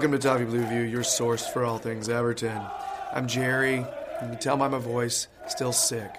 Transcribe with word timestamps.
Welcome 0.00 0.18
to 0.18 0.28
Toffee 0.28 0.46
Blue 0.46 0.64
View, 0.64 0.80
your 0.80 1.02
source 1.02 1.46
for 1.46 1.62
all 1.62 1.76
things 1.76 2.08
Everton. 2.08 2.58
I'm 3.12 3.28
Jerry. 3.28 3.76
You 3.76 3.86
can 4.18 4.38
tell 4.38 4.56
by 4.56 4.66
my 4.68 4.78
voice, 4.78 5.28
still 5.46 5.74
sick. 5.74 6.10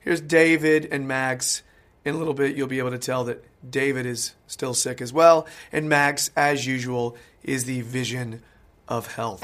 Here's 0.00 0.20
David 0.20 0.88
and 0.92 1.08
Max. 1.08 1.62
In 2.04 2.14
a 2.14 2.18
little 2.18 2.34
bit, 2.34 2.54
you'll 2.54 2.68
be 2.68 2.78
able 2.78 2.90
to 2.90 2.98
tell 2.98 3.24
that 3.24 3.42
David 3.70 4.04
is 4.04 4.34
still 4.48 4.74
sick 4.74 5.00
as 5.00 5.14
well, 5.14 5.46
and 5.72 5.88
Max, 5.88 6.30
as 6.36 6.66
usual, 6.66 7.16
is 7.42 7.64
the 7.64 7.80
vision 7.80 8.42
of 8.86 9.10
health. 9.14 9.42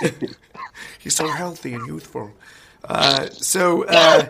He's 0.98 1.14
so 1.14 1.28
healthy 1.28 1.74
and 1.74 1.86
youthful. 1.86 2.32
Uh, 2.82 3.26
so, 3.30 3.84
uh, 3.84 4.26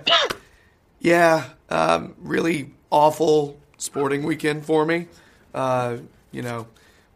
yeah, 1.00 1.44
um, 1.70 2.14
really 2.18 2.74
awful 2.90 3.58
sporting 3.78 4.22
weekend 4.22 4.66
for 4.66 4.84
me. 4.84 5.08
Uh, 5.54 5.96
you 6.30 6.42
know, 6.42 6.66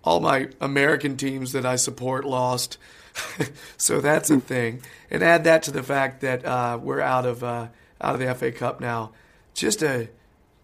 all 0.05 0.21
my 0.21 0.49
American 0.61 1.17
teams 1.17 1.53
that 1.53 1.65
I 1.67 1.77
support 1.77 2.25
lost. 2.25 2.79
so 3.77 4.01
that's 4.01 4.31
a 4.31 4.41
thing. 4.41 4.83
And 5.11 5.23
add 5.23 5.45
that 5.45 5.65
to 5.65 5.71
the 5.71 5.83
fact 5.83 6.23
that 6.23 6.45
uh, 6.45 6.79
we're 6.83 7.01
out 7.01 7.27
of 7.27 7.45
uh, 7.45 7.69
out 8.01 8.15
of 8.15 8.21
the 8.21 8.35
FA 8.35 8.53
Cup 8.53 8.81
now. 8.81 9.13
Just 9.55 9.83
a 9.83 10.09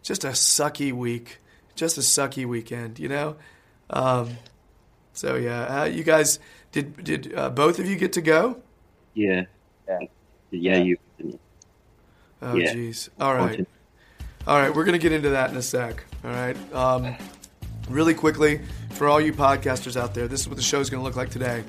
just 0.03 0.25
a 0.25 0.29
sucky 0.29 0.93
week. 0.93 1.39
Just 1.75 1.99
a 1.99 2.01
sucky 2.01 2.47
weekend, 2.47 2.99
you 2.99 3.09
know. 3.09 3.37
Um, 3.91 4.31
so 5.13 5.37
yeah, 5.37 5.83
uh, 5.83 5.85
you 5.85 6.05
guys 6.05 6.39
did 6.73 7.05
did 7.05 7.35
uh, 7.35 7.51
both 7.51 7.79
of 7.79 7.89
you 7.89 7.97
get 7.97 8.15
to 8.15 8.23
go? 8.23 8.61
Yeah. 9.15 9.43
Yeah. 9.89 9.99
Yeah, 10.51 10.77
you. 10.79 10.97
Oh 12.41 12.55
Yeah. 12.57 12.73
jeez. 12.73 13.09
All 13.21 13.35
right. 13.35 13.67
All 14.47 14.59
right, 14.59 14.75
we're 14.75 14.85
going 14.85 14.99
to 14.99 15.03
get 15.03 15.13
into 15.13 15.31
that 15.31 15.51
in 15.51 15.57
a 15.57 15.63
sec. 15.63 16.05
All 16.25 16.31
right. 16.31 16.57
Um, 16.73 17.15
really 17.91 18.15
quickly, 18.15 18.61
for 18.99 19.09
all 19.09 19.21
you 19.21 19.33
podcasters 19.33 19.97
out 19.97 20.13
there, 20.13 20.27
this 20.27 20.41
is 20.41 20.49
what 20.49 20.57
the 20.57 20.63
show 20.63 20.81
is 20.81 20.91
going 20.91 21.01
to 21.01 21.05
look 21.05 21.15
like 21.15 21.31
today. 21.31 21.63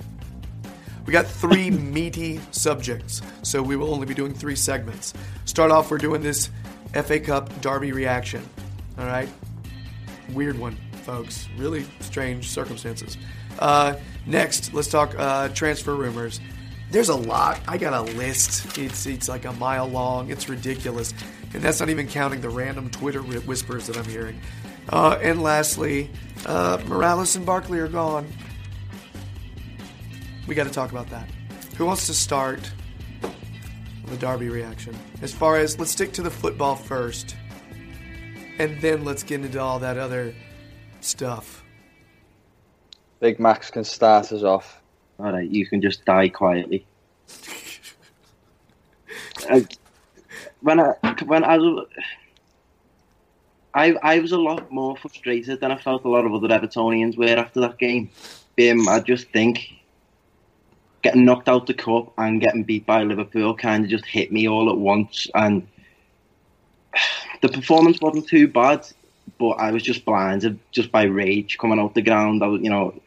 We 1.05 1.13
got 1.13 1.27
three 1.27 1.69
meaty 1.95 2.41
subjects, 2.49 3.22
so 3.44 3.61
we 3.61 3.75
will 3.75 3.94
only 3.94 4.08
be 4.08 4.16
doing 4.16 4.33
three 4.33 4.55
segments. 4.55 5.13
Start 5.45 5.69
off, 5.69 5.91
we're 5.91 6.00
doing 6.00 6.23
this 6.23 6.50
FA 6.94 7.19
Cup 7.19 7.61
Derby 7.61 7.91
reaction. 7.91 8.41
All 8.97 9.05
right. 9.05 9.30
Weird 10.33 10.57
one, 10.57 10.75
folks. 11.03 11.47
Really 11.55 11.85
strange 12.00 12.50
circumstances. 12.50 13.16
Uh, 13.59 13.95
next, 14.25 14.73
let's 14.73 14.88
talk 14.88 15.13
uh, 15.17 15.50
transfer 15.50 15.95
rumors. 15.95 16.39
There's 16.89 17.09
a 17.09 17.16
lot. 17.16 17.61
I 17.67 17.77
got 17.77 17.94
a 17.94 18.02
list. 18.13 18.75
It's 18.75 19.05
it's 19.05 19.30
like 19.30 19.45
a 19.45 19.53
mile 19.53 19.88
long. 19.88 20.31
It's 20.31 20.50
ridiculous, 20.50 21.13
and 21.53 21.61
that's 21.61 21.80
not 21.80 21.89
even 21.89 22.07
counting 22.07 22.41
the 22.41 22.50
random 22.50 22.89
Twitter 22.89 23.22
whispers 23.22 23.85
that 23.85 23.97
I'm 23.97 24.05
hearing. 24.05 24.39
Uh, 24.92 25.20
and 25.22 25.44
lastly, 25.44 26.09
uh, 26.45 26.78
Mirallas 26.80 27.36
and 27.36 27.45
Barkley 27.45 27.80
are 27.80 27.88
gone. 27.88 28.28
We 30.48 30.56
got 30.56 30.66
to 30.66 30.73
talk 30.73 30.92
about 30.92 31.09
that. 31.12 31.30
Who 31.78 31.86
wants 31.86 32.08
to 32.08 32.14
start 32.14 32.72
the 34.08 34.18
Derby 34.18 34.50
reaction? 34.50 34.98
As 35.22 35.31
far 35.31 35.58
as 35.58 35.78
let's 35.78 35.92
stick 35.92 36.12
to 36.14 36.23
the 36.23 36.31
football 36.31 36.76
first, 36.76 37.36
and 38.58 38.81
then 38.81 39.06
let's 39.06 39.22
get 39.22 39.41
into 39.41 39.62
all 39.62 39.78
that 39.80 39.97
other 39.97 40.34
stuff. 41.02 41.63
Big 43.19 43.40
Max 43.40 43.69
can 43.69 43.84
start 43.84 44.31
us 44.31 44.44
off. 44.44 44.81
All 45.19 45.31
right, 45.31 45.50
you 45.50 45.68
can 45.68 45.81
just 45.81 46.06
die 46.06 46.30
quietly. 46.30 46.86
I, 49.50 49.66
when 50.62 50.80
I 50.80 50.94
when 51.25 51.44
I 51.44 51.58
was 51.58 51.88
I 53.74 53.94
I 54.02 54.19
was 54.19 54.31
a 54.31 54.38
lot 54.38 54.72
more 54.72 54.97
frustrated 54.97 55.59
than 55.62 55.72
I 55.72 55.78
felt 55.78 56.06
a 56.06 56.09
lot 56.09 56.25
of 56.25 56.34
other 56.34 56.47
Evertonians 56.47 57.18
were 57.18 57.38
after 57.38 57.59
that 57.62 57.78
game. 57.78 58.09
Um, 58.59 58.88
I 58.90 59.00
just 59.00 59.30
think 59.30 59.74
getting 61.02 61.24
knocked 61.24 61.47
out 61.47 61.66
the 61.66 61.74
cup 61.74 62.12
and 62.18 62.41
getting 62.41 62.63
beat 62.63 62.85
by 62.85 63.03
Liverpool 63.03 63.56
kind 63.56 63.85
of 63.85 63.90
just 63.90 64.06
hit 64.06 64.31
me 64.31 64.47
all 64.47 64.69
at 64.69 64.78
once, 64.78 65.28
and 65.35 65.68
the 67.41 67.50
performance 67.50 68.02
wasn't 68.02 68.28
too 68.28 68.47
bad, 68.47 68.85
but 69.38 69.52
I 69.52 69.72
was 69.72 69.84
just 69.84 70.03
blinded 70.03 70.59
just 70.72 70.91
by 70.91 71.03
rage 71.03 71.57
coming 71.57 71.80
out 71.80 71.94
the 71.94 72.01
ground. 72.01 72.44
I 72.44 72.47
was, 72.47 72.62
you 72.62 72.69
know, 72.69 73.00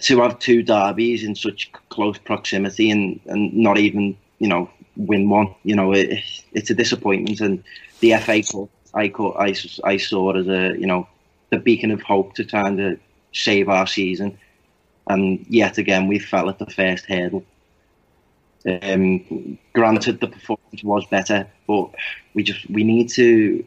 to 0.00 0.20
have 0.20 0.38
two 0.38 0.62
derbies 0.62 1.24
in 1.24 1.34
such 1.34 1.70
close 1.88 2.18
proximity 2.18 2.90
and, 2.90 3.20
and 3.26 3.52
not 3.54 3.78
even 3.78 4.16
you 4.38 4.48
know 4.48 4.70
win 4.96 5.28
one 5.28 5.54
you 5.64 5.74
know 5.74 5.92
it, 5.92 6.20
it's 6.52 6.70
a 6.70 6.74
disappointment 6.74 7.40
and 7.40 7.62
the 8.00 8.14
FA 8.16 8.42
Cup 8.42 8.68
I, 8.94 9.08
call, 9.08 9.36
I, 9.38 9.54
I 9.84 9.96
saw 9.96 10.32
as 10.32 10.48
a 10.48 10.78
you 10.78 10.86
know 10.86 11.08
the 11.50 11.58
beacon 11.58 11.90
of 11.90 12.02
hope 12.02 12.34
to 12.34 12.44
try 12.44 12.68
and 12.68 12.98
save 13.32 13.68
our 13.68 13.86
season. 13.86 14.38
And 15.08 15.44
yet 15.48 15.78
again 15.78 16.08
we 16.08 16.18
fell 16.18 16.48
at 16.48 16.58
the 16.58 16.66
first 16.66 17.06
hurdle. 17.06 17.44
Um, 18.64 19.58
granted 19.72 20.20
the 20.20 20.28
performance 20.28 20.84
was 20.84 21.04
better 21.06 21.48
but 21.66 21.90
we 22.32 22.44
just 22.44 22.70
we 22.70 22.84
need 22.84 23.08
to 23.08 23.64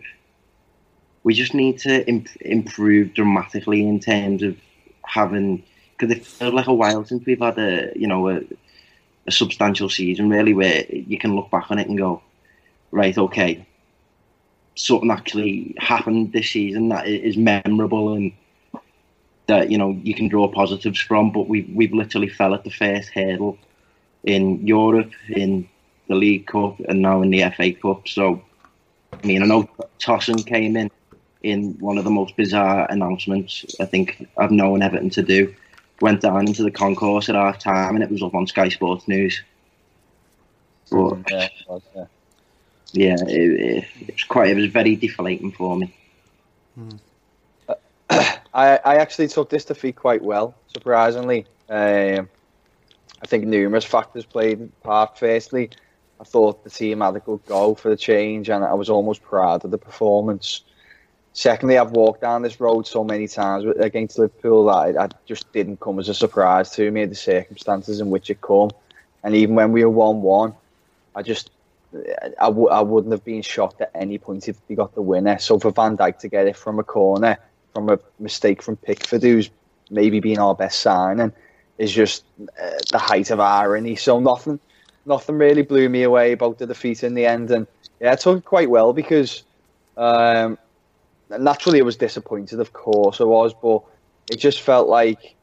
we 1.23 1.33
just 1.33 1.53
need 1.53 1.79
to 1.79 2.07
imp- 2.07 2.41
improve 2.41 3.13
dramatically 3.13 3.85
in 3.85 3.99
terms 3.99 4.41
of 4.43 4.55
having 5.03 5.63
because 5.97 6.15
it 6.15 6.25
feels 6.25 6.53
like 6.53 6.67
a 6.67 6.73
while 6.73 7.03
since 7.03 7.25
we've 7.25 7.39
had 7.39 7.57
a 7.57 7.91
you 7.95 8.07
know 8.07 8.29
a, 8.29 8.41
a 9.27 9.31
substantial 9.31 9.89
season 9.89 10.29
really 10.29 10.53
where 10.53 10.85
you 10.89 11.17
can 11.17 11.35
look 11.35 11.49
back 11.49 11.69
on 11.71 11.79
it 11.79 11.89
and 11.89 11.97
go 11.97 12.21
right 12.91 13.17
okay 13.17 13.65
something 14.75 15.11
actually 15.11 15.75
happened 15.77 16.33
this 16.33 16.51
season 16.51 16.89
that 16.89 17.07
is 17.07 17.37
memorable 17.37 18.13
and 18.13 18.31
that 19.47 19.71
you 19.71 19.77
know 19.77 19.91
you 20.03 20.13
can 20.13 20.27
draw 20.27 20.47
positives 20.47 20.99
from 20.99 21.31
but 21.31 21.47
we've 21.47 21.69
we've 21.73 21.93
literally 21.93 22.27
fell 22.27 22.53
at 22.53 22.63
the 22.63 22.69
first 22.69 23.09
hurdle 23.09 23.57
in 24.23 24.65
Europe 24.65 25.11
in 25.29 25.67
the 26.07 26.15
League 26.15 26.47
Cup 26.47 26.79
and 26.89 27.01
now 27.01 27.21
in 27.21 27.29
the 27.29 27.43
FA 27.55 27.71
Cup 27.73 28.07
so 28.07 28.41
I 29.13 29.25
mean 29.25 29.43
I 29.43 29.45
know 29.45 29.69
Tosun 29.99 30.45
came 30.45 30.75
in 30.75 30.91
in 31.43 31.77
one 31.79 31.97
of 31.97 32.03
the 32.03 32.09
most 32.09 32.35
bizarre 32.35 32.87
announcements 32.89 33.65
I 33.79 33.85
think 33.85 34.27
I've 34.37 34.51
known 34.51 34.81
Everton 34.81 35.09
to 35.11 35.21
do 35.23 35.53
went 36.01 36.21
down 36.21 36.47
into 36.47 36.63
the 36.63 36.71
concourse 36.71 37.29
at 37.29 37.35
half 37.35 37.59
time 37.59 37.95
and 37.95 38.03
it 38.03 38.11
was 38.11 38.21
up 38.21 38.35
on 38.35 38.47
Sky 38.47 38.69
Sports 38.69 39.07
News. 39.07 39.41
But 40.91 41.17
Yeah, 41.29 41.45
it 41.45 41.51
was, 41.67 41.81
yeah. 41.95 42.05
Yeah, 42.95 43.15
it, 43.27 43.85
it, 44.01 44.13
was 44.13 44.23
quite 44.23 44.49
it 44.49 44.55
was 44.55 44.67
very 44.67 44.95
deflating 44.95 45.51
for 45.51 45.75
me. 45.75 45.93
I, 48.09 48.79
I 48.85 48.95
actually 48.97 49.27
took 49.27 49.49
this 49.49 49.65
defeat 49.65 49.97
quite 49.97 50.21
well, 50.23 50.55
surprisingly. 50.67 51.45
Um, 51.69 52.29
I 53.21 53.27
think 53.27 53.45
numerous 53.45 53.83
factors 53.83 54.25
played 54.25 54.71
part. 54.81 55.17
Firstly, 55.17 55.71
I 56.21 56.23
thought 56.23 56.63
the 56.63 56.69
team 56.69 57.01
had 57.01 57.15
a 57.15 57.19
good 57.19 57.45
go 57.45 57.75
for 57.75 57.89
the 57.89 57.97
change, 57.97 58.49
and 58.49 58.63
I 58.63 58.73
was 58.73 58.89
almost 58.89 59.23
proud 59.23 59.65
of 59.65 59.71
the 59.71 59.77
performance. 59.77 60.61
Secondly, 61.33 61.77
I've 61.77 61.91
walked 61.91 62.21
down 62.21 62.43
this 62.43 62.61
road 62.61 62.87
so 62.87 63.03
many 63.03 63.27
times 63.27 63.65
against 63.77 64.17
Liverpool 64.17 64.65
that 64.67 64.89
it, 64.89 64.95
it 64.95 65.13
just 65.25 65.51
didn't 65.51 65.81
come 65.81 65.99
as 65.99 66.07
a 66.07 66.13
surprise 66.13 66.71
to 66.71 66.89
me 66.91 67.03
the 67.03 67.15
circumstances 67.15 67.99
in 67.99 68.09
which 68.09 68.29
it 68.29 68.41
came. 68.41 68.69
And 69.21 69.35
even 69.35 69.55
when 69.55 69.73
we 69.73 69.83
were 69.83 69.89
one-one, 69.89 70.53
I 71.13 71.23
just 71.23 71.49
I 71.93 72.45
w- 72.45 72.69
I 72.69 72.81
wouldn't 72.81 73.13
have 73.13 73.23
been 73.23 73.41
shocked 73.41 73.81
at 73.81 73.91
any 73.95 74.17
point 74.17 74.47
if 74.47 74.57
we 74.67 74.75
got 74.75 74.95
the 74.95 75.01
winner. 75.01 75.37
So 75.39 75.59
for 75.59 75.71
Van 75.71 75.97
Dijk 75.97 76.19
to 76.19 76.29
get 76.29 76.47
it 76.47 76.57
from 76.57 76.79
a 76.79 76.83
corner, 76.83 77.37
from 77.73 77.89
a 77.89 77.99
mistake 78.19 78.61
from 78.61 78.77
Pickford, 78.77 79.23
who's 79.23 79.49
maybe 79.89 80.19
been 80.19 80.39
our 80.39 80.55
best 80.55 80.79
signing, 80.81 81.33
is 81.77 81.91
just 81.91 82.23
uh, 82.61 82.71
the 82.91 82.97
height 82.97 83.31
of 83.31 83.39
irony. 83.39 83.95
So 83.95 84.19
nothing, 84.19 84.59
nothing 85.05 85.37
really 85.37 85.61
blew 85.61 85.87
me 85.87 86.03
away 86.03 86.31
about 86.33 86.57
the 86.57 86.67
defeat 86.67 87.03
in 87.03 87.13
the 87.13 87.25
end. 87.25 87.51
And 87.51 87.67
yeah, 87.99 88.13
I 88.13 88.15
took 88.15 88.39
it 88.39 88.45
quite 88.45 88.69
well 88.69 88.93
because 88.93 89.43
um, 89.95 90.57
naturally 91.29 91.79
I 91.79 91.83
was 91.83 91.97
disappointed, 91.97 92.59
of 92.59 92.73
course 92.73 93.21
I 93.21 93.25
was, 93.25 93.53
but 93.61 93.81
it 94.31 94.37
just 94.37 94.61
felt 94.61 94.87
like 94.87 95.35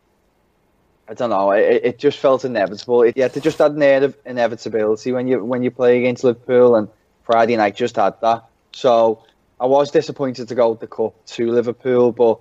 I 1.12 1.14
don't 1.14 1.29
know. 1.29 1.50
It, 1.50 1.82
it 1.85 1.99
just 1.99 2.17
felt 2.17 2.43
inevitable. 2.43 3.03
It, 3.03 3.19
yeah, 3.19 3.29
they 3.29 3.41
just 3.41 3.59
had 3.59 3.73
an 3.73 3.82
air 3.82 4.03
of 4.03 4.17
inevitability 4.25 5.12
when 5.12 5.29
you 5.29 5.44
when 5.44 5.62
you 5.62 5.70
play 5.70 5.99
against 5.99 6.25
Liverpool, 6.25 6.75
and 6.75 6.88
Friday 7.25 7.55
night 7.55 7.76
just 7.76 7.97
had 7.97 8.19
that. 8.23 8.47
So 8.73 9.23
I 9.61 9.67
was 9.67 9.91
disappointed 9.91 10.49
to 10.49 10.55
go 10.55 10.70
with 10.70 10.81
the 10.81 10.87
cup 10.87 11.12
to 11.26 11.53
Liverpool, 11.53 12.12
but 12.12 12.41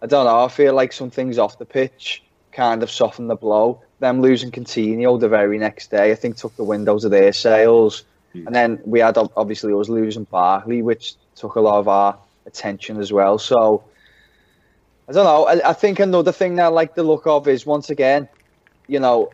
I 0.00 0.06
don't 0.06 0.24
know. 0.26 0.44
I 0.44 0.46
feel 0.46 0.72
like 0.72 0.92
some 0.92 1.10
things 1.10 1.36
off 1.36 1.58
the 1.58 1.64
pitch 1.64 2.22
kind 2.52 2.84
of 2.84 2.92
softened 2.92 3.28
the 3.28 3.34
blow. 3.34 3.82
Them 3.98 4.20
losing 4.20 4.52
Coutinho 4.52 5.18
the 5.18 5.28
very 5.28 5.58
next 5.58 5.90
day, 5.90 6.12
I 6.12 6.14
think, 6.14 6.36
took 6.36 6.54
the 6.54 6.64
windows 6.64 7.04
of 7.04 7.10
their 7.10 7.32
sails. 7.32 8.04
And 8.46 8.54
then 8.54 8.80
we 8.84 9.00
had 9.00 9.18
ob- 9.18 9.32
obviously 9.36 9.72
us 9.72 9.88
losing 9.88 10.24
Barkley, 10.24 10.80
which 10.80 11.14
took 11.34 11.56
a 11.56 11.60
lot 11.60 11.80
of 11.80 11.88
our 11.88 12.18
attention 12.46 13.00
as 13.00 13.12
well. 13.12 13.38
So 13.38 13.82
I 15.08 15.12
don't 15.12 15.24
know. 15.24 15.46
I, 15.46 15.70
I 15.70 15.72
think 15.72 16.00
another 16.00 16.32
thing 16.32 16.56
that 16.56 16.64
I 16.64 16.68
like 16.68 16.94
the 16.94 17.02
look 17.02 17.26
of 17.26 17.48
is 17.48 17.66
once 17.66 17.90
again 17.90 18.28
you 18.86 19.00
know, 19.00 19.30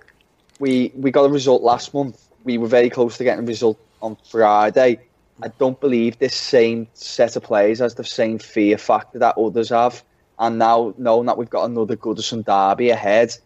we 0.60 0.92
we 0.94 1.10
got 1.10 1.24
a 1.24 1.28
result 1.28 1.62
last 1.62 1.94
month. 1.94 2.28
We 2.44 2.58
were 2.58 2.68
very 2.68 2.90
close 2.90 3.18
to 3.18 3.24
getting 3.24 3.44
a 3.44 3.46
result 3.46 3.78
on 4.00 4.16
Friday. 4.24 5.00
I 5.42 5.48
don't 5.58 5.80
believe 5.80 6.18
this 6.18 6.34
same 6.34 6.88
set 6.94 7.36
of 7.36 7.42
players 7.44 7.78
has 7.78 7.94
the 7.94 8.04
same 8.04 8.38
fear 8.38 8.76
factor 8.78 9.18
that 9.20 9.36
others 9.38 9.68
have. 9.68 10.02
And 10.38 10.58
now, 10.58 10.94
knowing 10.98 11.26
that 11.26 11.36
we've 11.36 11.50
got 11.50 11.64
another 11.64 11.96
Goodison 11.96 12.44
derby 12.44 12.90
ahead, 12.90 13.36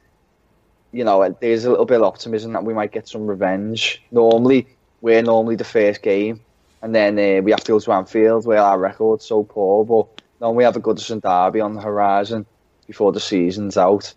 you 0.93 1.05
know, 1.05 1.37
there's 1.41 1.65
a 1.65 1.71
little 1.71 1.87
bit 1.87 1.97
of 1.97 2.03
optimism 2.03 2.53
that 2.53 2.65
we 2.65 2.75
might 2.75 2.93
get 2.93 3.09
some 3.09 3.27
revenge. 3.27 4.03
Normally, 4.11 4.67
we're 5.01 5.23
normally 5.23 5.57
the 5.57 5.65
first 5.65 6.03
game, 6.03 6.41
and 6.83 6.95
then 6.95 7.19
uh, 7.19 7.43
we 7.43 7.51
have 7.51 7.65
to 7.65 7.73
go 7.73 7.81
to 7.81 7.93
Anfield 7.93 8.47
where 8.47 8.61
our 8.61 8.79
record's 8.79 9.25
so 9.25 9.45
poor. 9.45 9.85
But 9.85 10.22
we 10.51 10.65
have 10.65 10.77
a 10.77 10.81
Goodison 10.81 11.23
derby 11.23 11.61
on 11.61 11.75
the 11.75 11.81
horizon 11.81 12.47
before 12.87 13.13
the 13.13 13.21
season's 13.21 13.77
out. 13.77 14.13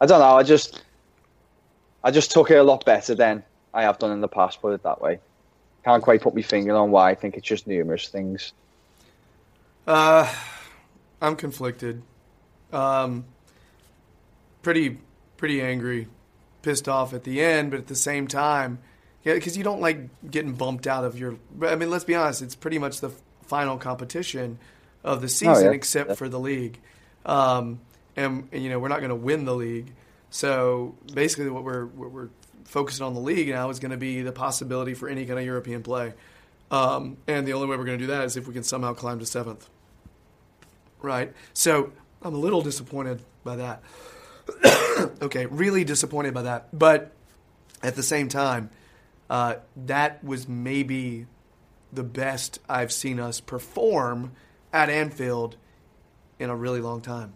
I 0.00 0.06
don't 0.06 0.18
know. 0.18 0.36
I 0.36 0.42
just, 0.42 0.82
I 2.02 2.10
just 2.10 2.32
took 2.32 2.50
it 2.50 2.56
a 2.56 2.62
lot 2.62 2.84
better 2.84 3.14
than 3.14 3.44
I 3.72 3.82
have 3.82 3.98
done 3.98 4.10
in 4.10 4.20
the 4.20 4.28
past. 4.28 4.60
Put 4.60 4.74
it 4.74 4.82
that 4.82 5.00
way. 5.00 5.20
Can't 5.84 6.02
quite 6.02 6.20
put 6.20 6.34
my 6.34 6.42
finger 6.42 6.74
on 6.76 6.90
why. 6.90 7.10
I 7.10 7.14
think 7.14 7.36
it's 7.36 7.46
just 7.46 7.66
numerous 7.66 8.08
things. 8.08 8.52
Uh, 9.86 10.32
I'm 11.22 11.36
conflicted. 11.36 12.02
Um, 12.72 13.24
pretty, 14.62 14.98
pretty 15.36 15.62
angry, 15.62 16.08
pissed 16.62 16.88
off 16.88 17.14
at 17.14 17.24
the 17.24 17.40
end, 17.40 17.70
but 17.70 17.80
at 17.80 17.86
the 17.86 17.96
same 17.96 18.26
time, 18.26 18.80
yeah, 19.24 19.34
because 19.34 19.56
you 19.56 19.64
don't 19.64 19.80
like 19.80 20.30
getting 20.30 20.52
bumped 20.52 20.86
out 20.86 21.04
of 21.04 21.18
your. 21.18 21.36
I 21.62 21.76
mean, 21.76 21.90
let's 21.90 22.04
be 22.04 22.14
honest. 22.14 22.42
It's 22.42 22.54
pretty 22.54 22.78
much 22.78 23.00
the 23.00 23.10
final 23.42 23.78
competition 23.78 24.58
of 25.04 25.20
the 25.20 25.28
season, 25.28 25.66
yeah. 25.66 25.70
except 25.72 26.10
Yeah. 26.10 26.14
for 26.14 26.28
the 26.28 26.38
league. 26.40 26.78
Um, 27.24 27.80
and, 28.16 28.48
and, 28.52 28.62
you 28.62 28.70
know, 28.70 28.78
we're 28.78 28.88
not 28.88 28.98
going 28.98 29.10
to 29.10 29.14
win 29.16 29.44
the 29.44 29.54
league. 29.54 29.92
So 30.30 30.94
basically, 31.12 31.48
what 31.50 31.64
we're 31.64 31.86
what 31.86 32.10
we're 32.10 32.28
focusing 32.64 33.06
on 33.06 33.14
the 33.14 33.20
league 33.20 33.48
now 33.48 33.70
is 33.70 33.78
going 33.78 33.92
to 33.92 33.96
be 33.96 34.22
the 34.22 34.32
possibility 34.32 34.94
for 34.94 35.08
any 35.08 35.24
kind 35.24 35.38
of 35.38 35.44
European 35.44 35.82
play. 35.82 36.12
Um, 36.70 37.16
and 37.26 37.46
the 37.46 37.54
only 37.54 37.66
way 37.66 37.76
we're 37.76 37.86
going 37.86 37.98
to 37.98 38.04
do 38.04 38.12
that 38.12 38.24
is 38.24 38.36
if 38.36 38.46
we 38.46 38.52
can 38.52 38.62
somehow 38.62 38.92
climb 38.92 39.18
to 39.20 39.26
seventh. 39.26 39.68
Right. 41.00 41.32
So 41.54 41.92
I'm 42.20 42.34
a 42.34 42.38
little 42.38 42.60
disappointed 42.60 43.22
by 43.44 43.56
that. 43.56 43.82
okay, 45.22 45.46
really 45.46 45.84
disappointed 45.84 46.34
by 46.34 46.42
that. 46.42 46.76
But 46.76 47.12
at 47.82 47.96
the 47.96 48.02
same 48.02 48.28
time, 48.28 48.70
uh, 49.30 49.56
that 49.86 50.22
was 50.24 50.48
maybe 50.48 51.26
the 51.92 52.02
best 52.02 52.58
I've 52.68 52.92
seen 52.92 53.20
us 53.20 53.40
perform 53.40 54.32
at 54.72 54.90
Anfield 54.90 55.56
in 56.38 56.50
a 56.50 56.56
really 56.56 56.80
long 56.80 57.00
time. 57.00 57.34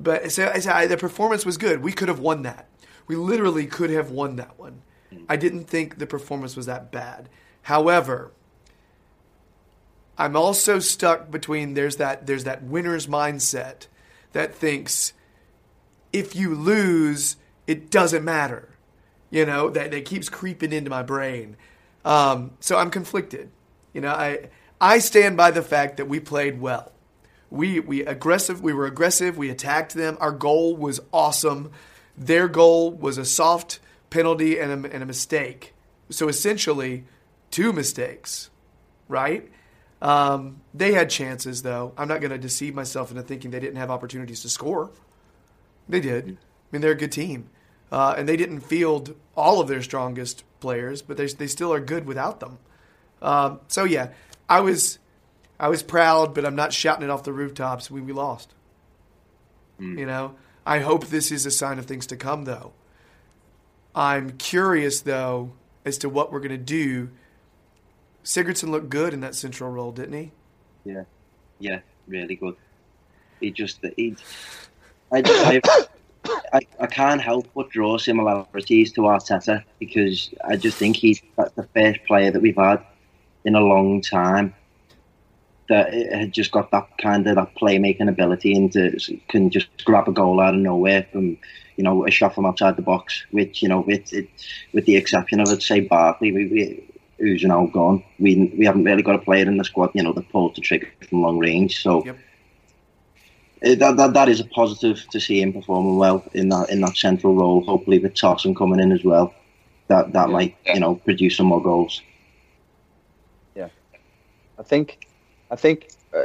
But 0.00 0.30
so, 0.30 0.52
so 0.58 0.86
the 0.86 0.96
performance 0.96 1.44
was 1.44 1.58
good. 1.58 1.82
We 1.82 1.92
could 1.92 2.08
have 2.08 2.20
won 2.20 2.42
that. 2.42 2.68
We 3.06 3.16
literally 3.16 3.66
could 3.66 3.90
have 3.90 4.10
won 4.10 4.36
that 4.36 4.58
one. 4.58 4.82
I 5.28 5.36
didn't 5.36 5.64
think 5.64 5.98
the 5.98 6.06
performance 6.06 6.56
was 6.56 6.66
that 6.66 6.92
bad. 6.92 7.28
However, 7.62 8.32
I'm 10.18 10.36
also 10.36 10.78
stuck 10.78 11.30
between 11.30 11.74
there's 11.74 11.96
that 11.96 12.26
there's 12.26 12.44
that 12.44 12.62
winner's 12.62 13.06
mindset 13.06 13.86
that 14.32 14.54
thinks 14.54 15.12
if 16.12 16.34
you 16.34 16.54
lose, 16.54 17.36
it 17.66 17.90
doesn't 17.90 18.24
matter. 18.24 18.70
You 19.30 19.44
know, 19.44 19.70
that, 19.70 19.90
that 19.90 20.04
keeps 20.04 20.28
creeping 20.28 20.72
into 20.72 20.90
my 20.90 21.02
brain. 21.02 21.56
Um, 22.04 22.52
so 22.60 22.78
I'm 22.78 22.90
conflicted. 22.90 23.50
You 23.92 24.00
know, 24.00 24.12
I 24.12 24.48
I 24.80 24.98
stand 24.98 25.36
by 25.36 25.50
the 25.50 25.62
fact 25.62 25.96
that 25.96 26.06
we 26.06 26.20
played 26.20 26.60
well. 26.60 26.92
We 27.50 27.80
we 27.80 28.04
aggressive. 28.04 28.62
We 28.62 28.72
were 28.72 28.86
aggressive. 28.86 29.36
We 29.38 29.50
attacked 29.50 29.94
them. 29.94 30.16
Our 30.20 30.32
goal 30.32 30.76
was 30.76 31.00
awesome. 31.12 31.72
Their 32.16 32.48
goal 32.48 32.92
was 32.92 33.16
a 33.16 33.24
soft 33.24 33.80
penalty 34.10 34.58
and 34.58 34.86
a, 34.86 34.92
and 34.92 35.02
a 35.02 35.06
mistake. 35.06 35.74
So 36.10 36.28
essentially, 36.28 37.04
two 37.50 37.72
mistakes, 37.72 38.50
right? 39.08 39.50
Um, 40.00 40.60
they 40.72 40.92
had 40.92 41.10
chances, 41.10 41.62
though. 41.62 41.92
I'm 41.96 42.08
not 42.08 42.20
going 42.20 42.30
to 42.30 42.38
deceive 42.38 42.74
myself 42.74 43.10
into 43.10 43.22
thinking 43.22 43.50
they 43.50 43.60
didn't 43.60 43.76
have 43.76 43.90
opportunities 43.90 44.42
to 44.42 44.48
score. 44.48 44.90
They 45.88 46.00
did. 46.00 46.30
I 46.30 46.36
mean, 46.70 46.82
they're 46.82 46.92
a 46.92 46.96
good 46.96 47.12
team, 47.12 47.50
uh, 47.90 48.14
and 48.16 48.28
they 48.28 48.36
didn't 48.36 48.60
field 48.60 49.16
all 49.36 49.60
of 49.60 49.68
their 49.68 49.82
strongest 49.82 50.44
players, 50.60 51.02
but 51.02 51.16
they 51.16 51.26
they 51.26 51.46
still 51.46 51.72
are 51.72 51.80
good 51.80 52.06
without 52.06 52.40
them. 52.40 52.58
Um, 53.20 53.60
so 53.68 53.84
yeah, 53.84 54.10
I 54.48 54.60
was 54.60 54.98
I 55.60 55.68
was 55.68 55.82
proud, 55.82 56.34
but 56.34 56.44
I'm 56.44 56.56
not 56.56 56.72
shouting 56.72 57.04
it 57.04 57.10
off 57.10 57.24
the 57.24 57.32
rooftops. 57.32 57.90
We 57.90 58.00
we 58.00 58.12
lost. 58.12 58.54
Hmm. 59.78 59.98
You 59.98 60.06
know, 60.06 60.34
I 60.66 60.80
hope 60.80 61.06
this 61.06 61.30
is 61.30 61.46
a 61.46 61.50
sign 61.50 61.78
of 61.78 61.86
things 61.86 62.06
to 62.08 62.16
come, 62.16 62.44
though. 62.44 62.72
I'm 63.94 64.32
curious 64.32 65.00
though 65.00 65.52
as 65.84 65.98
to 65.98 66.08
what 66.08 66.32
we're 66.32 66.40
going 66.40 66.50
to 66.50 66.56
do. 66.58 67.10
Sigurdsson 68.24 68.68
looked 68.68 68.90
good 68.90 69.14
in 69.14 69.20
that 69.20 69.34
central 69.34 69.70
role, 69.70 69.92
didn't 69.92 70.12
he? 70.12 70.32
Yeah, 70.84 71.04
yeah, 71.58 71.80
really 72.06 72.36
good. 72.36 72.56
He 73.40 73.50
just 73.50 73.80
he, 73.96 74.16
I, 75.10 75.22
I, 75.24 75.60
I, 76.52 76.60
I 76.80 76.86
can't 76.86 77.20
help 77.20 77.48
but 77.54 77.70
draw 77.70 77.96
similarities 77.96 78.92
to 78.92 79.02
Arteta 79.02 79.64
because 79.78 80.30
I 80.44 80.56
just 80.56 80.76
think 80.76 80.96
he's 80.96 81.22
the 81.36 81.68
first 81.74 82.04
player 82.04 82.30
that 82.30 82.40
we've 82.40 82.56
had 82.56 82.84
in 83.48 83.54
a 83.56 83.60
long 83.60 84.02
time 84.02 84.54
that 85.68 85.92
had 85.92 86.32
just 86.32 86.50
got 86.52 86.70
that 86.70 86.88
kind 86.98 87.26
of 87.26 87.36
that 87.36 87.54
playmaking 87.60 88.08
ability 88.08 88.52
and 88.54 88.72
to, 88.72 88.98
can 89.28 89.50
just 89.50 89.68
grab 89.84 90.08
a 90.08 90.12
goal 90.12 90.40
out 90.40 90.54
of 90.54 90.60
nowhere 90.60 91.06
from 91.12 91.36
you 91.76 91.84
know 91.84 92.06
a 92.06 92.10
shot 92.10 92.34
from 92.34 92.46
outside 92.46 92.76
the 92.76 92.82
box. 92.82 93.24
Which 93.30 93.62
you 93.62 93.68
know, 93.68 93.80
with 93.80 94.12
it, 94.12 94.28
with 94.72 94.86
the 94.86 94.96
exception 94.96 95.40
of, 95.40 95.48
I'd 95.50 95.62
say 95.62 95.80
Barkley, 95.80 96.32
we, 96.32 96.46
we, 96.46 96.84
who's 97.18 97.44
now 97.44 97.66
gone. 97.66 98.02
We 98.18 98.52
we 98.58 98.66
haven't 98.66 98.84
really 98.84 99.02
got 99.02 99.16
a 99.16 99.26
player 99.28 99.46
in 99.46 99.58
the 99.58 99.64
squad, 99.64 99.90
you 99.94 100.02
know, 100.02 100.12
that 100.14 100.30
pulls 100.30 100.54
the 100.56 100.62
trigger 100.62 100.88
from 101.08 101.22
long 101.22 101.38
range. 101.38 101.82
So 101.82 102.06
Yep. 102.06 102.18
eh, 103.62 103.74
that, 103.76 103.96
that 103.96 104.14
that 104.14 104.28
is 104.28 104.40
a 104.40 104.44
positive 104.46 105.06
to 105.10 105.20
see 105.20 105.40
him 105.42 105.52
performing 105.52 105.96
well 105.98 106.24
in 106.34 106.48
that 106.50 106.70
in 106.70 106.80
that 106.80 106.96
central 106.96 107.34
role. 107.34 107.62
Hopefully, 107.64 107.98
with 107.98 108.14
Tosun 108.14 108.56
coming 108.56 108.80
in 108.80 108.92
as 108.92 109.04
well, 109.04 109.34
that 109.88 110.12
that 110.12 110.28
Yeah. 110.28 110.32
might 110.36 110.56
you 110.74 110.80
know 110.80 110.94
produce 110.96 111.36
some 111.36 111.46
more 111.48 111.62
goals. 111.62 112.02
I 114.58 114.62
think, 114.62 115.06
I 115.50 115.56
think 115.56 115.88
uh, 116.14 116.20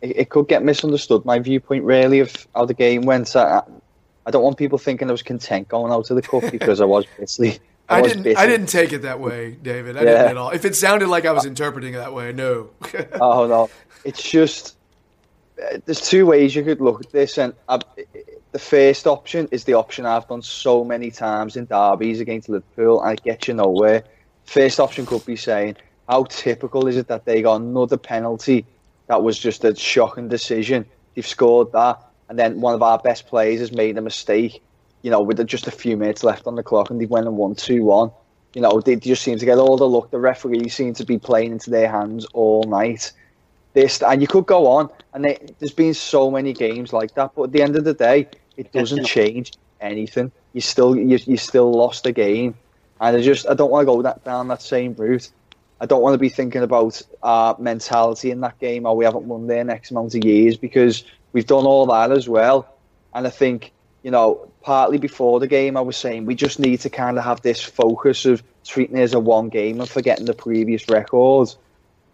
it, 0.00 0.16
it 0.16 0.28
could 0.30 0.48
get 0.48 0.62
misunderstood. 0.62 1.24
My 1.24 1.38
viewpoint 1.38 1.84
really 1.84 2.20
of 2.20 2.46
how 2.54 2.64
the 2.64 2.74
game 2.74 3.02
went. 3.02 3.34
I, 3.36 3.62
I 4.26 4.30
don't 4.30 4.42
want 4.42 4.56
people 4.58 4.78
thinking 4.78 5.08
I 5.08 5.12
was 5.12 5.22
content 5.22 5.68
going 5.68 5.92
out 5.92 6.06
to 6.06 6.14
the 6.14 6.22
cup 6.22 6.50
because 6.50 6.80
I 6.80 6.84
was 6.84 7.06
basically. 7.18 7.58
I, 7.88 8.00
was 8.02 8.12
didn't. 8.14 8.36
I 8.36 8.46
didn't 8.46 8.66
take 8.66 8.92
it 8.92 9.02
that 9.02 9.20
way, 9.20 9.52
David. 9.52 9.96
I 9.96 10.00
Yeah. 10.00 10.06
didn't 10.06 10.26
at 10.32 10.36
all. 10.36 10.50
If 10.50 10.64
it 10.64 10.74
sounded 10.74 11.08
like 11.08 11.24
I 11.24 11.30
was 11.32 11.44
interpreting 11.44 11.94
it 11.94 11.98
that 11.98 12.12
way, 12.12 12.32
no. 12.32 12.70
Oh 13.20 13.46
no, 13.46 13.70
it's 14.04 14.22
just 14.28 14.76
uh, 15.62 15.78
there's 15.84 16.00
two 16.00 16.26
ways 16.26 16.54
you 16.56 16.64
could 16.64 16.80
look 16.80 17.00
at 17.04 17.12
this, 17.12 17.38
and 17.38 17.54
uh, 17.68 17.78
the 18.50 18.58
first 18.58 19.06
option 19.06 19.48
is 19.52 19.64
the 19.64 19.74
option 19.74 20.04
I've 20.04 20.26
done 20.26 20.42
so 20.42 20.82
many 20.84 21.10
times 21.12 21.56
in 21.56 21.66
derbies 21.66 22.20
against 22.20 22.48
Liverpool, 22.48 23.02
and 23.02 23.16
it 23.16 23.22
gets 23.22 23.46
you 23.46 23.54
nowhere. 23.54 24.02
First 24.46 24.80
option 24.80 25.06
could 25.06 25.24
be 25.24 25.36
saying, 25.36 25.76
how 26.08 26.24
typical 26.24 26.86
is 26.86 26.96
it 26.96 27.08
that 27.08 27.24
they 27.24 27.42
got 27.42 27.60
another 27.60 27.96
penalty 27.96 28.66
that 29.08 29.22
was 29.22 29.38
just 29.38 29.64
a 29.64 29.74
shocking 29.74 30.28
decision? 30.28 30.86
They've 31.14 31.26
scored 31.26 31.72
that, 31.72 32.00
and 32.28 32.38
then 32.38 32.60
one 32.60 32.74
of 32.74 32.82
our 32.82 32.98
best 32.98 33.26
players 33.26 33.60
has 33.60 33.72
made 33.72 33.96
a 33.98 34.02
mistake. 34.02 34.62
You 35.02 35.10
know, 35.10 35.22
with 35.22 35.44
just 35.46 35.66
a 35.66 35.70
few 35.70 35.96
minutes 35.96 36.24
left 36.24 36.46
on 36.46 36.56
the 36.56 36.62
clock, 36.62 36.90
and 36.90 37.00
they 37.00 37.06
went 37.06 37.26
and 37.26 37.36
won 37.36 37.54
two 37.54 37.84
one. 37.84 38.10
You 38.54 38.62
know, 38.62 38.80
they 38.80 38.96
just 38.96 39.22
seem 39.22 39.38
to 39.38 39.44
get 39.44 39.58
all 39.58 39.76
the 39.76 39.88
luck. 39.88 40.10
The 40.10 40.18
referees 40.18 40.74
seem 40.74 40.94
to 40.94 41.04
be 41.04 41.18
playing 41.18 41.52
into 41.52 41.70
their 41.70 41.90
hands 41.90 42.24
all 42.32 42.64
night 42.64 43.12
this, 43.76 44.02
and 44.02 44.20
you 44.20 44.26
could 44.26 44.46
go 44.46 44.66
on. 44.66 44.90
And 45.14 45.24
they, 45.24 45.38
there's 45.60 45.72
been 45.72 45.94
so 45.94 46.30
many 46.30 46.52
games 46.52 46.92
like 46.92 47.14
that, 47.14 47.32
but 47.36 47.44
at 47.44 47.52
the 47.52 47.62
end 47.62 47.76
of 47.76 47.84
the 47.84 47.94
day, 47.94 48.28
it 48.56 48.72
doesn't 48.72 49.04
change 49.16 49.52
anything. 49.80 50.32
You 50.52 50.60
still 50.60 50.96
you, 50.96 51.18
you 51.24 51.36
still 51.36 51.70
lost 51.70 52.02
the 52.02 52.12
game, 52.12 52.56
and 53.00 53.16
I 53.16 53.22
just 53.22 53.48
I 53.48 53.54
don't 53.54 53.70
want 53.70 53.82
to 53.82 53.86
go 53.86 54.02
that 54.02 54.24
down 54.24 54.48
that 54.48 54.62
same 54.62 54.94
route. 54.94 55.30
I 55.80 55.86
don't 55.86 56.02
want 56.02 56.14
to 56.14 56.18
be 56.18 56.28
thinking 56.28 56.62
about 56.62 57.02
our 57.22 57.56
mentality 57.58 58.30
in 58.30 58.40
that 58.40 58.58
game, 58.58 58.86
or 58.86 58.96
we 58.96 59.04
haven't 59.04 59.24
won 59.24 59.46
there 59.46 59.64
next 59.64 59.90
amount 59.90 60.14
of 60.14 60.24
years 60.24 60.56
because 60.56 61.04
we've 61.32 61.46
done 61.46 61.66
all 61.66 61.86
that 61.86 62.12
as 62.12 62.28
well. 62.28 62.74
And 63.14 63.26
I 63.26 63.30
think 63.30 63.72
you 64.06 64.12
know, 64.12 64.48
partly 64.62 64.98
before 64.98 65.40
the 65.40 65.48
game, 65.48 65.76
I 65.76 65.80
was 65.80 65.96
saying 65.96 66.26
we 66.26 66.36
just 66.36 66.60
need 66.60 66.78
to 66.82 66.88
kind 66.88 67.18
of 67.18 67.24
have 67.24 67.42
this 67.42 67.60
focus 67.60 68.24
of 68.24 68.40
treating 68.64 68.96
it 68.96 69.00
as 69.00 69.14
a 69.14 69.18
one 69.18 69.48
game 69.48 69.80
and 69.80 69.90
forgetting 69.90 70.26
the 70.26 70.32
previous 70.32 70.88
records. 70.88 71.56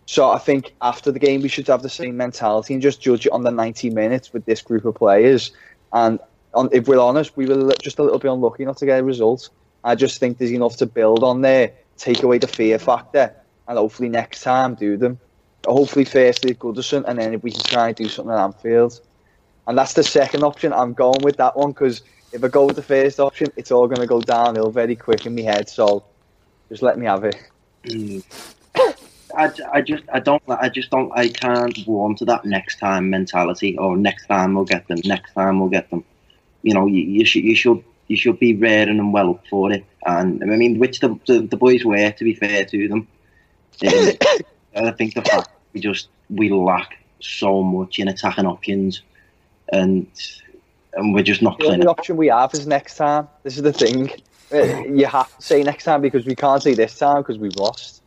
So 0.07 0.31
I 0.31 0.39
think 0.39 0.73
after 0.81 1.13
the 1.13 1.19
game, 1.19 1.43
we 1.43 1.49
should 1.49 1.67
have 1.67 1.83
the 1.83 1.91
same 1.91 2.17
mentality 2.17 2.73
and 2.73 2.83
just 2.83 3.03
judge 3.03 3.27
it 3.27 3.33
on 3.33 3.43
the 3.43 3.51
90 3.51 3.91
minutes 3.91 4.33
with 4.33 4.47
this 4.47 4.63
group 4.63 4.87
of 4.87 4.95
players. 4.95 5.53
And 5.93 6.19
on, 6.55 6.71
if 6.73 6.89
we're 6.89 6.99
honest, 6.99 7.37
we 7.37 7.45
were 7.45 7.75
just 7.75 7.99
a 7.99 8.03
little 8.03 8.19
bit 8.19 8.33
unlucky 8.33 8.65
not 8.65 8.79
to 8.79 8.87
get 8.87 9.01
a 9.01 9.05
result. 9.05 9.51
I 9.85 9.95
just 9.95 10.19
think 10.19 10.39
there's 10.39 10.51
enough 10.51 10.79
to 10.79 10.87
build 10.87 11.23
on 11.23 11.43
there, 11.43 11.73
take 11.99 12.23
away 12.23 12.39
the 12.39 12.49
fear 12.49 12.79
factor, 12.79 13.37
and 13.69 13.79
hopefully 13.79 14.09
next 14.09 14.43
time 14.43 14.75
do 14.75 14.97
them. 14.97 15.19
Hopefully 15.67 16.05
firstly 16.05 16.53
at 16.53 16.59
Goodison, 16.59 17.05
and 17.07 17.19
then 17.19 17.35
if 17.35 17.43
we 17.43 17.53
can 17.53 17.63
try 17.63 17.89
and 17.89 17.97
do 17.97 18.09
something 18.09 18.35
at 18.35 18.41
Anfield. 18.41 19.01
And 19.67 19.79
that's 19.79 19.93
the 19.93 20.03
second 20.03 20.43
option. 20.43 20.73
I'm 20.73 20.93
going 20.93 21.23
with 21.23 21.37
that 21.37 21.57
one 21.57 21.71
because 21.71 22.03
if 22.33 22.43
I 22.43 22.49
go 22.49 22.67
with 22.67 22.77
the 22.77 22.83
first 22.83 23.21
option, 23.21 23.53
it's 23.57 23.71
all 23.71 23.87
going 23.87 24.01
to 24.01 24.07
go 24.07 24.21
downhill 24.21 24.71
very 24.71 24.97
quick 24.97 25.25
in 25.25 25.37
my 25.37 25.43
head. 25.43 25.69
So 25.69 26.05
just 26.69 26.83
let 26.83 26.99
me 26.99 27.07
have 27.07 27.25
it. 27.25 27.37
Mm. 27.85 28.25
I, 29.37 29.51
I 29.73 29.81
just 29.81 30.05
I 30.13 30.21
don't 30.21 30.43
I 30.49 30.69
just 30.69 30.91
don't 30.91 31.11
I 31.15 31.29
can't 31.29 31.79
warm 31.87 32.17
to 32.17 32.25
that 32.27 32.45
next 32.45 32.79
time 32.79 33.11
mentality 33.11 33.77
or 33.79 33.97
next 33.97 34.27
time 34.27 34.55
we'll 34.55 34.65
get 34.65 34.87
them 34.89 34.99
next 35.05 35.33
time 35.33 35.59
we'll 35.59 35.69
get 35.69 35.91
them 35.91 36.05
you 36.63 36.75
know 36.75 36.87
you, 36.87 37.03
you 37.03 37.25
should 37.25 37.45
you 37.45 37.57
should 37.57 37.83
you 38.09 38.17
should 38.17 38.39
be 38.39 38.55
raring 38.55 38.99
and 38.99 39.13
well 39.13 39.31
up 39.31 39.47
for 39.49 39.73
it 39.73 39.85
and 40.05 40.43
I 40.43 40.47
mean 40.47 40.79
which 40.79 41.01
the 41.01 41.19
the, 41.27 41.41
the 41.41 41.57
boys 41.57 41.85
were 41.85 42.11
to 42.11 42.25
be 42.25 42.35
fair 42.35 42.65
to 42.65 42.89
them 42.89 43.09
um, 43.87 44.13
I 44.87 44.91
think 44.93 45.15
the 45.15 45.23
fact 45.23 45.51
we 45.73 45.81
just 45.81 46.09
we 46.31 46.51
lack 46.51 46.99
so 47.21 47.63
much 47.63 47.99
in 47.99 48.09
attacking 48.09 48.47
options 48.47 49.03
and 49.73 50.07
and 50.95 51.15
we're 51.15 51.23
just 51.23 51.43
not 51.43 51.59
The 51.59 51.67
only 51.67 51.87
option 51.87 52.17
we 52.17 52.29
have 52.29 52.53
is 52.55 52.67
next 52.67 52.97
time. 52.97 53.29
This 53.43 53.57
is 53.57 53.63
the 53.63 53.73
thing. 53.73 54.11
Uh, 54.53 54.83
You 54.83 55.07
have 55.07 55.35
to 55.35 55.43
say 55.43 55.63
next 55.63 55.85
time 55.85 56.03
because 56.03 56.27
we 56.27 56.35
can't 56.35 56.63
say 56.63 56.75
this 56.75 56.99
time 56.99 57.23
because 57.23 57.39
we've 57.39 57.57
lost. 57.57 58.03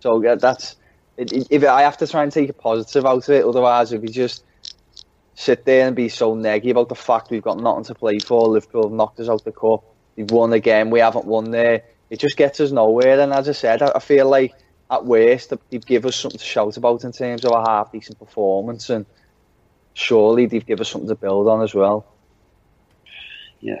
So 0.00 0.22
yeah, 0.22 0.34
that's 0.34 0.76
it, 1.16 1.50
if 1.50 1.64
I 1.64 1.82
have 1.82 1.96
to 1.98 2.06
try 2.06 2.22
and 2.22 2.30
take 2.30 2.50
a 2.50 2.52
positive 2.52 3.06
out 3.06 3.28
of 3.28 3.34
it. 3.34 3.44
Otherwise, 3.44 3.92
if 3.92 4.02
we 4.02 4.08
just 4.08 4.44
sit 5.34 5.64
there 5.64 5.86
and 5.86 5.96
be 5.96 6.08
so 6.08 6.34
neggy 6.34 6.70
about 6.70 6.88
the 6.88 6.94
fact 6.94 7.30
we've 7.30 7.42
got 7.42 7.58
nothing 7.58 7.84
to 7.84 7.94
play 7.94 8.18
for, 8.18 8.48
Liverpool 8.48 8.84
have 8.84 8.92
knocked 8.92 9.20
us 9.20 9.28
out 9.28 9.40
of 9.40 9.44
the 9.44 9.52
cup. 9.52 9.82
We've 10.16 10.30
won 10.30 10.52
again. 10.52 10.90
We 10.90 11.00
haven't 11.00 11.24
won 11.24 11.50
there. 11.50 11.82
It 12.10 12.20
just 12.20 12.36
gets 12.36 12.60
us 12.60 12.70
nowhere. 12.70 13.18
And 13.18 13.32
as 13.32 13.48
I 13.48 13.52
said, 13.52 13.82
I, 13.82 13.92
I 13.96 13.98
feel 13.98 14.28
like 14.28 14.54
at 14.90 15.04
worst 15.04 15.52
they'd 15.70 15.86
give 15.86 16.06
us 16.06 16.16
something 16.16 16.38
to 16.38 16.44
shout 16.44 16.76
about 16.76 17.04
in 17.04 17.12
terms 17.12 17.44
of 17.44 17.52
a 17.52 17.68
half 17.68 17.92
decent 17.92 18.18
performance, 18.18 18.90
and 18.90 19.06
surely 19.94 20.46
they'd 20.46 20.66
give 20.66 20.80
us 20.80 20.88
something 20.88 21.08
to 21.08 21.14
build 21.14 21.48
on 21.48 21.62
as 21.62 21.74
well. 21.74 22.06
Yeah, 23.60 23.80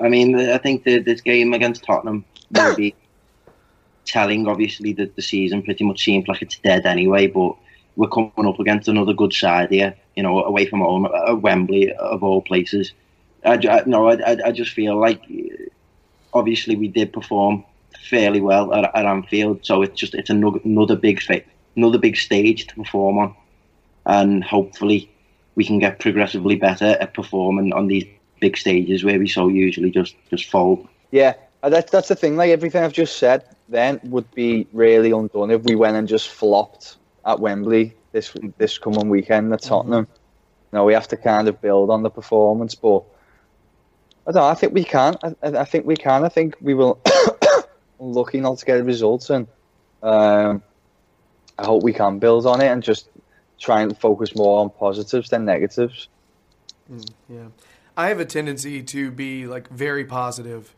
I 0.00 0.08
mean, 0.08 0.36
I 0.36 0.58
think 0.58 0.84
the, 0.84 0.98
this 0.98 1.20
game 1.20 1.52
against 1.52 1.84
Tottenham 1.84 2.24
will 2.50 2.76
be 2.76 2.94
telling. 4.04 4.48
Obviously, 4.48 4.92
that 4.94 5.16
the 5.16 5.22
season 5.22 5.62
pretty 5.62 5.84
much 5.84 6.02
seems 6.02 6.28
like 6.28 6.42
it's 6.42 6.58
dead 6.58 6.86
anyway. 6.86 7.26
But 7.26 7.56
we're 7.96 8.08
coming 8.08 8.46
up 8.46 8.58
against 8.58 8.88
another 8.88 9.12
good 9.12 9.32
side 9.32 9.70
here. 9.70 9.94
You 10.16 10.22
know, 10.22 10.42
away 10.42 10.66
from 10.66 10.80
home 10.80 11.06
at 11.06 11.40
Wembley 11.40 11.92
of 11.92 12.22
all 12.22 12.42
places. 12.42 12.92
I, 13.44 13.54
I, 13.54 13.82
no, 13.86 14.08
I, 14.08 14.36
I, 14.44 14.52
just 14.52 14.72
feel 14.72 15.00
like 15.00 15.22
uh, 15.30 15.64
obviously 16.34 16.76
we 16.76 16.88
did 16.88 17.10
perform 17.10 17.64
fairly 18.08 18.40
well 18.40 18.72
at, 18.74 18.90
at 18.94 19.06
Anfield, 19.06 19.64
so 19.64 19.82
it's 19.82 19.98
just 19.98 20.14
it's 20.14 20.30
another 20.30 20.60
another 20.64 20.96
big 20.96 21.20
another 21.76 21.98
big 21.98 22.16
stage 22.16 22.66
to 22.66 22.74
perform 22.74 23.18
on, 23.18 23.34
and 24.06 24.44
hopefully 24.44 25.10
we 25.54 25.64
can 25.64 25.78
get 25.78 25.98
progressively 25.98 26.56
better 26.56 26.96
at 27.00 27.14
performing 27.14 27.72
on 27.72 27.86
these 27.86 28.04
big 28.40 28.56
stages 28.56 29.04
where 29.04 29.18
we 29.18 29.28
so 29.28 29.48
usually 29.48 29.90
just 29.90 30.14
just 30.30 30.50
fold. 30.50 30.86
Yeah, 31.10 31.34
uh, 31.62 31.68
that's 31.68 31.90
that's 31.90 32.08
the 32.08 32.16
thing. 32.16 32.36
Like 32.36 32.50
everything 32.50 32.82
I've 32.82 32.92
just 32.92 33.18
said, 33.18 33.44
then 33.68 34.00
would 34.04 34.30
be 34.34 34.66
really 34.72 35.10
undone 35.10 35.50
if 35.50 35.62
we 35.62 35.74
went 35.74 35.96
and 35.96 36.08
just 36.08 36.28
flopped 36.28 36.96
at 37.26 37.40
Wembley 37.40 37.94
this 38.12 38.34
this 38.58 38.78
coming 38.78 39.08
weekend 39.08 39.52
at 39.52 39.62
Tottenham. 39.62 40.08
No, 40.72 40.84
we 40.84 40.92
have 40.94 41.08
to 41.08 41.16
kind 41.16 41.48
of 41.48 41.60
build 41.60 41.90
on 41.90 42.02
the 42.02 42.10
performance, 42.10 42.74
but 42.74 43.02
I 44.26 44.32
don't. 44.32 44.42
know, 44.42 44.48
I 44.48 44.54
think 44.54 44.72
we 44.72 44.84
can. 44.84 45.16
I 45.22 45.34
I 45.42 45.64
think 45.64 45.86
we 45.86 45.96
can. 45.96 46.24
I 46.24 46.28
think 46.28 46.56
we 46.60 46.74
will. 46.74 47.00
Lucky 48.00 48.40
not 48.40 48.58
to 48.58 48.64
get 48.64 48.84
results, 48.84 49.30
and 49.30 49.46
um, 50.02 50.62
I 51.58 51.66
hope 51.66 51.82
we 51.82 51.92
can 51.92 52.18
build 52.18 52.46
on 52.46 52.60
it 52.60 52.68
and 52.68 52.82
just 52.82 53.08
try 53.58 53.82
and 53.82 53.96
focus 53.96 54.34
more 54.34 54.60
on 54.60 54.70
positives 54.70 55.28
than 55.28 55.44
negatives. 55.44 56.08
Yeah. 57.28 57.48
I 57.96 58.08
have 58.08 58.18
a 58.18 58.24
tendency 58.24 58.82
to 58.82 59.10
be 59.10 59.46
like 59.46 59.68
very 59.68 60.04
positive, 60.04 60.74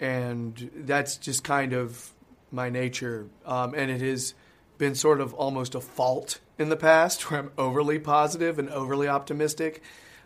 and 0.00 0.70
that's 0.74 1.16
just 1.16 1.44
kind 1.44 1.74
of 1.74 2.12
my 2.50 2.70
nature. 2.70 3.26
Um, 3.44 3.74
and 3.74 3.90
it 3.90 4.00
has 4.00 4.34
been 4.78 4.94
sort 4.94 5.20
of 5.20 5.34
almost 5.34 5.74
a 5.74 5.80
fault 5.80 6.40
in 6.58 6.70
the 6.70 6.76
past 6.76 7.30
where 7.30 7.40
I'm 7.40 7.50
overly 7.58 7.98
positive 7.98 8.58
and 8.58 8.70
overly 8.70 9.08
optimistic. 9.08 9.82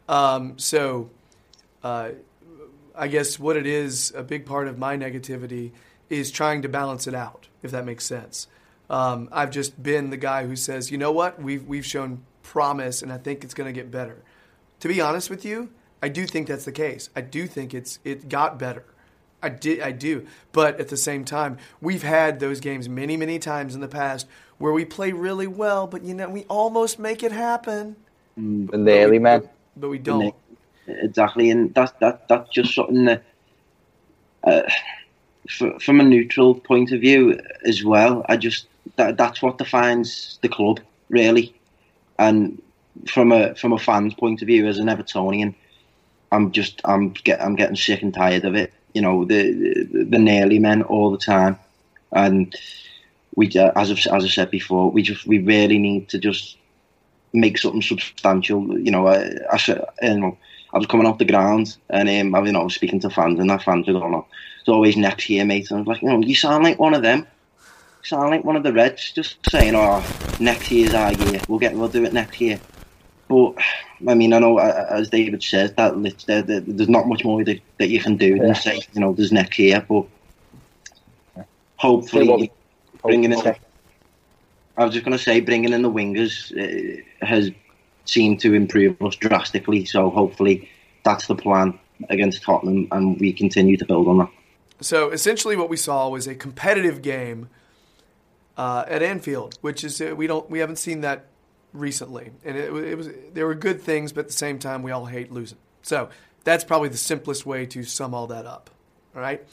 Um, 0.09 0.59
so, 0.59 1.11
uh, 1.83 2.11
I 2.95 3.09
guess 3.09 3.39
what 3.39 3.57
it 3.57 3.67
is, 3.67 4.13
a 4.17 4.23
big 4.23 4.47
part 4.47 4.69
of 4.69 4.79
my 4.79 4.97
negativity 4.97 5.73
is 6.11 6.31
trying 6.31 6.63
to 6.63 6.69
balance 6.69 7.07
it 7.07 7.15
out, 7.15 7.49
if 7.63 7.71
that 7.71 7.85
makes 7.85 8.05
sense. 8.05 8.47
Um, 8.91 9.29
I've 9.33 9.51
just 9.51 9.83
been 9.83 10.11
the 10.11 10.17
guy 10.17 10.47
who 10.47 10.57
says, 10.57 10.91
you 10.91 10.99
know 10.99 11.13
what, 11.13 11.41
we've 11.41 11.67
we've 11.67 11.85
shown 11.85 12.23
promise, 12.43 13.03
and 13.03 13.13
I 13.13 13.19
think 13.19 13.45
it's 13.45 13.55
going 13.55 13.73
to 13.73 13.79
get 13.79 13.91
better. 13.91 14.23
To 14.81 14.89
be 14.89 15.01
honest 15.01 15.29
with 15.29 15.45
you, 15.45 15.71
I 16.03 16.09
do 16.09 16.27
think 16.27 16.49
that's 16.49 16.65
the 16.65 16.73
case. 16.73 17.11
I 17.15 17.21
do 17.21 17.47
think 17.47 17.75
it's 17.75 17.99
it 18.05 18.29
got 18.29 18.59
better. 18.59 18.85
I 19.43 19.51
did 19.51 19.81
I 19.81 19.93
do. 19.93 20.27
But 20.53 20.81
at 20.81 20.89
the 20.89 20.97
same 20.97 21.25
time, 21.25 21.59
we've 21.81 22.03
had 22.03 22.41
those 22.41 22.61
games 22.61 22.89
many, 22.89 23.17
many 23.17 23.39
times 23.39 23.75
in 23.75 23.81
the 23.81 23.89
past 23.89 24.27
where 24.59 24.73
we 24.73 24.85
play 24.85 25.13
really 25.13 25.47
well, 25.47 25.87
but 25.87 26.03
you 26.03 26.15
know, 26.15 26.29
we 26.29 26.45
almost 26.45 26.99
make 26.99 27.23
it 27.23 27.33
happen. 27.33 27.97
The 28.37 28.77
nearly 28.77 29.19
man. 29.19 29.49
But 29.77 29.89
we 29.91 29.99
don't. 29.99 30.35
Exactly, 30.87 31.51
and 31.51 31.75
that's 31.75 31.93
that 32.01 32.27
that's 32.29 32.49
just 32.51 32.75
something 32.75 33.05
that, 33.05 33.23
uh, 34.43 34.63
from 35.49 36.01
a 36.01 36.05
neutral 36.05 36.55
point 36.55 36.93
of 36.93 37.01
view 37.01 37.39
as 37.65 37.85
well. 37.85 38.25
I 38.29 38.37
just 38.37 38.67
that 38.97 39.17
that's 39.17 39.43
what 39.43 39.59
defines 39.59 40.39
the 40.43 40.49
club 40.49 40.81
really, 41.09 41.55
and 42.19 42.61
from 43.07 43.33
a 43.33 43.55
from 43.55 43.73
a 43.73 43.79
fan's 43.79 44.15
point 44.15 44.43
of 44.43 44.47
view 44.47 44.67
as 44.67 44.79
an 44.79 44.87
Evertonian, 44.87 45.55
I'm 46.33 46.53
just 46.53 46.81
I'm 46.85 47.11
get 47.11 47.41
I'm 47.41 47.57
getting 47.57 47.77
sick 47.77 48.03
and 48.03 48.13
tired 48.13 48.45
of 48.45 48.55
it. 48.55 48.73
You 48.95 49.03
know 49.03 49.25
the 49.25 49.53
the, 49.93 50.05
the 50.05 50.19
nearly 50.19 50.59
men 50.59 50.83
all 50.83 51.11
the 51.11 51.19
time, 51.19 51.59
and 52.13 52.55
we 53.37 53.51
uh, 53.57 53.73
as 53.77 53.91
I've, 53.91 54.15
as 54.15 54.25
I 54.25 54.29
said 54.29 54.51
before, 54.51 54.91
we 54.91 55.03
just 55.03 55.27
we 55.27 55.39
really 55.39 55.79
need 55.79 56.09
to 56.11 56.19
just 56.19 56.57
make 57.33 57.59
something 57.59 57.83
substantial. 57.83 58.79
You 58.79 58.91
know, 58.91 59.07
I, 59.07 59.31
I 59.51 59.59
you 60.03 60.19
know, 60.19 60.37
I 60.73 60.79
was 60.79 60.87
coming 60.87 61.07
off 61.07 61.19
the 61.19 61.25
ground 61.25 61.77
and 61.91 62.09
um, 62.09 62.35
I, 62.35 62.45
you 62.47 62.53
know, 62.53 62.69
speaking 62.69 63.01
to 63.01 63.11
fans 63.11 63.39
and 63.39 63.49
that 63.51 63.63
fans 63.63 63.87
were 63.87 63.95
going, 63.95 64.15
"Oh, 64.15 64.27
it's 64.69 64.75
always 64.75 64.97
next 64.99 65.31
year, 65.31 65.45
mate." 65.47 65.71
And 65.71 65.79
I 65.79 65.81
was 65.81 65.89
like, 65.89 66.03
you 66.03 66.09
know, 66.09 66.21
you 66.21 66.35
sound 66.35 66.63
like 66.63 66.79
one 66.79 66.93
of 66.95 67.03
them. 67.03 67.21
You 67.21 68.05
sound 68.05 68.31
like 68.31 68.45
one 68.45 68.55
of 68.57 68.63
the 68.63 68.73
Reds, 68.73 69.11
just 69.13 69.39
saying, 69.51 69.75
"Oh, 69.75 70.05
next 70.39 70.71
year's 70.71 70.93
our 70.95 71.13
year. 71.13 71.41
We'll 71.49 71.59
get, 71.59 71.75
we'll 71.75 71.89
do 71.89 72.05
it 72.05 72.13
next 72.13 72.39
year." 72.41 72.61
But 73.29 73.55
I 74.07 74.15
mean, 74.15 74.33
I 74.35 74.39
know 74.39 74.59
as 74.59 75.09
David 75.09 75.43
says 75.43 75.73
that 75.75 75.97
lit- 75.99 76.25
there- 76.27 76.43
there- 76.43 76.61
there's 76.61 76.89
not 76.89 77.09
much 77.09 77.25
more 77.25 77.43
that, 77.45 77.61
that 77.79 77.89
you 77.89 78.01
can 78.01 78.17
do 78.17 78.39
than 78.39 78.55
say, 78.55 78.81
you 78.93 79.01
know, 79.01 79.13
there's 79.13 79.33
next 79.33 79.59
year. 79.59 79.85
But 79.89 80.05
hopefully, 81.77 82.29
what 82.29 82.41
we- 82.41 82.51
bringing 83.03 83.33
in. 83.33 83.39
I 84.77 84.85
was 84.85 84.93
just 84.95 85.05
going 85.05 85.17
to 85.17 85.23
say, 85.23 85.41
bringing 85.41 85.73
in 85.73 85.83
the 85.83 85.91
wingers 85.91 86.53
uh, 86.57 87.03
has 87.27 87.51
seemed 88.05 88.39
to 88.41 88.55
improve 88.55 89.01
us 89.03 89.17
drastically. 89.17 89.85
So 89.85 90.09
hopefully, 90.11 90.69
that's 91.05 91.27
the 91.27 91.35
plan 91.35 91.79
against 92.11 92.43
Tottenham, 92.43 92.87
and 92.93 93.19
we 93.19 93.33
continue 93.33 93.77
to 93.77 93.85
build 93.85 94.07
on 94.09 94.19
that. 94.19 94.31
So 94.81 95.11
essentially, 95.11 95.57
what 95.57 95.69
we 95.69 95.77
saw 95.77 96.09
was 96.09 96.27
a 96.27 96.35
competitive 96.35 97.03
game 97.03 97.49
uh, 98.57 98.85
at 98.87 99.03
Anfield, 99.03 99.59
which 99.61 99.85
is 99.85 100.01
uh, 100.01 100.15
we 100.17 100.27
don't 100.27 100.49
we 100.51 100.61
haven't 100.61 100.77
seen 100.77 101.01
that 101.03 101.27
recently, 101.73 102.31
and 102.45 102.57
it, 102.57 102.73
it 102.73 102.97
was 102.97 103.09
there 103.33 103.47
were 103.47 103.55
good 103.55 103.81
things, 103.81 104.13
but 104.13 104.21
at 104.21 104.27
the 104.29 104.33
same 104.33 104.59
time, 104.59 104.83
we 104.83 104.91
all 104.91 105.07
hate 105.07 105.33
losing. 105.33 105.59
So 105.83 106.11
that's 106.45 106.65
probably 106.65 106.89
the 106.89 106.97
simplest 106.97 107.45
way 107.45 107.67
to 107.67 107.83
sum 107.83 108.15
all 108.15 108.29
that 108.29 108.47
up. 108.47 108.71
All 109.15 109.21
right. 109.21 109.45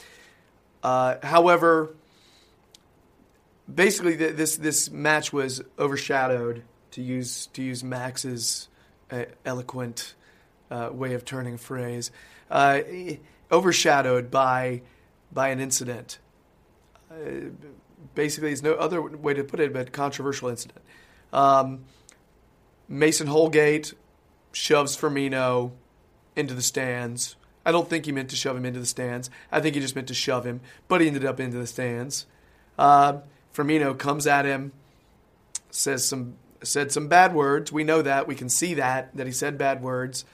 Uh, 0.83 1.15
however, 1.23 1.95
basically, 3.73 4.17
th- 4.17 4.35
this 4.35 4.57
this 4.57 4.91
match 4.91 5.33
was 5.33 5.61
overshadowed 5.79 6.63
to 6.91 7.01
use 7.01 7.47
to 7.47 7.63
use 7.63 7.83
Max's 7.83 8.69
uh, 9.11 9.25
eloquent 9.43 10.13
uh, 10.69 10.89
way 10.91 11.13
of 11.13 11.25
turning 11.25 11.57
phrase, 11.57 12.11
uh, 12.51 12.81
overshadowed 13.51 14.29
by 14.29 14.81
by 15.35 15.49
an 15.49 15.59
incident. 15.59 16.17
Uh, 17.11 17.49
basically, 18.15 18.49
there's 18.49 18.63
no 18.63 18.73
other 18.73 18.99
way 18.99 19.35
to 19.35 19.43
put 19.43 19.59
it 19.59 19.71
but 19.71 19.91
controversial 19.91 20.49
incident. 20.49 20.81
Um, 21.31 21.85
Mason 22.87 23.27
Holgate 23.27 23.93
shoves 24.53 24.97
Firmino 24.97 25.73
into 26.35 26.55
the 26.55 26.61
stands. 26.63 27.35
I 27.65 27.71
don't 27.71 27.89
think 27.89 28.05
he 28.05 28.11
meant 28.11 28.29
to 28.29 28.35
shove 28.35 28.55
him 28.55 28.65
into 28.65 28.79
the 28.79 28.85
stands. 28.85 29.29
I 29.51 29.59
think 29.59 29.75
he 29.75 29.81
just 29.81 29.95
meant 29.95 30.07
to 30.07 30.13
shove 30.13 30.45
him, 30.45 30.61
but 30.87 31.01
he 31.01 31.07
ended 31.07 31.25
up 31.25 31.39
into 31.39 31.57
the 31.57 31.67
stands. 31.67 32.25
Uh, 32.77 33.19
Firmino 33.53 33.97
comes 33.97 34.25
at 34.25 34.45
him, 34.45 34.71
says 35.69 36.07
some 36.07 36.35
said 36.63 36.91
some 36.91 37.07
bad 37.07 37.33
words. 37.33 37.71
We 37.71 37.83
know 37.83 38.01
that. 38.01 38.27
We 38.27 38.35
can 38.35 38.49
see 38.49 38.73
that 38.75 39.15
that 39.15 39.27
he 39.27 39.33
said 39.33 39.57
bad 39.57 39.81
words. 39.81 40.25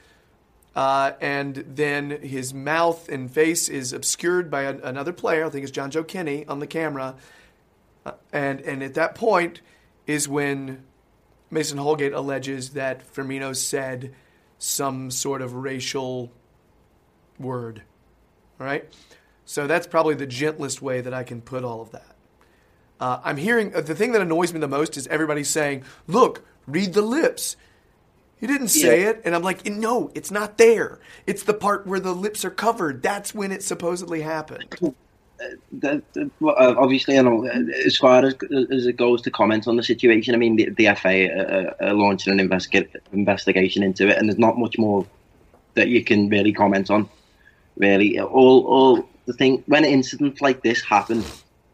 Uh, 0.75 1.11
and 1.19 1.55
then 1.67 2.09
his 2.21 2.53
mouth 2.53 3.09
and 3.09 3.29
face 3.29 3.67
is 3.67 3.91
obscured 3.91 4.49
by 4.49 4.61
a, 4.61 4.77
another 4.79 5.11
player. 5.11 5.45
I 5.45 5.49
think 5.49 5.63
it's 5.67 5.77
Jonjoe 5.77 6.07
Kenny 6.07 6.45
on 6.45 6.59
the 6.59 6.67
camera. 6.67 7.15
Uh, 8.05 8.13
and 8.31 8.61
and 8.61 8.81
at 8.81 8.93
that 8.93 9.15
point 9.15 9.61
is 10.07 10.27
when 10.29 10.83
Mason 11.49 11.77
Holgate 11.77 12.13
alleges 12.13 12.71
that 12.71 13.05
Firmino 13.13 13.55
said 13.55 14.13
some 14.57 15.11
sort 15.11 15.41
of 15.41 15.53
racial 15.55 16.31
word. 17.37 17.81
All 18.59 18.65
right? 18.65 18.87
So 19.43 19.67
that's 19.67 19.87
probably 19.87 20.15
the 20.15 20.27
gentlest 20.27 20.81
way 20.81 21.01
that 21.01 21.13
I 21.13 21.23
can 21.23 21.41
put 21.41 21.65
all 21.65 21.81
of 21.81 21.91
that. 21.91 22.15
Uh, 22.99 23.19
I'm 23.23 23.37
hearing 23.37 23.75
uh, 23.75 23.81
the 23.81 23.95
thing 23.95 24.13
that 24.13 24.21
annoys 24.21 24.53
me 24.53 24.59
the 24.59 24.67
most 24.67 24.95
is 24.95 25.07
everybody 25.07 25.43
saying, 25.43 25.83
"Look, 26.07 26.45
read 26.67 26.93
the 26.93 27.01
lips." 27.01 27.57
He 28.41 28.47
didn't 28.47 28.69
say 28.69 29.03
Yeah. 29.03 29.09
it, 29.11 29.21
and 29.23 29.35
I'm 29.35 29.43
like, 29.43 29.65
"No, 29.67 30.11
it's 30.15 30.31
not 30.31 30.57
there. 30.57 30.99
It's 31.27 31.43
the 31.43 31.53
part 31.53 31.85
where 31.85 31.99
the 31.99 32.13
lips 32.13 32.43
are 32.43 32.49
covered. 32.49 33.03
That's 33.03 33.35
when 33.35 33.51
it 33.51 33.61
supposedly 33.63 34.21
happened." 34.21 34.75
well, 36.39 36.55
uh, 36.57 36.75
obviously, 36.77 37.19
I 37.19 37.21
know 37.21 37.47
uh, 37.47 37.59
as 37.85 37.97
far 37.97 38.25
as, 38.25 38.33
as 38.71 38.87
it 38.87 38.97
goes 38.97 39.21
to 39.23 39.31
comment 39.31 39.67
on 39.67 39.75
the 39.75 39.83
situation, 39.83 40.33
I 40.33 40.37
mean, 40.37 40.55
the, 40.55 40.69
the 40.71 40.95
FA 40.95 41.31
uh, 41.31 41.73
are 41.89 41.93
launching 41.93 42.33
an 42.33 42.39
investigate, 42.39 42.89
investigation 43.13 43.83
into 43.83 44.07
it, 44.07 44.17
and 44.17 44.27
there's 44.27 44.39
not 44.39 44.57
much 44.57 44.77
more 44.77 45.05
that 45.75 45.89
you 45.89 46.03
can 46.03 46.27
really 46.29 46.51
comment 46.51 46.89
on. 46.89 47.07
Really, 47.77 48.19
all 48.19 48.65
all 48.65 49.09
the 49.27 49.33
thing 49.33 49.63
when 49.67 49.85
incidents 49.85 50.41
like 50.41 50.63
this 50.63 50.81
happen, 50.81 51.23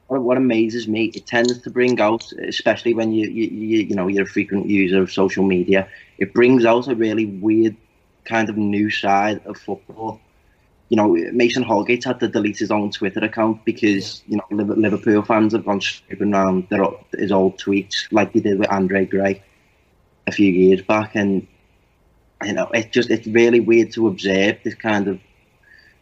what, 0.07 0.21
what 0.21 0.37
amazes 0.37 0.87
me, 0.87 1.05
it 1.05 1.25
tends 1.25 1.59
to 1.59 1.69
bring 1.69 1.99
out, 1.99 2.31
especially 2.33 2.93
when 2.93 3.11
you 3.11 3.29
you, 3.29 3.47
you 3.47 3.77
you 3.89 3.95
know 3.95 4.07
you're 4.07 4.23
a 4.23 4.27
frequent 4.27 4.67
user 4.67 5.01
of 5.01 5.11
social 5.11 5.43
media, 5.43 5.87
it 6.17 6.33
brings 6.33 6.65
out 6.65 6.87
a 6.87 6.95
really 6.95 7.25
weird 7.25 7.75
kind 8.25 8.49
of 8.49 8.57
new 8.57 8.89
side 8.89 9.41
of 9.45 9.57
football. 9.57 10.19
You 10.89 10.95
know, 10.95 11.09
Mason 11.33 11.63
Holgate 11.63 12.05
had 12.05 12.21
to 12.21 12.29
delete 12.29 12.59
his 12.59 12.71
own 12.71 12.91
Twitter 12.91 13.19
account 13.19 13.65
because 13.65 14.23
you 14.27 14.37
know 14.37 14.45
Liverpool 14.51 15.21
fans 15.21 15.53
have 15.53 15.65
gone 15.65 15.81
snooping 15.81 16.33
around 16.33 16.67
their, 16.69 16.85
his 17.17 17.31
old 17.31 17.57
tweets 17.57 18.07
like 18.11 18.33
they 18.33 18.39
did 18.39 18.59
with 18.59 18.69
Andre 18.69 19.05
Gray 19.05 19.43
a 20.27 20.31
few 20.31 20.51
years 20.51 20.81
back, 20.81 21.15
and 21.15 21.45
you 22.45 22.53
know 22.53 22.69
it's 22.73 22.91
just 22.91 23.09
it's 23.09 23.27
really 23.27 23.59
weird 23.59 23.91
to 23.93 24.07
observe 24.07 24.59
this 24.63 24.75
kind 24.75 25.09
of 25.09 25.19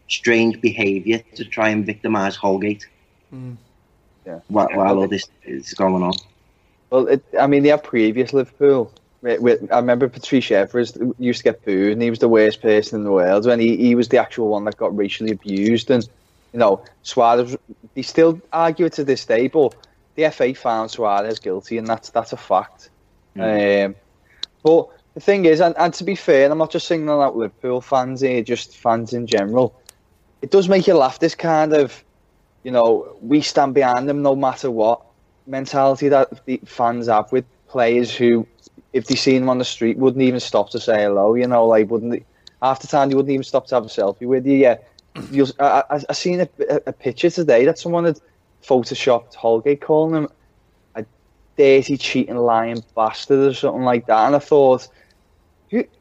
strange 0.07 0.62
behaviour 0.62 1.24
to 1.33 1.43
try 1.43 1.69
and 1.69 1.83
victimise 1.83 2.35
Holgate 2.35 2.85
mm. 3.33 3.57
Yeah. 4.25 4.39
while, 4.48 4.67
while 4.74 5.00
all 5.00 5.08
this 5.08 5.27
is 5.44 5.74
going 5.74 6.03
on. 6.03 6.13
Well, 6.89 7.08
it, 7.08 7.24
I 7.39 7.48
mean, 7.48 7.63
they 7.63 7.70
have 7.70 7.84
previous 7.84 8.34
Liverpool. 8.34 8.91
I 9.24 9.38
remember 9.38 10.08
Patrice 10.08 10.50
Evra 10.50 11.13
used 11.17 11.39
to 11.39 11.44
get 11.44 11.65
booed, 11.65 11.94
and 11.94 12.01
he 12.01 12.10
was 12.10 12.20
the 12.20 12.29
worst 12.29 12.62
person 12.62 13.00
in 13.00 13.03
the 13.03 13.12
world. 13.12 13.46
When 13.46 13.60
he, 13.60 13.75
he 13.75 13.96
was 13.96 14.10
the 14.10 14.17
actual 14.17 14.50
one 14.50 14.65
that 14.65 14.77
got 14.77 14.96
racially 14.96 15.32
abused, 15.32 15.89
and 15.89 16.08
you 16.53 16.60
know, 16.60 16.84
Suarez. 17.03 17.58
They 17.96 18.01
still 18.01 18.39
argue 18.53 18.86
it 18.86 18.94
to 18.94 19.03
this 19.03 19.25
day, 19.25 19.48
but 19.48 19.75
the 20.15 20.29
FA 20.32 20.53
found 20.53 20.91
Suarez 20.91 21.39
guilty, 21.39 21.77
and 21.77 21.88
that's 21.88 22.10
that's 22.10 22.34
a 22.34 22.38
fact. 22.38 22.89
Um, 23.38 23.96
but 24.63 24.88
the 25.13 25.20
thing 25.20 25.46
is, 25.46 25.60
and, 25.60 25.75
and 25.77 25.94
to 25.96 26.03
be 26.03 26.15
fair, 26.15 26.46
and 26.46 26.51
I'm 26.51 26.58
not 26.58 26.72
just 26.72 26.88
singling 26.88 27.22
out 27.22 27.36
Liverpool 27.36 27.82
fans 27.82 28.22
here, 28.22 28.41
just 28.44 28.77
fans 28.77 29.13
in 29.13 29.27
general. 29.27 29.79
It 30.41 30.51
does 30.51 30.70
make 30.70 30.88
you 30.88 30.94
laugh. 30.94 31.20
This 31.20 31.36
kind 31.36 31.74
of, 31.74 32.03
you 32.65 32.72
know, 32.72 33.15
we 33.22 33.41
stand 33.41 33.75
behind 33.75 34.10
them 34.10 34.24
no 34.24 34.36
matter 34.36 34.72
what 34.72 35.00
mentality 35.45 36.10
that 36.10 36.45
the 36.48 36.60
fans 36.65 37.07
have 37.07 37.31
with 37.31 37.45
players 37.69 38.13
who, 38.15 38.48
if 38.91 39.05
they 39.05 39.15
see 39.15 39.38
them 39.38 39.50
on 39.50 39.60
the 39.60 39.65
street, 39.65 40.00
wouldn't 40.00 40.24
even 40.24 40.39
stop 40.39 40.72
to 40.72 40.79
say 40.79 41.03
hello. 41.03 41.36
You 41.36 41.48
know, 41.48 41.67
like 41.67 41.91
wouldn't 41.91 42.25
the 42.62 42.88
time 42.88 43.12
you 43.12 43.17
wouldn't 43.17 43.31
even 43.34 43.43
stop 43.43 43.67
to 43.67 43.75
have 43.75 43.86
a 43.86 43.88
selfie 43.88 44.27
with 44.27 44.48
you. 44.48 44.57
Yeah, 44.57 44.77
You'll, 45.29 45.50
I, 45.60 45.84
I, 45.91 46.00
I 46.10 46.13
seen 46.13 46.41
a, 46.41 46.50
a, 46.69 46.79
a 46.88 46.93
picture 46.93 47.29
today 47.29 47.65
that 47.65 47.77
someone 47.77 48.05
had 48.05 48.19
photoshopped 48.67 49.36
Holgate 49.36 49.81
calling 49.81 50.24
him 50.24 50.29
a 50.95 51.06
dirty, 51.58 51.97
cheating, 51.97 52.36
lying 52.36 52.84
bastard 52.95 53.51
or 53.51 53.54
something 53.54 53.84
like 53.84 54.08
that, 54.08 54.25
and 54.25 54.36
I 54.36 54.39
thought, 54.39 54.88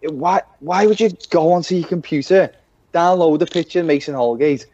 why 0.08 0.42
why 0.60 0.86
would 0.86 1.00
you 1.00 1.10
go 1.30 1.52
onto 1.52 1.76
your 1.76 1.88
computer, 1.88 2.54
download 2.94 3.42
a 3.42 3.46
picture 3.46 3.80
of 3.80 3.86
Mason 3.86 4.14
Holgate? 4.14 4.66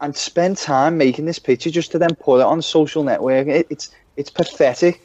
And 0.00 0.14
spend 0.14 0.58
time 0.58 0.98
making 0.98 1.24
this 1.24 1.38
picture 1.38 1.70
just 1.70 1.90
to 1.92 1.98
then 1.98 2.14
put 2.16 2.40
it 2.40 2.44
on 2.44 2.60
social 2.60 3.02
network. 3.02 3.46
It, 3.46 3.66
it's 3.70 3.90
it's 4.16 4.30
pathetic. 4.30 5.00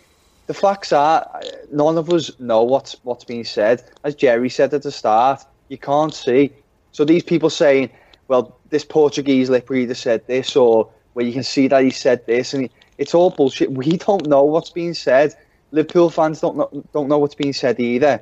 The 0.47 0.53
facts 0.53 0.91
are, 0.91 1.41
none 1.71 1.97
of 1.97 2.09
us 2.09 2.31
know 2.39 2.63
what's 2.63 2.97
what's 3.03 3.23
being 3.23 3.45
said. 3.45 3.83
As 4.03 4.15
Jerry 4.15 4.49
said 4.49 4.73
at 4.73 4.83
the 4.83 4.91
start, 4.91 5.45
you 5.69 5.77
can't 5.77 6.13
see. 6.13 6.51
So 6.91 7.05
these 7.05 7.23
people 7.23 7.49
saying, 7.49 7.89
"Well, 8.27 8.57
this 8.69 8.83
Portuguese 8.83 9.49
lip 9.49 9.69
reader 9.69 9.93
said 9.93 10.27
this," 10.27 10.55
or 10.57 10.89
"Well, 11.13 11.25
you 11.25 11.31
can 11.31 11.43
see 11.43 11.69
that 11.69 11.83
he 11.83 11.91
said 11.91 12.25
this," 12.25 12.53
and 12.53 12.69
it's 12.97 13.15
all 13.15 13.29
bullshit. 13.29 13.71
We 13.71 13.97
don't 13.97 14.27
know 14.27 14.43
what's 14.43 14.71
being 14.71 14.93
said. 14.93 15.33
Liverpool 15.71 16.09
fans 16.09 16.41
don't 16.41 16.57
know, 16.57 16.83
don't 16.91 17.07
know 17.07 17.17
what's 17.17 17.35
being 17.35 17.53
said 17.53 17.79
either. 17.79 18.21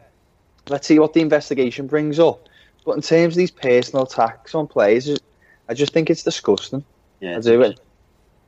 Let's 0.69 0.85
see 0.85 0.99
what 0.99 1.13
the 1.13 1.21
investigation 1.21 1.87
brings 1.87 2.19
up. 2.19 2.47
But 2.85 2.95
in 2.95 3.01
terms 3.01 3.33
of 3.33 3.37
these 3.37 3.51
personal 3.51 4.05
attacks 4.05 4.53
on 4.53 4.67
players, 4.67 5.19
I 5.69 5.75
just 5.75 5.93
think 5.93 6.09
it's 6.09 6.23
disgusting. 6.23 6.83
Yeah, 7.21 7.37
I 7.37 7.39
do 7.39 7.61
it. 7.61 7.79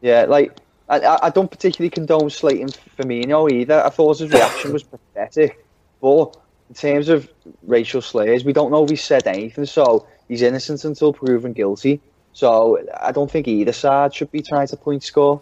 Yeah, 0.01 0.25
like 0.25 0.57
I, 0.89 0.99
I 0.99 1.27
I 1.27 1.29
don't 1.29 1.49
particularly 1.49 1.91
condone 1.91 2.29
slating 2.29 2.69
Firmino 2.97 3.49
either. 3.49 3.85
I 3.85 3.89
thought 3.89 4.17
his 4.17 4.31
reaction 4.31 4.73
was 4.73 4.83
pathetic, 4.83 5.63
but 6.01 6.35
in 6.69 6.75
terms 6.75 7.09
of 7.09 7.31
racial 7.63 8.01
slurs, 8.01 8.43
we 8.43 8.53
don't 8.53 8.71
know 8.71 8.83
if 8.83 8.89
he 8.89 8.95
said 8.95 9.27
anything. 9.27 9.65
So 9.65 10.07
he's 10.27 10.41
innocent 10.41 10.83
until 10.83 11.13
proven 11.13 11.53
guilty. 11.53 12.01
So 12.33 12.79
I 12.99 13.11
don't 13.11 13.29
think 13.29 13.47
either 13.47 13.73
side 13.73 14.15
should 14.15 14.31
be 14.31 14.41
trying 14.41 14.67
to 14.67 14.77
point 14.77 15.03
score. 15.03 15.41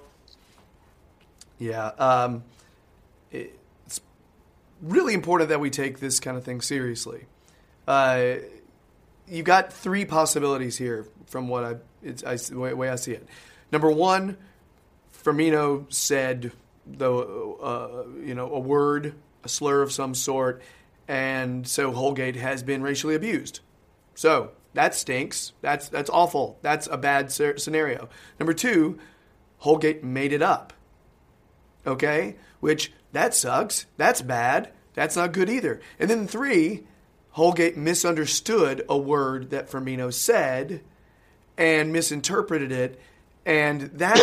Yeah, 1.59 1.87
um, 1.99 2.43
it's 3.31 4.01
really 4.81 5.13
important 5.13 5.49
that 5.49 5.59
we 5.59 5.69
take 5.69 5.99
this 5.99 6.19
kind 6.19 6.35
of 6.35 6.43
thing 6.43 6.61
seriously. 6.61 7.25
Uh, 7.87 8.35
you 9.29 9.43
got 9.43 9.71
three 9.71 10.05
possibilities 10.05 10.77
here 10.77 11.07
from 11.27 11.47
what 11.47 11.63
I, 11.63 11.75
it's, 12.01 12.23
I 12.23 12.37
way, 12.55 12.73
way 12.73 12.89
I 12.89 12.95
see 12.95 13.11
it. 13.11 13.27
Number 13.71 13.91
one, 13.91 14.37
Firmino 15.23 15.91
said 15.93 16.51
the 16.85 17.11
uh, 17.11 18.03
you 18.23 18.33
know 18.33 18.51
a 18.51 18.59
word, 18.59 19.13
a 19.43 19.49
slur 19.49 19.81
of 19.81 19.91
some 19.91 20.15
sort, 20.15 20.61
and 21.07 21.67
so 21.67 21.91
Holgate 21.91 22.35
has 22.35 22.63
been 22.63 22.81
racially 22.81 23.15
abused. 23.15 23.59
So 24.15 24.51
that 24.73 24.95
stinks. 24.95 25.53
That's 25.61 25.89
that's 25.89 26.09
awful. 26.09 26.57
That's 26.61 26.87
a 26.87 26.97
bad 26.97 27.31
scer- 27.31 27.57
scenario. 27.57 28.09
Number 28.39 28.53
two, 28.53 28.99
Holgate 29.59 30.03
made 30.03 30.33
it 30.33 30.41
up. 30.41 30.73
Okay, 31.85 32.35
which 32.59 32.91
that 33.11 33.33
sucks. 33.33 33.85
That's 33.97 34.21
bad. 34.21 34.71
That's 34.93 35.15
not 35.15 35.31
good 35.31 35.49
either. 35.49 35.79
And 35.99 36.09
then 36.09 36.27
three, 36.27 36.85
Holgate 37.31 37.77
misunderstood 37.77 38.83
a 38.89 38.97
word 38.97 39.51
that 39.51 39.69
Firmino 39.69 40.13
said 40.13 40.81
and 41.57 41.93
misinterpreted 41.93 42.71
it, 42.71 42.99
and 43.45 43.81
that 43.99 44.17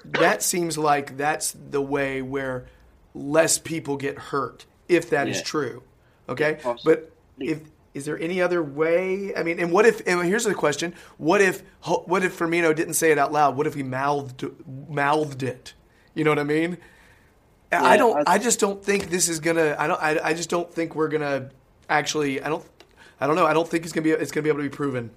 that 0.04 0.42
seems 0.42 0.78
like 0.78 1.16
that's 1.16 1.52
the 1.52 1.82
way 1.82 2.22
where 2.22 2.66
less 3.14 3.58
people 3.58 3.96
get 3.96 4.18
hurt 4.18 4.66
if 4.88 5.10
that 5.10 5.28
is 5.28 5.38
Yeah. 5.38 5.42
true. 5.44 5.82
Okay, 6.28 6.58
but 6.84 7.10
if 7.38 7.60
is 7.92 8.04
there 8.06 8.18
any 8.18 8.40
other 8.40 8.62
way? 8.62 9.34
I 9.36 9.42
mean, 9.42 9.60
and 9.60 9.70
what 9.70 9.84
if? 9.86 10.00
And 10.06 10.22
here's 10.24 10.44
the 10.44 10.54
question: 10.54 10.94
What 11.18 11.40
if? 11.40 11.62
What 12.06 12.24
if 12.24 12.38
Firmino 12.38 12.74
didn't 12.74 12.94
say 12.94 13.10
it 13.12 13.18
out 13.18 13.32
loud? 13.32 13.56
What 13.56 13.66
if 13.66 13.74
he 13.74 13.82
mouthed 13.82 14.44
mouthed 14.88 15.42
it? 15.42 15.74
You 16.14 16.24
know 16.24 16.30
what 16.30 16.38
I 16.38 16.44
mean? 16.44 16.78
I 17.72 17.96
don't. 17.96 18.26
I- 18.28 18.34
I 18.34 18.38
just 18.38 18.60
don't 18.60 18.82
think 18.84 19.10
this 19.10 19.28
is 19.28 19.40
gonna. 19.40 19.74
I 19.78 19.86
don't. 19.86 20.00
I, 20.02 20.20
I 20.22 20.34
just 20.34 20.48
don't 20.50 20.72
think 20.72 20.94
we're 20.94 21.08
gonna 21.08 21.50
actually. 21.98 22.42
I 22.42 22.48
don't. 22.48 22.64
I 23.20 23.26
don't 23.26 23.36
know. 23.36 23.46
I 23.46 23.52
don't 23.52 23.68
think 23.68 23.84
it's 23.84 23.92
gonna 23.92 24.04
be. 24.04 24.10
It's 24.10 24.32
gonna 24.32 24.42
be 24.42 24.48
able 24.48 24.60
to 24.60 24.68
be 24.68 24.76
proven. 24.76 25.10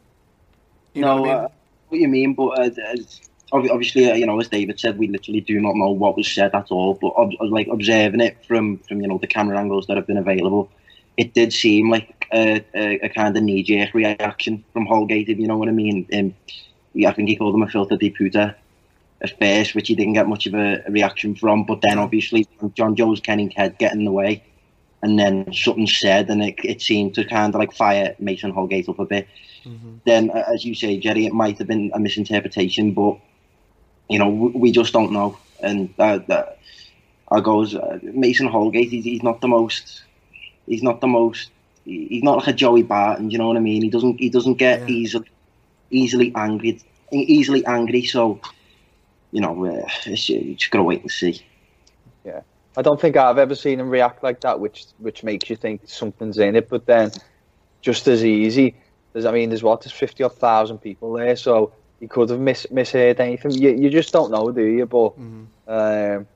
You 0.93 1.01
know 1.01 1.15
no, 1.15 1.21
what 1.21 1.29
I 1.29 1.33
mean? 1.33 1.43
uh, 1.43 1.47
what 1.89 2.01
you 2.01 2.07
mean, 2.07 2.33
but 2.33 2.47
uh, 2.59 2.69
as, 2.93 3.21
obviously, 3.51 4.09
uh, 4.09 4.15
you 4.15 4.25
know, 4.25 4.39
as 4.39 4.47
David 4.49 4.79
said, 4.79 4.97
we 4.97 5.07
literally 5.07 5.41
do 5.41 5.59
not 5.59 5.75
know 5.75 5.91
what 5.91 6.17
was 6.17 6.31
said 6.31 6.53
at 6.53 6.71
all. 6.71 6.95
But 6.95 7.13
ob- 7.15 7.33
like 7.41 7.67
observing 7.67 8.21
it 8.21 8.37
from 8.45 8.77
from 8.79 9.01
you 9.01 9.07
know 9.07 9.17
the 9.17 9.27
camera 9.27 9.59
angles 9.59 9.87
that 9.87 9.97
have 9.97 10.07
been 10.07 10.17
available, 10.17 10.69
it 11.17 11.33
did 11.33 11.53
seem 11.53 11.89
like 11.89 12.27
a, 12.33 12.63
a, 12.73 12.99
a 13.05 13.09
kind 13.09 13.35
of 13.35 13.43
knee 13.43 13.63
jerk 13.63 13.93
reaction 13.93 14.63
from 14.73 14.85
Holgate. 14.85 15.29
If 15.29 15.37
you 15.37 15.47
know 15.47 15.57
what 15.57 15.69
I 15.69 15.73
mean. 15.73 16.07
Um, 16.13 16.33
yeah, 16.93 17.09
I 17.09 17.13
think 17.13 17.29
he 17.29 17.35
called 17.35 17.53
him 17.53 17.61
a 17.61 17.67
filho 17.67 17.85
da 17.85 18.09
puta 18.09 18.55
at 19.21 19.39
first, 19.39 19.75
which 19.75 19.87
he 19.87 19.95
didn't 19.95 20.13
get 20.13 20.27
much 20.27 20.47
of 20.47 20.53
a, 20.53 20.83
reaction 20.89 21.35
from. 21.35 21.63
But 21.63 21.81
then 21.81 21.99
obviously 21.99 22.47
John 22.73 22.95
Joe's 22.95 23.21
Kenning 23.21 23.51
head 23.51 23.77
getting 23.77 23.99
in 23.99 24.05
the 24.05 24.11
way. 24.11 24.43
And 25.03 25.19
then 25.19 25.53
something 25.53 25.87
said, 25.87 26.29
and 26.29 26.41
it, 26.41 26.55
it 26.63 26.81
seemed 26.81 27.13
to 27.15 27.23
kind 27.23 27.53
of 27.53 27.59
like 27.59 27.71
fire 27.71 28.15
Mason 28.19 28.51
Holgate 28.51 28.89
up 28.89 28.99
a 28.99 29.05
bit 29.05 29.27
then 30.07 30.31
uh, 30.31 30.43
as 30.51 30.65
you 30.65 30.73
say, 30.73 30.97
Jerry, 30.97 31.25
it 31.25 31.33
might 31.33 31.57
have 31.59 31.67
been 31.67 31.91
a 31.93 31.99
misinterpretation, 31.99 32.93
but 32.93 33.17
you 34.09 34.17
know 34.17 34.29
we, 34.29 34.49
we 34.51 34.71
just 34.71 34.93
don't 34.93 35.11
know. 35.11 35.37
And 35.61 35.93
uh, 35.99 36.19
that 36.27 36.59
I 37.29 37.41
goes 37.41 37.75
uh, 37.75 37.99
Mason 38.01 38.47
Holgate. 38.47 38.89
He's, 38.89 39.03
he's 39.03 39.23
not 39.23 39.41
the 39.41 39.47
most. 39.47 40.03
He's 40.65 40.83
not 40.83 41.01
the 41.01 41.07
most. 41.07 41.51
He's 41.83 42.23
not 42.23 42.37
like 42.37 42.47
a 42.47 42.53
Joey 42.53 42.83
Barton. 42.83 43.29
You 43.29 43.37
know 43.37 43.47
what 43.47 43.57
I 43.57 43.61
mean? 43.61 43.81
He 43.81 43.89
doesn't. 43.89 44.19
He 44.19 44.29
doesn't 44.29 44.55
get 44.55 44.81
Yeah. 44.81 44.95
easily 44.95 45.29
easily 45.91 46.31
angry. 46.35 46.81
Easily 47.11 47.65
angry. 47.65 48.03
So 48.03 48.39
you 49.31 49.41
know, 49.41 49.65
uh, 49.65 49.87
it's, 50.05 50.29
you 50.29 50.55
just 50.55 50.71
gotta 50.71 50.83
wait 50.83 51.01
and 51.01 51.11
see. 51.11 51.45
I 52.77 52.81
don't 52.83 53.01
think 53.01 53.17
I've 53.17 53.39
ever 53.39 53.55
seen 53.55 53.79
him 53.79 53.89
react 53.89 54.21
like 54.23 54.39
that, 54.41 54.59
which 54.59 54.85
which 54.99 55.23
makes 55.23 55.49
you 55.49 55.55
think 55.55 55.81
something's 55.85 56.37
in 56.37 56.55
it. 56.55 56.69
But 56.69 56.85
then, 56.85 57.11
just 57.81 58.07
as 58.07 58.23
easy, 58.23 58.75
There's, 59.13 59.25
I 59.25 59.31
mean, 59.31 59.49
there's 59.49 59.63
what, 59.63 59.81
there's 59.81 59.91
fifty 59.93 60.23
odd 60.23 60.35
thousand 60.35 60.77
people 60.77 61.13
there, 61.13 61.35
so 61.35 61.73
he 61.99 62.07
could 62.07 62.29
have 62.29 62.39
mis- 62.39 62.67
misheard 62.71 63.19
anything. 63.19 63.51
You, 63.51 63.71
you 63.71 63.89
just 63.89 64.13
don't 64.13 64.29
know, 64.31 64.51
do 64.51 64.61
you? 64.63 64.85
But 64.85 65.13
um, 65.67 66.27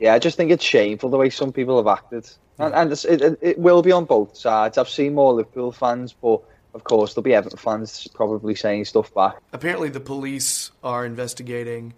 yeah, 0.00 0.14
I 0.14 0.18
just 0.18 0.36
think 0.36 0.50
it's 0.50 0.64
shameful 0.64 1.10
the 1.10 1.18
way 1.18 1.28
some 1.30 1.52
people 1.52 1.76
have 1.76 1.86
acted, 1.86 2.28
and, 2.58 2.74
and 2.74 2.92
it- 2.92 3.38
it 3.42 3.58
will 3.58 3.82
be 3.82 3.92
on 3.92 4.06
both 4.06 4.36
sides. 4.36 4.78
I've 4.78 4.88
seen 4.88 5.14
more 5.14 5.34
Liverpool 5.34 5.72
fans, 5.72 6.14
but 6.14 6.40
of 6.74 6.84
course 6.84 7.12
there'll 7.14 7.22
be 7.24 7.34
Everton 7.34 7.58
fans 7.58 8.08
probably 8.14 8.54
saying 8.54 8.86
stuff 8.86 9.12
back. 9.14 9.36
Apparently, 9.52 9.90
the 9.90 10.00
police 10.00 10.70
are 10.82 11.04
investigating 11.04 11.92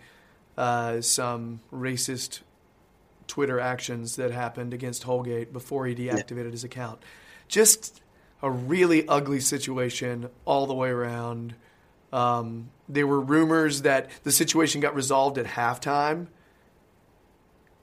uh, 0.56 1.00
some 1.00 1.60
racist 1.72 2.40
Twitter 3.28 3.60
actions 3.60 4.16
that 4.16 4.30
happened 4.30 4.74
against 4.74 5.04
Holgate 5.04 5.52
before 5.52 5.86
he 5.86 5.94
deactivated 5.94 6.50
his 6.50 6.64
account. 6.64 7.02
Just 7.46 8.02
a 8.42 8.50
really 8.50 9.06
ugly 9.06 9.40
situation 9.40 10.28
all 10.44 10.66
the 10.66 10.74
way 10.74 10.88
around. 10.88 11.54
Um, 12.12 12.70
there 12.88 13.06
were 13.06 13.20
rumors 13.20 13.82
that 13.82 14.10
the 14.24 14.32
situation 14.32 14.80
got 14.80 14.94
resolved 14.94 15.38
at 15.38 15.46
halftime, 15.46 16.28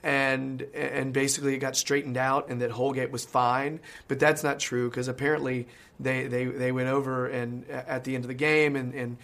and 0.04 0.62
and 0.74 1.14
basically 1.14 1.56
it 1.56 1.60
got 1.60 1.76
straightened 1.76 2.18
out, 2.18 2.50
and 2.50 2.62
that 2.62 2.72
Holgate 2.72 3.12
was 3.12 3.24
fine. 3.26 3.80
But 4.08 4.20
that's 4.20 4.44
not 4.44 4.60
true 4.60 4.90
because 4.90 5.08
apparently 5.08 5.68
they, 6.00 6.28
they 6.28 6.46
they 6.46 6.72
went 6.72 6.90
over 6.90 7.28
and 7.28 7.70
at 7.70 8.04
the 8.04 8.16
end 8.16 8.24
of 8.24 8.28
the 8.28 8.36
game 8.36 8.76
and 8.76 8.94
and 8.94 9.18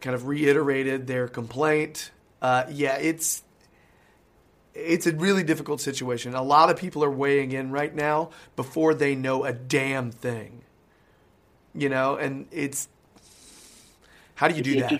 kind 0.00 0.14
of 0.14 0.26
reiterated 0.26 1.06
their 1.06 1.26
complaint. 1.26 2.10
Uh, 2.40 2.64
yeah, 2.70 2.96
it's 2.96 3.42
it's 4.74 5.06
a 5.06 5.12
really 5.12 5.42
difficult 5.42 5.80
situation. 5.80 6.34
A 6.34 6.42
lot 6.42 6.70
of 6.70 6.76
people 6.76 7.04
are 7.04 7.10
weighing 7.10 7.52
in 7.52 7.70
right 7.70 7.94
now 7.94 8.30
before 8.56 8.94
they 8.94 9.14
know 9.14 9.44
a 9.44 9.52
damn 9.52 10.10
thing. 10.10 10.62
You 11.74 11.88
know, 11.88 12.16
and 12.16 12.46
it's 12.50 12.88
how 14.34 14.48
do 14.48 14.54
you 14.56 14.62
do 14.62 14.72
it, 14.72 14.80
that? 14.80 14.92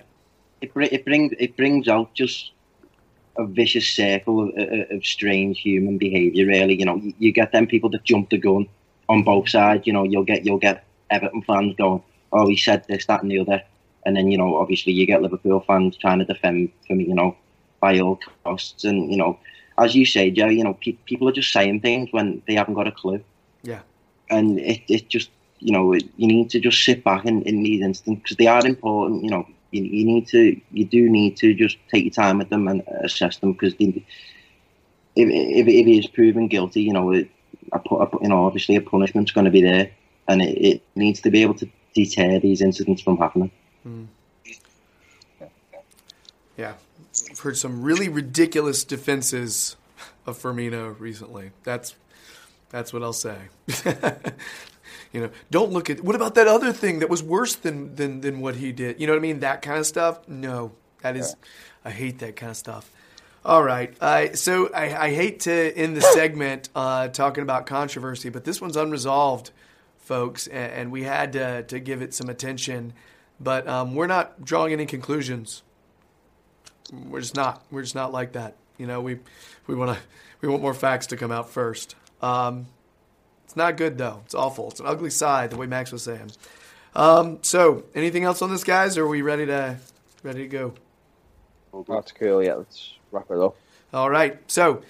it, 0.61 0.71
it 0.75 1.05
brings 1.05 1.33
it 1.37 1.57
brings 1.57 1.87
out 1.87 2.13
just 2.13 2.51
a 3.37 3.45
vicious 3.45 3.87
circle 3.87 4.49
of, 4.49 4.49
of, 4.57 4.91
of 4.91 5.05
strange 5.05 5.59
human 5.59 5.97
behaviour. 5.97 6.45
Really, 6.45 6.77
you 6.79 6.85
know, 6.85 6.95
you, 6.95 7.13
you 7.17 7.31
get 7.31 7.51
them 7.51 7.67
people 7.67 7.89
that 7.89 8.03
jump 8.03 8.29
the 8.29 8.37
gun 8.37 8.67
on 9.09 9.23
both 9.23 9.49
sides. 9.49 9.87
You 9.87 9.93
know, 9.93 10.03
you'll 10.03 10.23
get 10.23 10.45
you'll 10.45 10.59
get 10.59 10.85
Everton 11.09 11.41
fans 11.41 11.75
going, 11.75 12.03
"Oh, 12.31 12.47
he 12.47 12.55
said 12.55 12.85
this, 12.87 13.05
that, 13.05 13.21
and 13.21 13.31
the 13.31 13.39
other," 13.39 13.63
and 14.05 14.15
then 14.15 14.31
you 14.31 14.37
know, 14.37 14.55
obviously, 14.55 14.93
you 14.93 15.05
get 15.05 15.21
Liverpool 15.21 15.61
fans 15.61 15.97
trying 15.97 16.19
to 16.19 16.25
defend 16.25 16.71
Firmino, 16.89 17.07
you 17.07 17.15
know, 17.15 17.35
by 17.79 17.99
all 17.99 18.19
costs. 18.43 18.83
And 18.83 19.11
you 19.11 19.17
know, 19.17 19.39
as 19.77 19.95
you 19.95 20.05
say, 20.05 20.31
Joe, 20.31 20.47
you 20.47 20.63
know, 20.63 20.73
pe- 20.73 20.97
people 21.05 21.27
are 21.27 21.33
just 21.33 21.51
saying 21.51 21.81
things 21.81 22.09
when 22.11 22.41
they 22.47 22.55
haven't 22.55 22.75
got 22.75 22.87
a 22.87 22.91
clue. 22.91 23.23
Yeah. 23.63 23.81
and 24.31 24.59
it, 24.59 24.81
it 24.87 25.09
just 25.09 25.29
you 25.59 25.71
know 25.71 25.93
you 25.93 26.27
need 26.27 26.49
to 26.49 26.59
just 26.59 26.83
sit 26.83 27.03
back 27.03 27.25
in, 27.25 27.43
in 27.43 27.61
these 27.61 27.81
instances 27.83 28.23
because 28.23 28.37
they 28.37 28.47
are 28.47 28.65
important 28.65 29.23
you 29.23 29.29
know. 29.29 29.45
You, 29.71 29.83
you 29.83 30.03
need 30.03 30.27
to 30.29 30.59
you 30.71 30.83
do 30.83 31.09
need 31.09 31.37
to 31.37 31.53
just 31.53 31.77
take 31.89 32.03
your 32.03 32.11
time 32.11 32.39
with 32.39 32.49
them 32.49 32.67
and 32.67 32.81
assess 33.03 33.37
them 33.37 33.53
because 33.53 33.73
if, 33.79 34.03
if, 35.15 35.67
if 35.67 35.85
he 35.85 35.97
is 35.97 36.07
proven 36.07 36.49
guilty 36.49 36.81
you 36.81 36.91
know 36.91 37.13
it, 37.13 37.29
a, 37.71 37.77
a, 37.77 38.09
you 38.21 38.27
know 38.27 38.45
obviously 38.45 38.75
a 38.75 38.81
punishment's 38.81 39.31
going 39.31 39.45
to 39.45 39.51
be 39.51 39.61
there 39.61 39.89
and 40.27 40.41
it, 40.41 40.57
it 40.57 40.83
needs 40.95 41.21
to 41.21 41.31
be 41.31 41.41
able 41.41 41.53
to 41.53 41.69
deter 41.93 42.37
these 42.39 42.61
incidents 42.61 43.01
from 43.01 43.17
happening. 43.17 43.51
Hmm. 43.83 44.05
Yeah, 46.57 46.73
I've 46.73 46.90
heard 47.41 47.57
some 47.57 47.81
really 47.81 48.09
ridiculous 48.09 48.83
defenses 48.83 49.75
of 50.25 50.37
Firmino 50.37 50.97
recently. 50.99 51.51
That's 51.63 51.95
that's 52.69 52.93
what 52.93 53.03
I'll 53.03 53.13
say. 53.13 53.37
you 55.11 55.21
know, 55.21 55.29
don't 55.49 55.71
look 55.71 55.89
at 55.89 56.03
what 56.03 56.15
about 56.15 56.35
that 56.35 56.47
other 56.47 56.71
thing 56.71 56.99
that 56.99 57.09
was 57.09 57.21
worse 57.21 57.55
than 57.55 57.95
than 57.95 58.21
than 58.21 58.39
what 58.39 58.55
he 58.55 58.71
did. 58.71 58.99
You 58.99 59.07
know 59.07 59.13
what 59.13 59.19
I 59.19 59.21
mean? 59.21 59.39
That 59.41 59.61
kind 59.61 59.79
of 59.79 59.85
stuff. 59.85 60.27
No, 60.27 60.71
that 61.01 61.17
is, 61.17 61.35
I 61.83 61.91
hate 61.91 62.19
that 62.19 62.35
kind 62.35 62.51
of 62.51 62.57
stuff. 62.57 62.89
All 63.43 63.63
right, 63.63 63.91
uh, 63.99 64.35
so 64.35 64.71
I, 64.71 65.05
I 65.05 65.13
hate 65.15 65.41
to 65.41 65.51
end 65.75 65.97
the 65.97 66.01
segment 66.01 66.69
uh, 66.75 67.07
talking 67.07 67.41
about 67.41 67.65
controversy, 67.65 68.29
but 68.29 68.43
this 68.43 68.61
one's 68.61 68.77
unresolved, 68.77 69.49
folks, 69.97 70.45
and, 70.45 70.71
and 70.71 70.91
we 70.91 71.01
had 71.01 71.33
to, 71.33 71.63
to 71.63 71.79
give 71.79 72.03
it 72.03 72.13
some 72.13 72.29
attention. 72.29 72.93
But 73.39 73.67
um, 73.67 73.95
we're 73.95 74.05
not 74.05 74.45
drawing 74.45 74.73
any 74.73 74.85
conclusions 74.85 75.63
we're 76.91 77.21
just 77.21 77.35
not 77.35 77.63
we're 77.71 77.83
just 77.83 77.95
not 77.95 78.11
like 78.11 78.33
that. 78.33 78.55
You 78.77 78.87
know 78.87 79.01
we 79.01 79.19
we 79.67 79.75
want 79.75 79.97
to 79.97 80.03
we 80.41 80.49
want 80.49 80.61
more 80.61 80.73
facts 80.73 81.07
to 81.07 81.17
come 81.17 81.31
out 81.31 81.49
first. 81.49 81.95
Um, 82.21 82.67
it's 83.45 83.55
not 83.55 83.77
good 83.77 83.97
though. 83.97 84.21
It's 84.25 84.35
awful. 84.35 84.69
It's 84.71 84.79
an 84.79 84.85
ugly 84.87 85.09
side 85.09 85.49
the 85.49 85.57
way 85.57 85.67
max 85.67 85.91
was 85.91 86.03
saying. 86.03 86.31
Um, 86.95 87.39
so 87.41 87.83
anything 87.95 88.23
else 88.23 88.41
on 88.41 88.49
this 88.49 88.63
guys 88.63 88.97
or 88.97 89.05
are 89.05 89.07
we 89.07 89.21
ready 89.21 89.45
to 89.45 89.77
ready 90.23 90.47
to 90.47 90.47
go? 90.47 90.73
That's 91.87 92.11
cool. 92.11 92.43
Yeah, 92.43 92.55
let's 92.55 92.93
wrap 93.11 93.29
it 93.29 93.37
up. 93.37 93.55
all 93.93 94.09
right. 94.09 94.39
So 94.47 94.83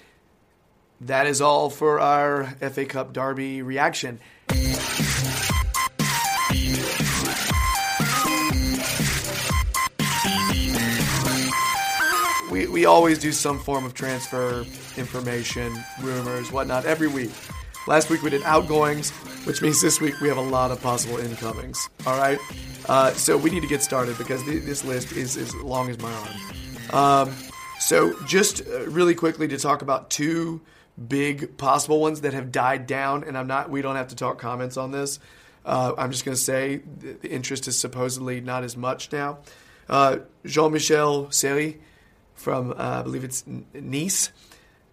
that 1.00 1.26
is 1.26 1.40
all 1.40 1.70
for 1.70 2.00
our 2.00 2.44
fa 2.44 2.84
cup 2.84 3.12
derby 3.12 3.62
reaction 3.62 4.20
we, 12.72 12.86
always 12.86 13.18
do 13.18 13.32
some 13.32 13.58
form 13.58 13.84
of 13.84 13.94
transfer 13.94 14.64
information, 14.96 15.72
rumors, 16.00 16.50
whatnot 16.50 16.84
every 16.84 17.08
week. 17.08 17.30
Last 17.86 18.10
week 18.10 18.22
we 18.22 18.30
did 18.30 18.42
outgoings, 18.44 19.10
which 19.46 19.60
means 19.60 19.82
this 19.82 20.00
week 20.00 20.20
we 20.20 20.28
have 20.28 20.38
a 20.38 20.42
lot 20.42 20.70
of 20.70 20.80
possible 20.80 21.18
incomings. 21.18 21.88
All 22.06 22.16
right, 22.16 22.38
uh, 22.88 23.12
so 23.12 23.36
we 23.36 23.50
need 23.50 23.60
to 23.60 23.68
get 23.68 23.82
started 23.82 24.16
because 24.18 24.42
th- 24.44 24.64
this 24.64 24.84
list 24.84 25.12
is 25.12 25.36
as 25.36 25.54
long 25.56 25.90
as 25.90 25.98
my 26.00 26.12
arm. 26.12 27.28
Um, 27.28 27.34
so 27.80 28.14
just 28.24 28.66
uh, 28.66 28.86
really 28.86 29.14
quickly 29.14 29.48
to 29.48 29.58
talk 29.58 29.82
about 29.82 30.10
two 30.10 30.60
big 31.08 31.56
possible 31.56 32.00
ones 32.00 32.20
that 32.20 32.34
have 32.34 32.52
died 32.52 32.86
down, 32.86 33.24
and 33.24 33.36
I'm 33.36 33.46
not. 33.46 33.70
We 33.70 33.82
don't 33.82 33.96
have 33.96 34.08
to 34.08 34.16
talk 34.16 34.38
comments 34.38 34.76
on 34.76 34.92
this. 34.92 35.18
Uh, 35.64 35.92
I'm 35.98 36.10
just 36.10 36.24
going 36.24 36.36
to 36.36 36.42
say 36.42 36.82
the, 36.98 37.12
the 37.14 37.30
interest 37.30 37.68
is 37.68 37.78
supposedly 37.78 38.40
not 38.40 38.64
as 38.64 38.76
much 38.76 39.12
now. 39.12 39.38
Uh, 39.88 40.18
Jean-Michel 40.44 41.30
Seri 41.30 41.80
from 42.42 42.72
uh, 42.72 42.74
I 43.00 43.02
believe 43.02 43.24
it's 43.24 43.44
Nice. 43.74 44.30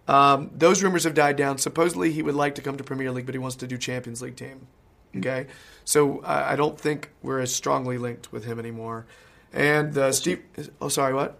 Um, 0.08 0.50
those 0.56 0.82
rumors 0.82 1.04
have 1.04 1.14
died 1.14 1.36
down. 1.36 1.58
Supposedly 1.58 2.10
he 2.12 2.22
would 2.22 2.34
like 2.34 2.56
to 2.56 2.62
come 2.62 2.76
to 2.76 2.84
Premier 2.84 3.12
League, 3.12 3.26
but 3.26 3.34
he 3.34 3.38
wants 3.38 3.56
to 3.56 3.66
do 3.66 3.76
Champions 3.78 4.22
League 4.22 4.36
team. 4.36 4.66
Okay, 5.16 5.46
so 5.84 6.20
I 6.22 6.52
I 6.52 6.56
don't 6.56 6.78
think 6.78 7.10
we're 7.22 7.40
as 7.40 7.54
strongly 7.54 7.98
linked 7.98 8.32
with 8.32 8.44
him 8.44 8.58
anymore. 8.58 9.06
And 9.52 9.96
uh, 9.98 10.12
Steve, 10.12 10.42
oh 10.80 10.88
sorry, 10.88 11.14
what? 11.14 11.38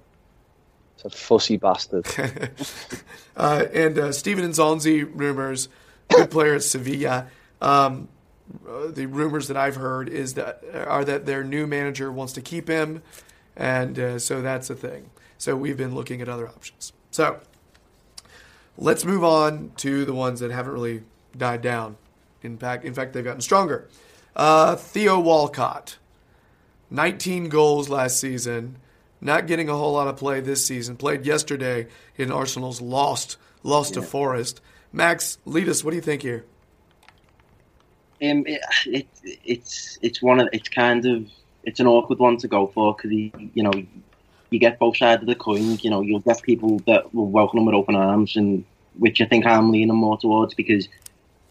It's 0.96 1.05
a 1.05 1.11
fussy 1.11 1.57
bastard. 1.57 2.07
Uh, 3.37 3.64
and 3.73 3.99
uh, 3.99 4.12
Steven 4.12 4.44
Nzonzi 4.51 5.09
rumors, 5.14 5.70
good 6.11 6.31
player 6.31 6.57
at 6.57 6.62
Sevilla. 6.62 7.29
Um, 7.62 8.09
the 8.90 9.07
rumors 9.07 9.49
that 9.49 9.57
I've 9.57 9.77
heard 9.77 10.11
is 10.11 10.35
that 10.35 10.62
are 10.75 11.07
that 11.07 11.25
their 11.25 11.42
new 11.42 11.66
manager 11.66 12.12
wants 12.12 12.35
to 12.35 12.42
keep 12.42 12.68
him, 12.68 13.03
and 13.57 13.99
uh, 13.99 14.18
so 14.18 14.42
that's 14.42 14.68
a 14.68 14.75
thing. 14.75 15.09
So 15.40 15.57
we've 15.57 15.79
been 15.79 15.94
looking 15.94 16.20
at 16.20 16.29
other 16.29 16.46
options. 16.46 16.92
So 17.11 17.40
let's 18.76 19.07
move 19.07 19.24
on 19.24 19.72
to 19.79 20.05
the 20.05 20.12
ones 20.12 20.40
that 20.40 20.50
haven't 20.50 20.74
really 20.74 21.03
died 21.35 21.62
down. 21.62 21.96
In 22.42 22.59
fact, 22.59 22.85
in 22.85 22.92
fact, 22.92 23.14
they've 23.14 23.24
gotten 23.24 23.40
stronger. 23.40 23.88
Uh, 24.37 24.76
Theo 24.76 25.18
Walcott, 25.18 25.96
19 26.90 27.48
goals 27.48 27.88
last 27.88 28.20
season, 28.20 28.76
not 29.22 29.46
getting 29.46 29.70
a 29.70 29.74
whole 29.74 29.94
lot 29.94 30.09
of 30.09 30.18
play 30.18 30.40
this 30.40 30.66
season. 30.66 30.98
Played 30.98 31.24
yesterday 31.24 31.87
in 32.18 32.31
Arsenal's 32.31 32.83
lost 32.83 33.38
lost 33.62 33.94
to 33.94 34.03
Forest. 34.03 34.61
Max, 34.92 35.38
lead 35.46 35.70
us. 35.70 35.83
What 35.83 35.92
do 35.92 35.96
you 35.96 36.03
think 36.03 36.20
here? 36.20 36.44
Um, 38.22 38.44
it, 38.46 38.61
it, 38.85 39.07
it's 39.42 39.98
it's 40.03 40.20
one 40.20 40.38
of 40.38 40.50
it's 40.53 40.68
kind 40.68 41.07
of 41.07 41.31
it's 41.64 41.81
an 41.81 41.87
awkward 41.87 42.18
one 42.18 42.37
to 42.37 42.48
go 42.48 42.66
for 42.66 42.94
because 42.94 43.11
he 43.11 43.33
you 43.55 43.62
know 43.62 43.72
you 44.51 44.59
get 44.59 44.79
both 44.79 44.97
sides 44.97 45.23
of 45.23 45.29
the 45.29 45.35
coin. 45.35 45.79
You 45.83 45.91
know 45.91 46.01
you'll 46.03 46.21
get 46.21 46.43
people 46.43 46.79
that 46.87 47.15
will 47.15 47.31
welcome 47.31 47.61
him 47.61 47.67
with 47.67 47.75
open 47.75 47.97
arms, 47.97 48.37
and 48.37 48.65
which 48.99 49.21
I 49.21 49.27
think 49.27 49.47
I'm 49.47 49.71
leaning 49.71 49.95
more 49.95 50.19
towards 50.19 50.55
because 50.55 50.89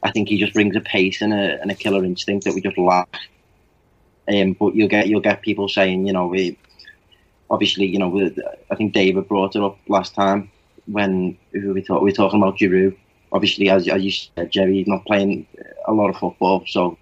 I 0.04 0.12
think 0.12 0.30
he 0.30 0.38
just 0.38 0.54
brings 0.54 0.76
a 0.76 0.82
pace 0.82 1.22
and 1.22 1.34
a 1.34 1.62
and 1.62 1.72
a 1.72 1.76
killer 1.76 2.04
instinct 2.04 2.46
that 2.46 2.54
we 2.54 2.62
just 2.62 2.78
lack. 2.78 3.16
Um, 4.28 4.54
but 4.54 4.76
you'll 4.76 4.88
get 4.88 5.08
you'll 5.08 5.22
get 5.22 5.42
people 5.42 5.68
saying 5.68 6.06
you 6.06 6.14
know 6.14 6.28
we 6.28 6.58
obviously 7.50 7.86
you 7.86 8.00
know 8.00 8.10
we, 8.10 8.36
I 8.70 8.76
think 8.76 8.94
David 8.94 9.28
brought 9.28 9.56
it 9.56 9.64
up 9.64 9.78
last 9.88 10.14
time 10.14 10.52
when 10.86 11.38
we 11.54 11.82
thought 11.82 12.02
we 12.02 12.10
were 12.10 12.16
talking 12.16 12.42
about 12.42 12.58
Giroud. 12.58 12.98
Obviously, 13.32 13.70
as, 13.70 13.88
as 13.88 14.02
you 14.02 14.12
said, 14.12 14.52
Jerry's 14.52 14.88
not 14.88 15.06
playing 15.06 15.46
a 15.86 15.94
lot 15.94 16.10
of 16.10 16.18
football, 16.18 16.64
so 16.66 16.98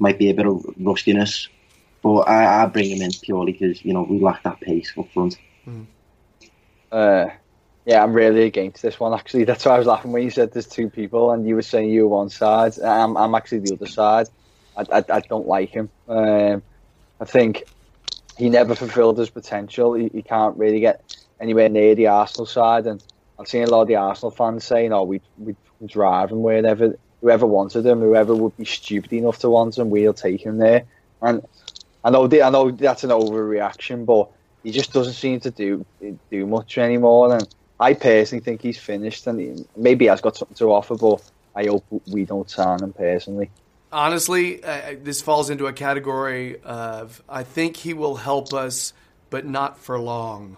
might 0.00 0.18
be 0.18 0.28
a 0.28 0.34
bit 0.34 0.46
of 0.46 0.64
rustiness. 0.80 1.48
But 2.02 2.28
I, 2.28 2.62
I 2.62 2.66
bring 2.66 2.90
him 2.90 3.02
in 3.02 3.10
purely 3.22 3.52
because 3.52 3.84
you 3.84 3.92
know 3.92 4.02
we 4.02 4.20
lack 4.20 4.42
that 4.44 4.60
pace 4.60 4.92
up 4.96 5.10
front. 5.12 5.36
Uh, 6.90 7.26
yeah, 7.84 8.02
I'm 8.02 8.12
really 8.12 8.44
against 8.44 8.82
this 8.82 9.00
one. 9.00 9.14
Actually, 9.14 9.44
that's 9.44 9.64
why 9.64 9.74
I 9.74 9.78
was 9.78 9.86
laughing 9.86 10.12
when 10.12 10.22
you 10.22 10.30
said 10.30 10.52
there's 10.52 10.66
two 10.66 10.90
people, 10.90 11.30
and 11.32 11.48
you 11.48 11.54
were 11.54 11.62
saying 11.62 11.90
you 11.90 12.02
were 12.02 12.16
one 12.16 12.28
side. 12.28 12.78
I'm, 12.80 13.16
I'm 13.16 13.34
actually 13.34 13.60
the 13.60 13.74
other 13.74 13.86
side. 13.86 14.28
I, 14.76 14.84
I, 14.92 15.04
I 15.10 15.20
don't 15.20 15.46
like 15.46 15.70
him. 15.70 15.90
Um, 16.06 16.62
I 17.20 17.24
think 17.24 17.64
he 18.36 18.48
never 18.50 18.74
fulfilled 18.74 19.18
his 19.18 19.30
potential. 19.30 19.94
He, 19.94 20.10
he 20.12 20.22
can't 20.22 20.56
really 20.56 20.80
get 20.80 21.02
anywhere 21.40 21.68
near 21.68 21.94
the 21.94 22.08
Arsenal 22.08 22.46
side, 22.46 22.86
and 22.86 23.02
I've 23.38 23.48
seen 23.48 23.64
a 23.64 23.70
lot 23.70 23.82
of 23.82 23.88
the 23.88 23.96
Arsenal 23.96 24.30
fans 24.30 24.64
saying, 24.64 24.92
"Oh, 24.92 25.04
we 25.04 25.22
we 25.36 25.56
drive 25.86 26.30
him 26.30 26.42
wherever 26.42 26.98
whoever 27.20 27.46
wanted 27.46 27.84
him, 27.86 28.00
whoever 28.00 28.34
would 28.34 28.56
be 28.56 28.64
stupid 28.64 29.12
enough 29.12 29.38
to 29.38 29.50
want 29.50 29.78
him, 29.78 29.90
we'll 29.90 30.14
take 30.14 30.44
him 30.44 30.58
there." 30.58 30.86
And 31.20 31.42
I 32.04 32.10
know 32.10 32.26
the, 32.26 32.42
I 32.42 32.50
know 32.50 32.70
that's 32.70 33.04
an 33.04 33.10
overreaction, 33.10 34.06
but 34.06 34.30
he 34.62 34.70
just 34.70 34.92
doesn't 34.92 35.14
seem 35.14 35.40
to 35.40 35.50
do 35.50 35.84
do 36.30 36.46
much 36.46 36.78
anymore. 36.78 37.34
And 37.34 37.48
I 37.80 37.94
personally 37.94 38.42
think 38.42 38.62
he's 38.62 38.78
finished, 38.78 39.26
and 39.26 39.40
he, 39.40 39.66
maybe 39.76 40.06
he 40.06 40.08
has 40.08 40.20
got 40.20 40.36
something 40.36 40.56
to 40.56 40.72
offer, 40.72 40.96
but 40.96 41.22
I 41.54 41.66
hope 41.66 41.84
we 42.06 42.24
don't 42.24 42.48
sign 42.48 42.82
him 42.82 42.92
personally. 42.92 43.50
Honestly, 43.90 44.62
uh, 44.62 44.96
this 45.02 45.22
falls 45.22 45.48
into 45.50 45.66
a 45.66 45.72
category 45.72 46.60
of 46.62 47.22
I 47.28 47.42
think 47.42 47.76
he 47.78 47.94
will 47.94 48.16
help 48.16 48.52
us, 48.52 48.92
but 49.30 49.46
not 49.46 49.78
for 49.78 49.98
long. 49.98 50.56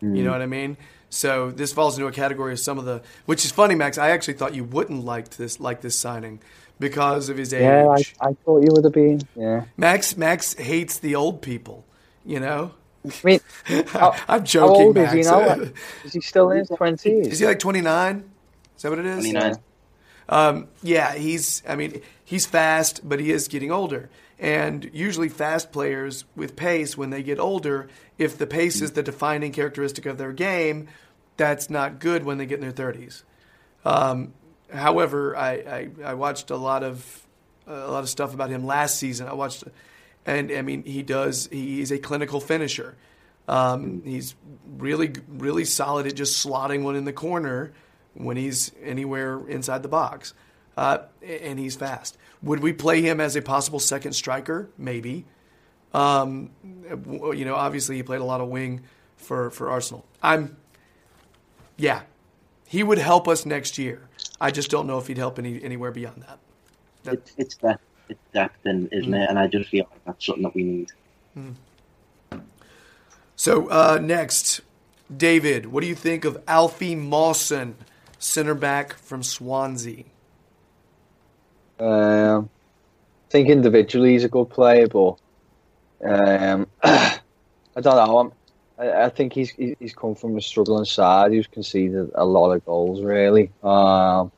You 0.00 0.22
know 0.22 0.30
what 0.30 0.42
I 0.42 0.46
mean? 0.46 0.76
So 1.10 1.50
this 1.50 1.72
falls 1.72 1.96
into 1.96 2.06
a 2.06 2.12
category 2.12 2.52
of 2.52 2.60
some 2.60 2.78
of 2.78 2.84
the, 2.84 3.02
which 3.26 3.44
is 3.44 3.50
funny, 3.50 3.74
Max. 3.74 3.98
I 3.98 4.10
actually 4.10 4.34
thought 4.34 4.54
you 4.54 4.62
wouldn't 4.62 5.04
like 5.04 5.30
this 5.30 5.58
like 5.58 5.80
this 5.80 5.96
signing 5.96 6.40
because 6.78 7.28
of 7.28 7.36
his 7.36 7.52
age. 7.52 7.62
Yeah, 7.62 7.88
I, 7.88 8.28
I 8.28 8.32
thought 8.44 8.62
you 8.62 8.68
would 8.72 8.84
have 8.84 8.92
been. 8.92 9.20
Yeah, 9.34 9.64
Max 9.76 10.16
Max 10.16 10.54
hates 10.54 10.98
the 10.98 11.14
old 11.14 11.42
people. 11.42 11.84
You 12.24 12.40
know, 12.40 12.74
I 13.04 13.10
mean, 13.24 13.40
how, 13.86 14.12
I'm 14.12 14.18
how 14.26 14.38
joking, 14.40 14.86
old 14.86 14.94
Max. 14.94 15.14
is 15.14 15.26
he 15.26 15.32
now? 15.32 15.60
Is 16.04 16.12
he 16.12 16.20
still 16.20 16.50
in 16.50 16.58
his 16.58 16.68
twenties? 16.76 17.28
Is 17.28 17.38
he 17.38 17.46
like 17.46 17.58
29? 17.58 18.30
Is 18.76 18.82
that 18.82 18.90
what 18.90 18.98
it 18.98 19.06
is? 19.06 19.30
29. 19.30 19.56
Um, 20.28 20.68
yeah, 20.82 21.14
he's. 21.14 21.62
I 21.66 21.76
mean, 21.76 22.02
he's 22.24 22.46
fast, 22.46 23.08
but 23.08 23.20
he 23.20 23.30
is 23.32 23.48
getting 23.48 23.70
older. 23.70 24.10
And 24.38 24.88
usually, 24.92 25.28
fast 25.28 25.72
players 25.72 26.24
with 26.36 26.54
pace, 26.54 26.96
when 26.96 27.10
they 27.10 27.22
get 27.22 27.40
older, 27.40 27.88
if 28.18 28.38
the 28.38 28.46
pace 28.46 28.80
is 28.80 28.92
the 28.92 29.02
defining 29.02 29.52
characteristic 29.52 30.06
of 30.06 30.18
their 30.18 30.32
game, 30.32 30.88
that's 31.36 31.70
not 31.70 31.98
good 31.98 32.24
when 32.24 32.38
they 32.38 32.46
get 32.46 32.56
in 32.56 32.60
their 32.60 32.70
thirties. 32.70 33.24
Um, 33.84 34.34
however, 34.72 35.36
I, 35.36 35.50
I, 35.52 35.88
I 36.04 36.14
watched 36.14 36.50
a 36.50 36.56
lot 36.56 36.82
of 36.82 37.26
a 37.66 37.90
lot 37.90 38.02
of 38.02 38.08
stuff 38.08 38.32
about 38.32 38.50
him 38.50 38.64
last 38.64 38.98
season. 38.98 39.28
I 39.28 39.34
watched, 39.34 39.64
and 40.24 40.50
I 40.50 40.62
mean, 40.62 40.84
he 40.84 41.02
does. 41.02 41.48
He's 41.52 41.90
a 41.90 41.98
clinical 41.98 42.40
finisher. 42.40 42.96
Um, 43.46 44.02
he's 44.04 44.34
really, 44.76 45.12
really 45.28 45.64
solid 45.64 46.06
at 46.06 46.14
just 46.14 46.44
slotting 46.44 46.82
one 46.82 46.96
in 46.96 47.04
the 47.04 47.12
corner 47.12 47.72
when 48.14 48.36
he's 48.36 48.72
anywhere 48.82 49.46
inside 49.48 49.82
the 49.82 49.88
box, 49.88 50.34
uh, 50.76 50.98
and 51.22 51.58
he's 51.58 51.76
fast. 51.76 52.18
Would 52.42 52.60
we 52.60 52.72
play 52.72 53.02
him 53.02 53.20
as 53.20 53.36
a 53.36 53.42
possible 53.42 53.80
second 53.80 54.12
striker? 54.12 54.68
Maybe. 54.76 55.24
Um, 55.94 56.50
you 56.62 57.44
know, 57.44 57.54
obviously 57.54 57.96
he 57.96 58.02
played 58.02 58.20
a 58.20 58.24
lot 58.24 58.40
of 58.40 58.48
wing 58.48 58.82
for 59.16 59.50
for 59.50 59.70
Arsenal. 59.70 60.04
I'm, 60.22 60.56
yeah, 61.76 62.02
he 62.66 62.82
would 62.82 62.98
help 62.98 63.28
us 63.28 63.46
next 63.46 63.78
year. 63.78 64.07
I 64.40 64.50
just 64.50 64.70
don't 64.70 64.86
know 64.86 64.98
if 64.98 65.06
he'd 65.06 65.18
help 65.18 65.38
any 65.38 65.62
anywhere 65.62 65.90
beyond 65.90 66.22
that. 66.22 66.38
That- 67.04 67.14
It's 67.14 67.32
it's 67.36 67.54
depth, 67.56 67.82
it's 68.08 68.20
depth, 68.32 68.64
and 68.66 68.88
isn't 68.92 69.12
it? 69.14 69.28
And 69.28 69.38
I 69.38 69.46
just 69.46 69.68
feel 69.70 69.86
like 69.90 70.04
that's 70.04 70.24
something 70.26 70.42
that 70.44 70.54
we 70.54 70.62
need. 70.62 70.92
So 73.36 73.68
uh, 73.68 73.98
next, 74.02 74.60
David, 75.14 75.66
what 75.66 75.82
do 75.82 75.86
you 75.86 75.94
think 75.94 76.24
of 76.24 76.42
Alfie 76.48 76.96
Mawson, 76.96 77.76
center 78.18 78.54
back 78.54 78.94
from 78.94 79.22
Swansea? 79.22 80.04
Um, 81.78 82.50
I 83.28 83.30
think 83.30 83.48
individually 83.48 84.12
he's 84.12 84.24
a 84.24 84.28
good 84.28 84.50
player, 84.50 84.88
but 84.88 85.14
um, 86.04 86.66
I 86.82 87.20
don't 87.76 87.84
know. 87.84 88.18
I'm, 88.18 88.32
I, 88.78 89.04
I 89.04 89.08
think 89.10 89.32
he's 89.32 89.50
he's 89.50 89.94
come 89.94 90.14
from 90.14 90.36
a 90.36 90.40
struggling 90.42 90.84
side. 90.84 91.32
He's 91.32 91.46
conceded 91.48 92.10
a 92.14 92.24
lot 92.24 92.52
of 92.52 92.64
goals, 92.64 93.02
really. 93.02 93.52
Um, 93.62 94.32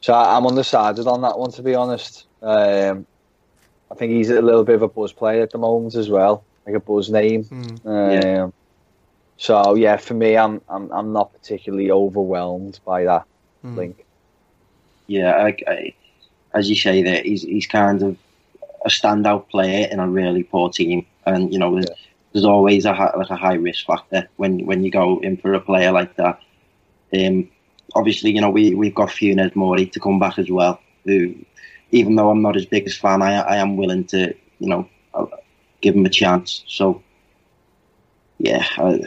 so 0.00 0.12
I, 0.14 0.36
I'm 0.36 0.46
undecided 0.46 1.06
on 1.06 1.22
that 1.22 1.38
one, 1.38 1.50
to 1.52 1.62
be 1.62 1.74
honest. 1.74 2.26
Um, 2.42 3.06
I 3.90 3.94
think 3.96 4.12
he's 4.12 4.30
a 4.30 4.40
little 4.42 4.64
bit 4.64 4.76
of 4.76 4.82
a 4.82 4.88
buzz 4.88 5.12
player 5.12 5.42
at 5.42 5.52
the 5.52 5.58
moment 5.58 5.94
as 5.94 6.10
well, 6.10 6.46
like 6.66 6.76
a 6.76 6.80
buzz 6.80 7.10
name. 7.10 7.50
Um, 7.84 8.10
Yeah. 8.10 8.48
So 9.38 9.74
yeah, 9.74 9.96
for 9.96 10.14
me, 10.14 10.36
I'm 10.36 10.62
I'm 10.68 10.90
I'm 10.92 11.12
not 11.12 11.32
particularly 11.32 11.90
overwhelmed 11.90 12.80
by 12.84 13.04
that 13.04 13.26
Hmm. 13.62 13.76
link. 13.76 14.06
Yeah, 15.06 15.32
I, 15.32 15.56
I, 15.68 15.94
as 16.54 16.68
you 16.68 16.76
say, 16.76 17.02
there 17.02 17.22
he's 17.22 17.42
he's 17.42 17.66
kind 17.66 18.02
of 18.02 18.16
a 18.84 18.88
standout 18.88 19.48
player 19.50 19.88
in 19.90 20.00
a 20.00 20.08
really 20.08 20.42
poor 20.44 20.70
team, 20.70 21.06
and 21.26 21.52
you 21.52 21.58
know 21.58 21.78
Yeah. 21.78 21.86
There's 22.36 22.44
always 22.44 22.84
a 22.84 22.92
hi- 22.92 23.16
like 23.16 23.30
a 23.30 23.36
high 23.36 23.54
risk 23.54 23.86
factor 23.86 24.28
when 24.36 24.66
when 24.66 24.84
you 24.84 24.90
go 24.90 25.18
in 25.20 25.38
for 25.38 25.54
a 25.54 25.60
player 25.60 25.90
like 25.90 26.14
that. 26.16 26.38
Um, 27.18 27.48
obviously, 27.94 28.30
you 28.30 28.42
know 28.42 28.50
we 28.50 28.74
we've 28.74 28.94
got 28.94 29.08
Funes 29.08 29.56
Mori 29.56 29.86
to 29.86 30.00
come 30.00 30.18
back 30.18 30.38
as 30.38 30.50
well. 30.50 30.78
Who, 31.06 31.34
even 31.92 32.14
though 32.14 32.28
I'm 32.28 32.42
not 32.42 32.56
his 32.56 32.66
biggest 32.66 33.00
fan, 33.00 33.22
I 33.22 33.40
I 33.40 33.56
am 33.56 33.78
willing 33.78 34.04
to 34.08 34.34
you 34.58 34.68
know 34.68 34.86
uh, 35.14 35.24
give 35.80 35.94
him 35.94 36.04
a 36.04 36.10
chance. 36.10 36.62
So 36.68 37.02
yeah, 38.36 38.66
I, 38.76 39.00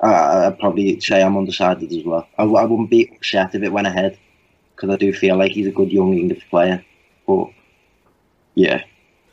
I, 0.00 0.46
I'd 0.46 0.58
probably 0.58 0.98
say 1.00 1.22
I'm 1.22 1.36
undecided 1.36 1.92
as 1.92 2.02
well. 2.02 2.26
I, 2.38 2.44
I 2.44 2.64
wouldn't 2.64 2.88
be 2.88 3.12
upset 3.14 3.54
if 3.54 3.62
it 3.62 3.72
went 3.72 3.88
ahead 3.88 4.18
because 4.74 4.88
I 4.88 4.96
do 4.96 5.12
feel 5.12 5.36
like 5.36 5.52
he's 5.52 5.66
a 5.66 5.78
good 5.78 5.92
young 5.92 6.14
English 6.14 6.48
player. 6.48 6.82
But 7.26 7.48
yeah, 8.54 8.84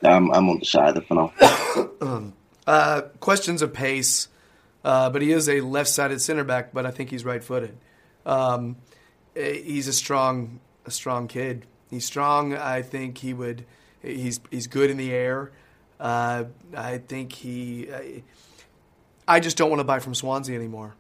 I'm, 0.03 0.29
I'm 0.33 0.49
undecided 0.49 1.05
for 1.07 1.13
now. 1.15 2.33
Uh, 2.67 3.03
questions 3.21 3.61
of 3.61 3.73
pace, 3.73 4.27
uh, 4.83 5.09
but 5.09 5.21
he 5.21 5.31
is 5.31 5.47
a 5.47 5.61
left-sided 5.61 6.21
center 6.21 6.43
back. 6.43 6.73
But 6.73 6.85
I 6.85 6.91
think 6.91 7.09
he's 7.09 7.23
right-footed. 7.25 7.77
Um, 8.25 8.75
eh, 9.35 9.53
he's 9.53 9.87
a 9.87 9.93
strong, 9.93 10.59
a 10.85 10.91
strong 10.91 11.27
kid. 11.27 11.65
He's 11.89 12.05
strong. 12.05 12.53
I 12.53 12.81
think 12.81 13.17
he 13.19 13.33
would. 13.33 13.65
He's 14.01 14.41
he's 14.51 14.67
good 14.67 14.89
in 14.89 14.97
the 14.97 15.13
air. 15.13 15.51
Uh, 15.99 16.45
I 16.75 16.97
think 16.99 17.31
he. 17.33 17.89
I, 17.91 18.23
I 19.27 19.39
just 19.39 19.57
don't 19.57 19.69
want 19.69 19.79
to 19.79 19.85
buy 19.85 19.99
from 19.99 20.13
Swansea 20.13 20.55
anymore. 20.55 20.95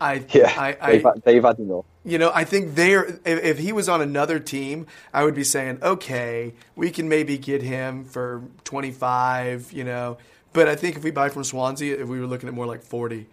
I 0.00 0.24
Yeah, 0.32 0.52
I, 0.56 0.76
I, 0.80 0.92
they've, 0.92 1.06
they've 1.24 1.42
had 1.42 1.58
enough. 1.58 1.84
You 2.04 2.18
know, 2.18 2.30
I 2.32 2.44
think 2.44 2.74
they're. 2.74 3.04
If, 3.04 3.44
if 3.44 3.58
he 3.58 3.72
was 3.72 3.88
on 3.88 4.00
another 4.00 4.38
team, 4.38 4.86
I 5.12 5.24
would 5.24 5.34
be 5.34 5.44
saying, 5.44 5.80
okay, 5.82 6.54
we 6.74 6.90
can 6.90 7.08
maybe 7.08 7.36
get 7.36 7.62
him 7.62 8.04
for 8.04 8.44
twenty 8.64 8.92
five. 8.92 9.72
You 9.72 9.84
know, 9.84 10.18
but 10.52 10.68
I 10.68 10.76
think 10.76 10.96
if 10.96 11.04
we 11.04 11.10
buy 11.10 11.28
from 11.28 11.44
Swansea, 11.44 12.00
if 12.00 12.08
we 12.08 12.20
were 12.20 12.26
looking 12.26 12.48
at 12.48 12.54
more 12.54 12.66
like 12.66 12.82
forty. 12.82 13.26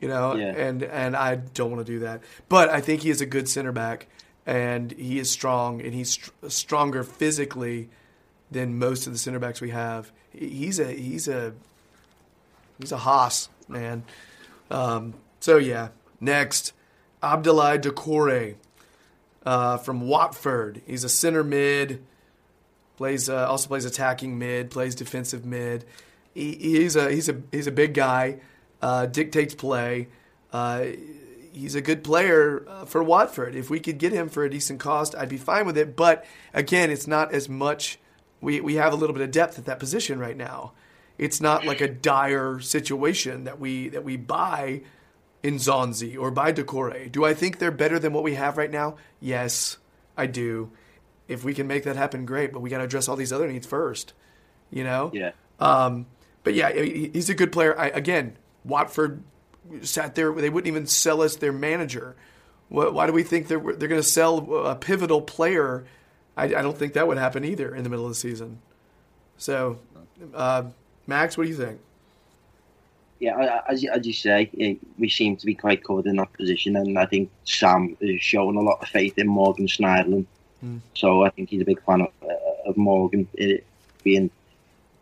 You 0.00 0.08
know, 0.08 0.34
Yeah. 0.34 0.46
and 0.56 0.82
and 0.82 1.14
I 1.14 1.34
don't 1.36 1.70
want 1.70 1.84
to 1.86 1.92
do 1.92 1.98
that. 2.00 2.22
But 2.48 2.70
I 2.70 2.80
think 2.80 3.02
he 3.02 3.10
is 3.10 3.20
a 3.20 3.26
good 3.26 3.48
center 3.50 3.70
back, 3.70 4.06
and 4.46 4.90
he 4.92 5.18
is 5.18 5.30
strong, 5.30 5.82
and 5.82 5.92
he's 5.92 6.12
str- 6.12 6.30
stronger 6.48 7.04
physically 7.04 7.90
than 8.50 8.78
most 8.78 9.06
of 9.06 9.12
the 9.12 9.18
center 9.18 9.38
backs 9.38 9.60
we 9.60 9.70
have. 9.70 10.10
He's 10.32 10.78
a 10.80 10.90
he's 10.90 11.28
a 11.28 11.52
he's 12.78 12.92
a 12.92 12.96
hoss 12.96 13.50
man. 13.68 14.04
Um, 14.70 15.14
so 15.38 15.58
yeah, 15.58 15.88
next, 16.18 16.72
Abdoulaye 17.22 17.82
Doucouré 17.82 18.54
uh, 19.44 19.76
from 19.76 20.00
Watford. 20.08 20.80
He's 20.86 21.04
a 21.04 21.10
center 21.10 21.44
mid. 21.44 22.02
Plays 22.96 23.28
uh, 23.28 23.46
also 23.48 23.68
plays 23.68 23.84
attacking 23.84 24.38
mid. 24.38 24.70
Plays 24.70 24.94
defensive 24.94 25.44
mid. 25.44 25.84
He, 26.34 26.54
he's 26.54 26.96
a 26.96 27.10
he's 27.10 27.28
a 27.28 27.40
he's 27.50 27.66
a 27.66 27.72
big 27.72 27.94
guy. 27.94 28.40
Uh, 28.82 29.06
dictates 29.06 29.54
play. 29.54 30.08
Uh, 30.52 30.86
he's 31.52 31.74
a 31.74 31.80
good 31.80 32.02
player 32.02 32.64
uh, 32.68 32.84
for 32.84 33.02
Watford. 33.02 33.54
If 33.54 33.70
we 33.70 33.80
could 33.80 33.98
get 33.98 34.12
him 34.12 34.28
for 34.28 34.44
a 34.44 34.50
decent 34.50 34.80
cost, 34.80 35.14
I'd 35.14 35.28
be 35.28 35.36
fine 35.36 35.66
with 35.66 35.76
it. 35.76 35.96
But 35.96 36.24
again, 36.54 36.90
it's 36.90 37.06
not 37.06 37.32
as 37.32 37.48
much. 37.48 37.98
We 38.40 38.60
we 38.60 38.76
have 38.76 38.92
a 38.92 38.96
little 38.96 39.14
bit 39.14 39.22
of 39.22 39.30
depth 39.30 39.58
at 39.58 39.66
that 39.66 39.78
position 39.78 40.18
right 40.18 40.36
now. 40.36 40.72
It's 41.18 41.40
not 41.40 41.66
like 41.66 41.82
a 41.82 41.88
dire 41.88 42.60
situation 42.60 43.44
that 43.44 43.60
we 43.60 43.90
that 43.90 44.04
we 44.04 44.16
buy 44.16 44.82
Nzonzi 45.42 46.18
or 46.18 46.30
by 46.30 46.52
Doucouré. 46.52 47.12
Do 47.12 47.24
I 47.24 47.34
think 47.34 47.58
they're 47.58 47.70
better 47.70 47.98
than 47.98 48.14
what 48.14 48.24
we 48.24 48.34
have 48.36 48.56
right 48.56 48.70
now? 48.70 48.96
Yes, 49.20 49.76
I 50.16 50.26
do. 50.26 50.70
If 51.28 51.44
we 51.44 51.52
can 51.52 51.66
make 51.66 51.84
that 51.84 51.96
happen, 51.96 52.24
great. 52.24 52.52
But 52.52 52.60
we 52.60 52.70
got 52.70 52.78
to 52.78 52.84
address 52.84 53.08
all 53.08 53.16
these 53.16 53.32
other 53.32 53.46
needs 53.46 53.66
first. 53.66 54.14
You 54.70 54.84
know. 54.84 55.10
Yeah. 55.12 55.32
Um, 55.58 56.06
but 56.44 56.54
yeah, 56.54 56.72
he's 56.72 57.30
a 57.30 57.34
good 57.34 57.52
player. 57.52 57.78
I, 57.78 57.88
again, 57.88 58.36
Watford 58.64 59.22
sat 59.82 60.14
there; 60.14 60.32
they 60.32 60.50
wouldn't 60.50 60.68
even 60.68 60.86
sell 60.86 61.22
us 61.22 61.36
their 61.36 61.52
manager. 61.52 62.16
Why, 62.68 62.88
why 62.88 63.06
do 63.06 63.12
we 63.12 63.22
think 63.22 63.48
they're 63.48 63.60
they're 63.60 63.88
going 63.88 64.00
to 64.00 64.02
sell 64.02 64.66
a 64.66 64.74
pivotal 64.74 65.20
player? 65.20 65.84
I, 66.36 66.44
I 66.44 66.62
don't 66.62 66.76
think 66.76 66.94
that 66.94 67.06
would 67.06 67.18
happen 67.18 67.44
either 67.44 67.74
in 67.74 67.84
the 67.84 67.90
middle 67.90 68.06
of 68.06 68.10
the 68.10 68.16
season. 68.16 68.60
So, 69.36 69.78
uh, 70.34 70.64
Max, 71.06 71.36
what 71.36 71.44
do 71.44 71.50
you 71.50 71.56
think? 71.56 71.80
Yeah, 73.18 73.60
as 73.68 73.82
you, 73.82 73.90
as 73.90 74.06
you 74.06 74.14
say, 74.14 74.50
eh, 74.58 74.74
we 74.98 75.10
seem 75.10 75.36
to 75.36 75.44
be 75.44 75.54
quite 75.54 75.84
covered 75.84 76.06
in 76.06 76.16
that 76.16 76.32
position, 76.32 76.76
and 76.76 76.98
I 76.98 77.04
think 77.04 77.30
Sam 77.44 77.96
is 78.00 78.22
showing 78.22 78.56
a 78.56 78.62
lot 78.62 78.78
of 78.80 78.88
faith 78.88 79.18
in 79.18 79.28
Morgan 79.28 79.66
Schneiderlin. 79.66 80.24
So 80.94 81.22
I 81.22 81.30
think 81.30 81.50
he's 81.50 81.60
a 81.60 81.64
big 81.64 81.82
fan 81.84 82.02
of, 82.02 82.12
uh, 82.22 82.68
of 82.70 82.76
Morgan 82.78 83.28
eh, 83.38 83.58
being 84.02 84.30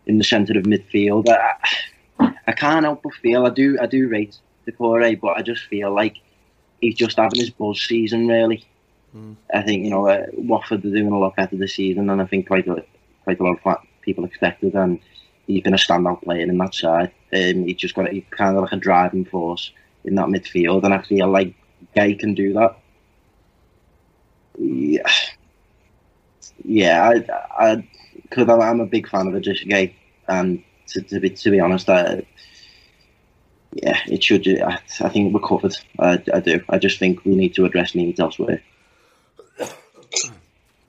in 0.08 0.18
the 0.18 0.24
centre 0.24 0.58
of 0.58 0.64
midfield. 0.64 1.28
I, 1.28 2.34
I 2.46 2.52
can't 2.52 2.84
help 2.84 3.02
but 3.02 3.14
feel 3.14 3.46
I 3.46 3.50
do 3.50 3.78
I 3.80 3.86
do 3.86 4.08
rate 4.08 4.38
Doucouré, 4.66 5.18
but 5.20 5.36
I 5.36 5.42
just 5.42 5.64
feel 5.66 5.94
like 5.94 6.16
he's 6.80 6.96
just 6.96 7.16
having 7.16 7.40
his 7.40 7.50
buzz 7.50 7.80
season 7.80 8.26
really. 8.26 8.64
I 9.52 9.62
think 9.62 9.84
you 9.84 9.90
know 9.90 10.08
uh, 10.08 10.26
Watford 10.32 10.84
are 10.84 10.90
doing 10.90 11.10
a 11.10 11.18
lot 11.18 11.36
better 11.36 11.56
this 11.56 11.74
season 11.74 12.06
than 12.06 12.20
I 12.20 12.26
think 12.26 12.46
quite 12.46 12.66
a 12.66 12.84
quite 13.24 13.40
a 13.40 13.44
lot 13.44 13.58
of 13.64 13.76
people 14.02 14.24
expected, 14.24 14.74
and 14.74 15.00
he's 15.46 15.62
been 15.62 15.74
a 15.74 15.78
standout 15.78 16.22
player 16.22 16.42
in 16.42 16.58
that 16.58 16.74
side. 16.74 17.12
Um, 17.32 17.64
he's 17.64 17.76
just 17.76 17.94
got 17.94 18.10
he's 18.10 18.24
kind 18.30 18.56
of 18.56 18.62
like 18.62 18.72
a 18.72 18.76
driving 18.76 19.24
force 19.24 19.72
in 20.04 20.14
that 20.16 20.26
midfield, 20.26 20.84
and 20.84 20.94
I 20.94 21.02
feel 21.02 21.28
like 21.28 21.54
Gueye 21.96 22.18
can 22.18 22.34
do 22.34 22.52
that. 22.54 22.78
Yeah, 24.58 25.08
yeah, 26.64 27.08
I, 27.08 27.64
I, 27.64 27.88
because 28.22 28.48
I'm 28.48 28.80
a 28.80 28.86
big 28.86 29.08
fan 29.08 29.26
of 29.26 29.34
Idris 29.34 29.64
Gueye, 29.64 29.94
and 30.28 30.62
to, 30.88 31.02
to 31.02 31.20
be 31.20 31.30
to 31.30 31.50
be 31.50 31.60
honest, 31.60 31.88
I, 31.88 32.26
yeah, 33.72 33.98
it 34.06 34.22
should. 34.22 34.46
I, 34.48 34.80
I 35.00 35.08
think 35.08 35.32
we're 35.32 35.46
covered. 35.46 35.76
I, 35.98 36.22
I 36.32 36.40
do. 36.40 36.62
I 36.68 36.78
just 36.78 36.98
think 36.98 37.24
we 37.24 37.34
need 37.34 37.54
to 37.54 37.64
address 37.64 37.94
needs 37.94 38.20
elsewhere. 38.20 38.62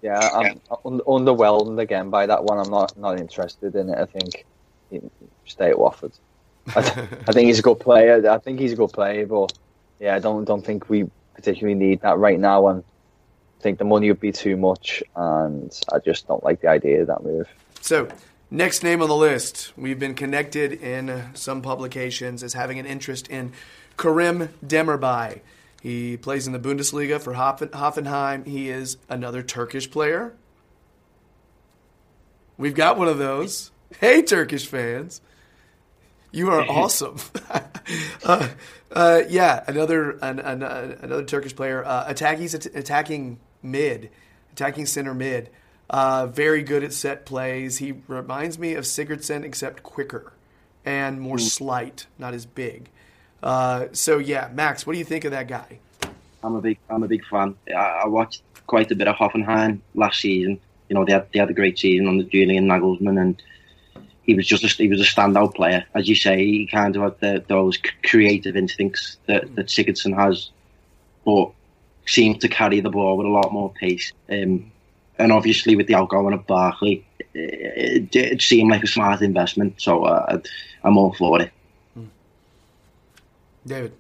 Yeah, 0.02 0.30
I'm 0.34 0.62
un- 0.86 1.02
underwhelmed 1.02 1.80
again 1.80 2.10
by 2.10 2.26
that 2.26 2.44
one. 2.44 2.60
I'm 2.60 2.72
not 2.72 2.98
not 2.98 3.20
interested 3.20 3.76
in 3.76 3.90
it. 3.90 3.98
I 3.98 4.06
think 4.06 4.46
stay 5.46 5.70
at 5.70 5.80
Watford. 5.80 6.14
I, 6.76 6.82
th- 6.82 7.08
I 7.28 7.32
think 7.32 7.48
he's 7.48 7.60
a 7.60 7.64
good 7.64 7.80
player. 7.80 8.30
I 8.30 8.38
think 8.38 8.60
he's 8.60 8.74
a 8.74 8.78
good 8.78 8.94
player, 8.94 9.26
but 9.26 9.52
yeah, 10.00 10.16
I 10.16 10.20
don't 10.20 10.46
don't 10.46 10.66
think 10.66 10.90
we 10.90 11.10
particularly 11.36 11.78
need 11.78 12.02
that 12.02 12.18
right 12.18 12.40
now. 12.40 12.68
And 12.68 12.84
I 13.60 13.62
think 13.62 13.78
the 13.78 13.86
money 13.86 14.10
would 14.10 14.22
be 14.22 14.32
too 14.32 14.56
much, 14.56 15.04
and 15.16 15.78
I 15.92 16.00
just 16.00 16.28
don't 16.28 16.44
like 16.44 16.62
the 16.62 16.70
idea 16.70 17.02
of 17.02 17.08
that 17.08 17.24
move. 17.24 17.48
So, 17.82 18.08
next 18.52 18.84
name 18.84 19.02
on 19.02 19.08
the 19.10 19.16
list, 19.16 19.74
we've 19.78 20.00
been 20.00 20.16
connected 20.16 20.74
in 20.74 21.32
some 21.34 21.62
publications 21.62 22.44
as 22.44 22.54
having 22.54 22.80
an 22.80 22.86
interest 22.86 23.28
in 23.28 23.54
Kerem 23.98 24.50
Demirbay. 24.66 25.42
He 25.82 26.18
plays 26.18 26.46
in 26.48 26.54
the 26.54 26.60
Bundesliga 26.60 27.22
for 27.22 27.34
Hoffen- 27.34 27.70
Hoffenheim. 27.70 28.46
He 28.46 28.70
is 28.70 28.98
another 29.08 29.42
Turkish 29.42 29.90
player. 29.90 30.34
We've 32.58 32.76
got 32.76 32.98
one 32.98 33.08
of 33.08 33.18
those. 33.18 33.72
Hey, 34.00 34.22
Turkish 34.22 34.68
fans. 34.68 35.22
You 36.32 36.52
are 36.52 36.62
awesome. 36.70 37.18
uh, 38.24 38.50
uh, 38.92 39.22
yeah, 39.30 39.64
another 39.68 40.12
an, 40.22 40.40
an, 40.40 40.62
uh, 40.62 40.96
another 41.02 41.24
Turkish 41.24 41.56
player. 41.56 41.84
Uh, 41.84 42.04
attacking, 42.08 42.42
he's 42.42 42.54
at- 42.56 42.66
attacking 42.68 43.40
mid, 43.64 44.12
attacking 44.52 44.86
center 44.86 45.14
mid. 45.14 45.50
Uh, 45.90 46.28
very 46.28 46.62
good 46.62 46.84
at 46.84 46.94
set 46.94 47.26
plays. 47.26 47.78
He 47.78 47.96
reminds 48.08 48.60
me 48.60 48.76
of 48.76 48.84
Sigurdsson, 48.84 49.44
except 49.44 49.82
quicker 49.82 50.34
and 50.86 51.20
more 51.20 51.38
slight, 51.38 52.08
not 52.18 52.34
as 52.34 52.46
big. 52.46 52.90
Uh, 53.42 53.88
so 53.92 54.18
yeah, 54.18 54.50
Max, 54.54 54.86
what 54.86 54.94
do 54.94 55.00
you 55.00 55.06
think 55.06 55.26
of 55.26 55.32
that 55.32 55.48
guy? 55.48 55.80
I'm 56.44 56.56
a 56.56 56.62
big 56.62 56.78
I'm 56.90 57.04
a 57.04 57.08
big 57.08 57.26
fan. 57.26 57.56
I, 57.70 58.02
I 58.04 58.08
watched 58.08 58.44
quite 58.68 58.92
a 58.92 58.96
bit 58.96 59.08
of 59.08 59.16
Hoffenheim 59.16 59.80
last 59.96 60.20
season. 60.20 60.60
You 60.90 60.96
know, 60.96 61.06
they 61.06 61.14
had 61.14 61.28
they 61.34 61.40
had 61.40 61.50
a 61.50 61.54
great 61.54 61.78
season 61.78 62.08
under 62.08 62.24
Julian 62.24 62.68
Nagelsmann, 62.68 63.20
and 63.20 63.42
he 64.24 64.36
was 64.36 64.48
just 64.48 64.64
a, 64.64 64.68
he 64.68 64.88
was 64.88 65.02
a 65.02 65.06
standout 65.06 65.56
player, 65.56 65.86
as 65.96 66.08
you 66.08 66.16
say. 66.16 66.46
He 66.46 66.68
kind 66.68 66.96
of 66.96 67.02
had 67.04 67.20
the, 67.20 67.46
those 67.48 67.78
creative 68.04 68.56
instincts 68.56 69.18
that 69.28 69.56
that 69.56 69.68
Sigurdsson 69.68 70.16
has, 70.16 70.50
but 71.26 71.52
seemed 72.06 72.42
to 72.42 72.48
carry 72.48 72.80
the 72.80 72.90
ball 72.90 73.18
with 73.18 73.28
a 73.28 73.30
lot 73.30 73.54
more 73.54 73.72
pace. 73.74 74.12
Um, 74.30 74.72
and 75.20 75.32
obviously, 75.32 75.76
with 75.76 75.88
the 75.88 75.96
outgoing 75.96 76.34
of 76.34 76.48
Barkley, 76.48 77.06
it, 77.34 78.16
it, 78.16 78.16
it 78.16 78.42
seemed 78.42 78.72
like 78.72 78.84
a 78.84 78.88
smart 78.88 79.22
investment. 79.22 79.82
So 79.82 80.06
uh, 80.06 80.40
I'm 80.84 80.98
all 80.98 81.14
for 81.14 81.42
it. 81.42 81.52
David. 83.66 83.94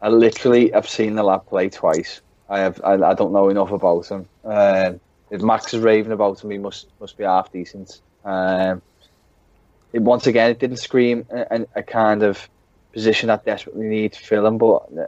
I 0.00 0.08
literally 0.08 0.70
have 0.70 0.88
seen 0.88 1.14
the 1.14 1.22
lad 1.22 1.46
play 1.46 1.68
twice. 1.68 2.20
I 2.48 2.60
have. 2.60 2.80
I, 2.84 2.94
I 2.94 3.14
don't 3.14 3.32
know 3.32 3.48
enough 3.48 3.72
about 3.72 4.06
him. 4.08 4.28
Um, 4.44 5.00
if 5.30 5.42
Max 5.42 5.74
is 5.74 5.80
raving 5.80 6.12
about 6.12 6.42
him, 6.42 6.50
he 6.50 6.58
must 6.58 6.86
must 7.00 7.16
be 7.18 7.24
half 7.24 7.50
decent. 7.52 8.00
Um, 8.24 8.82
it, 9.92 10.00
once 10.02 10.26
again, 10.26 10.50
it 10.50 10.58
didn't 10.60 10.76
scream 10.78 11.26
a, 11.30 11.46
a- 11.62 11.80
a 11.80 11.82
kind 11.82 12.22
of 12.22 12.48
position 12.92 13.26
that 13.28 13.44
desperately 13.44 13.86
needs 13.86 14.16
filling, 14.16 14.58
but 14.58 14.86
uh, 14.98 15.06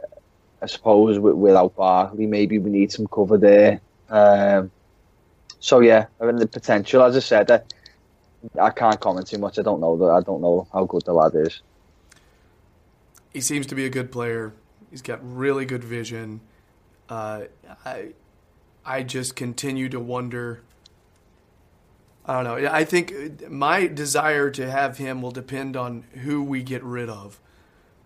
I 0.61 0.65
suppose 0.65 1.17
with, 1.19 1.35
without 1.35 1.75
Barkley, 1.75 2.25
maybe 2.27 2.59
we 2.59 2.69
need 2.69 2.91
some 2.91 3.07
cover 3.07 3.37
there. 3.37 3.81
Um, 4.09 4.71
so 5.59 5.79
yeah, 5.81 6.07
I 6.21 6.25
mean 6.25 6.37
the 6.37 6.47
potential. 6.47 7.03
As 7.03 7.15
I 7.17 7.19
said, 7.19 7.51
I, 7.51 7.61
I 8.59 8.69
can't 8.71 8.99
comment 8.99 9.27
too 9.27 9.37
much. 9.39 9.59
I 9.59 9.63
don't 9.63 9.81
know 9.81 9.97
that. 9.97 10.11
I 10.11 10.21
don't 10.21 10.41
know 10.41 10.67
how 10.73 10.85
good 10.85 11.03
the 11.05 11.13
lad 11.13 11.33
is. 11.35 11.61
he 13.33 13.41
seems 13.41 13.67
to 13.67 13.75
be 13.75 13.85
a 13.85 13.89
good 13.89 14.11
player. 14.11 14.53
He's 14.91 15.01
got 15.01 15.19
really 15.23 15.65
good 15.65 15.83
vision. 15.83 16.41
Uh, 17.09 17.43
I, 17.85 18.13
I 18.85 19.03
just 19.03 19.35
continue 19.35 19.89
to 19.89 19.99
wonder. 19.99 20.63
I 22.25 22.43
don't 22.43 22.45
know. 22.63 22.69
I 22.71 22.85
think 22.85 23.49
my 23.49 23.87
desire 23.87 24.51
to 24.51 24.69
have 24.69 24.97
him 24.97 25.21
will 25.21 25.31
depend 25.31 25.75
on 25.77 26.03
who 26.23 26.43
we 26.43 26.63
get 26.63 26.83
rid 26.83 27.09
of. 27.09 27.39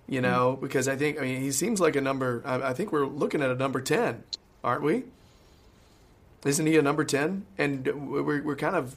You 0.08 0.22
know, 0.22 0.58
because 0.62 0.88
I 0.88 0.98
think 0.98 1.18
I 1.20 1.22
mean 1.24 1.42
he 1.42 1.52
seems 1.52 1.80
like 1.82 1.96
a 1.96 2.02
number. 2.02 2.42
I, 2.46 2.70
I 2.72 2.74
think 2.74 2.92
we're 2.92 3.08
looking 3.08 3.42
at 3.42 3.50
a 3.52 3.56
number 3.56 3.82
ten, 3.82 4.24
aren't 4.64 4.84
we? 4.84 5.06
Isn't 6.46 6.66
he 6.66 6.78
a 6.78 6.82
number 6.82 7.04
ten? 7.04 7.46
And 7.58 7.86
we're 8.12 8.42
we're 8.42 8.56
kind 8.56 8.76
of 8.76 8.96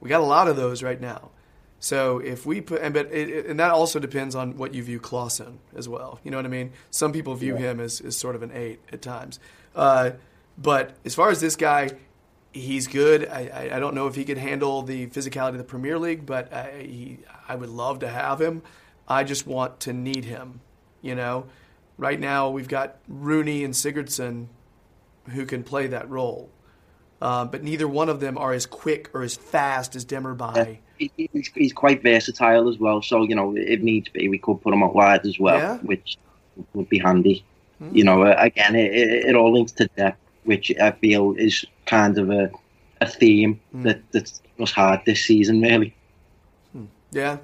we 0.00 0.08
got 0.08 0.20
a 0.20 0.24
lot 0.24 0.48
of 0.48 0.56
those 0.56 0.82
right 0.82 1.00
now. 1.00 1.30
So 1.78 2.18
if 2.18 2.46
we 2.46 2.60
put, 2.60 2.80
and 2.80 2.94
but 2.94 3.12
it, 3.12 3.46
and 3.46 3.60
that 3.60 3.70
also 3.70 3.98
depends 3.98 4.34
on 4.34 4.56
what 4.56 4.74
you 4.74 4.82
view 4.82 4.98
Klaassen 4.98 5.58
as 5.74 5.88
well. 5.88 6.20
You 6.24 6.30
know 6.30 6.38
what 6.38 6.46
I 6.46 6.48
mean? 6.48 6.72
Some 6.90 7.12
people 7.12 7.34
view 7.34 7.56
him 7.56 7.80
as, 7.80 8.00
as 8.00 8.16
sort 8.16 8.34
of 8.34 8.42
an 8.42 8.50
eight 8.52 8.80
at 8.92 9.02
times. 9.02 9.38
Uh, 9.74 10.12
but 10.56 10.96
as 11.04 11.14
far 11.14 11.30
as 11.30 11.40
this 11.40 11.54
guy, 11.54 11.90
he's 12.52 12.86
good. 12.86 13.28
I, 13.28 13.50
I, 13.52 13.76
I 13.76 13.78
don't 13.78 13.94
know 13.94 14.06
if 14.06 14.14
he 14.14 14.24
could 14.24 14.38
handle 14.38 14.82
the 14.82 15.06
physicality 15.08 15.50
of 15.50 15.58
the 15.58 15.64
Premier 15.64 15.98
League, 15.98 16.24
but 16.24 16.52
I, 16.52 16.82
he, 16.82 17.18
I 17.46 17.54
would 17.54 17.68
love 17.68 17.98
to 18.00 18.08
have 18.08 18.40
him. 18.40 18.62
I 19.06 19.22
just 19.24 19.46
want 19.46 19.80
to 19.80 19.92
need 19.92 20.24
him. 20.24 20.60
You 21.02 21.14
know, 21.14 21.46
right 21.98 22.18
now 22.18 22.48
we've 22.48 22.68
got 22.68 22.96
Rooney 23.06 23.64
and 23.64 23.74
Sigurdsson 23.74 24.46
who 25.30 25.46
can 25.46 25.62
play 25.62 25.86
that 25.88 26.08
role. 26.10 26.50
Uh, 27.20 27.44
but 27.46 27.62
neither 27.62 27.88
one 27.88 28.08
of 28.08 28.20
them 28.20 28.36
are 28.36 28.52
as 28.52 28.66
quick 28.66 29.10
or 29.14 29.22
as 29.22 29.34
fast 29.36 29.96
as 29.96 30.04
Demirbay. 30.04 30.78
He- 30.98 31.10
He's, 31.16 31.48
he's 31.54 31.72
quite 31.74 32.02
versatile 32.02 32.70
as 32.70 32.78
well, 32.78 33.02
so 33.02 33.22
you 33.22 33.34
know 33.34 33.54
if 33.54 33.80
needs 33.80 34.08
be, 34.08 34.30
we 34.30 34.38
could 34.38 34.62
put 34.62 34.72
him 34.72 34.82
out 34.82 34.94
wide 34.94 35.26
as 35.26 35.38
well, 35.38 35.58
Yeah. 35.58 35.76
which 35.78 36.16
would 36.72 36.88
be 36.88 36.98
handy. 36.98 37.44
You 37.92 38.02
know, 38.04 38.22
uh, 38.22 38.34
again, 38.38 38.74
it, 38.74 38.94
it, 38.94 39.36
all 39.36 39.52
links 39.52 39.72
to 39.72 39.88
depth, 39.88 40.18
which 40.44 40.72
I 40.80 40.92
feel 40.92 41.34
is 41.36 41.66
kind 41.84 42.16
of 42.16 42.30
a 42.30 42.50
a 43.02 43.06
theme 43.06 43.60
that 43.74 44.00
that's 44.10 44.40
was 44.56 44.70
hard 44.70 45.00
this 45.04 45.22
season. 45.26 45.60
Really, 45.60 45.94
Yeah. 47.12 47.38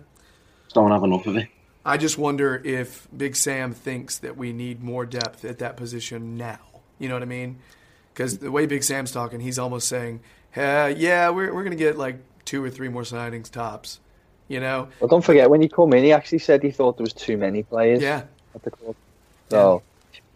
don't 0.73 0.91
have 0.91 1.05
enough 1.05 1.27
of 1.27 1.37
it. 1.37 1.49
I 1.85 1.99
just 1.99 2.17
wonder 2.17 2.63
if 2.65 3.07
Big 3.15 3.37
Sam 3.37 3.73
thinks 3.75 4.17
that 4.19 4.35
we 4.39 4.55
need 4.55 4.83
more 4.83 5.05
depth 5.05 5.45
at 5.45 5.59
that 5.59 5.77
position 5.77 6.39
now. 6.39 6.59
You 7.03 7.09
know 7.09 7.17
what 7.17 7.23
I 7.23 7.27
mean? 7.27 7.59
Because 8.15 8.39
the 8.39 8.53
way 8.53 8.65
Big 8.67 8.85
Sam's 8.85 9.11
talking, 9.11 9.41
he's 9.41 9.59
almost 9.59 9.89
saying, 9.89 10.21
uh, 10.57 10.93
"Yeah, 10.97 11.31
we're 11.31 11.53
we're 11.53 11.65
gonna 11.65 11.75
get 11.75 11.99
like 11.99 12.17
two 12.45 12.63
or 12.63 12.71
three 12.71 12.89
more 12.89 13.03
signings 13.03 13.51
tops." 13.51 13.99
You 14.47 14.61
know? 14.61 14.89
Well, 15.01 15.09
don't 15.09 15.25
forget 15.25 15.51
when 15.51 15.61
he 15.63 15.69
come 15.69 15.93
in, 15.95 16.05
he 16.05 16.13
actually 16.13 16.39
said 16.39 16.63
he 16.63 16.71
thought 16.71 16.97
there 16.99 17.05
was 17.05 17.13
too 17.15 17.37
many 17.37 17.63
players 17.65 18.03
Yeah. 18.03 18.25
at 18.55 18.63
the 18.63 18.71
club. 18.71 18.95
So 19.51 19.83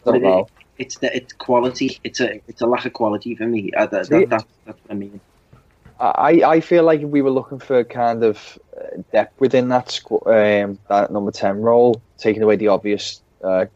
But 0.04 0.12
don't 0.12 0.22
know. 0.22 0.48
it's 0.78 0.98
the 0.98 1.14
it's 1.16 1.32
quality. 1.34 2.00
It's 2.02 2.20
a 2.20 2.40
it's 2.48 2.60
a 2.62 2.66
lack 2.66 2.84
of 2.86 2.94
quality 2.94 3.34
for 3.36 3.46
me. 3.46 3.72
Uh, 3.72 3.86
that, 3.86 4.08
that, 4.08 4.28
that, 4.30 4.44
that's 4.64 4.78
what 4.82 4.90
I 4.90 4.94
mean. 4.94 5.20
I, 6.00 6.42
I 6.44 6.60
feel 6.60 6.82
like 6.84 7.00
we 7.02 7.22
were 7.22 7.30
looking 7.30 7.58
for 7.58 7.84
kind 7.84 8.24
of 8.24 8.58
uh, 8.76 9.02
depth 9.12 9.38
within 9.40 9.68
that 9.68 9.86
squ- 9.88 10.26
um, 10.64 10.78
that 10.88 11.10
number 11.12 11.30
ten 11.30 11.60
role, 11.60 12.00
taking 12.18 12.42
away 12.42 12.56
the 12.56 12.68
obvious 12.68 13.20
uh, 13.44 13.66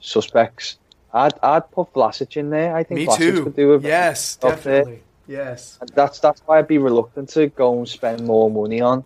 suspects, 0.00 0.78
I'd 1.16 1.34
I'd 1.42 1.70
put 1.70 1.92
Vlasic 1.94 2.36
in 2.36 2.50
there. 2.50 2.74
I 2.76 2.82
think 2.84 3.00
Me 3.00 3.06
Vlasic 3.06 3.16
too. 3.18 3.44
could 3.44 3.56
do 3.56 3.72
a 3.74 3.80
Yes, 3.80 4.36
there. 4.36 4.50
definitely. 4.52 5.02
Yes. 5.28 5.78
And 5.80 5.90
That's 5.90 6.20
that's 6.20 6.40
why 6.46 6.58
I'd 6.58 6.68
be 6.68 6.78
reluctant 6.78 7.30
to 7.30 7.48
go 7.48 7.76
and 7.78 7.88
spend 7.88 8.24
more 8.26 8.50
money 8.50 8.80
on 8.80 9.04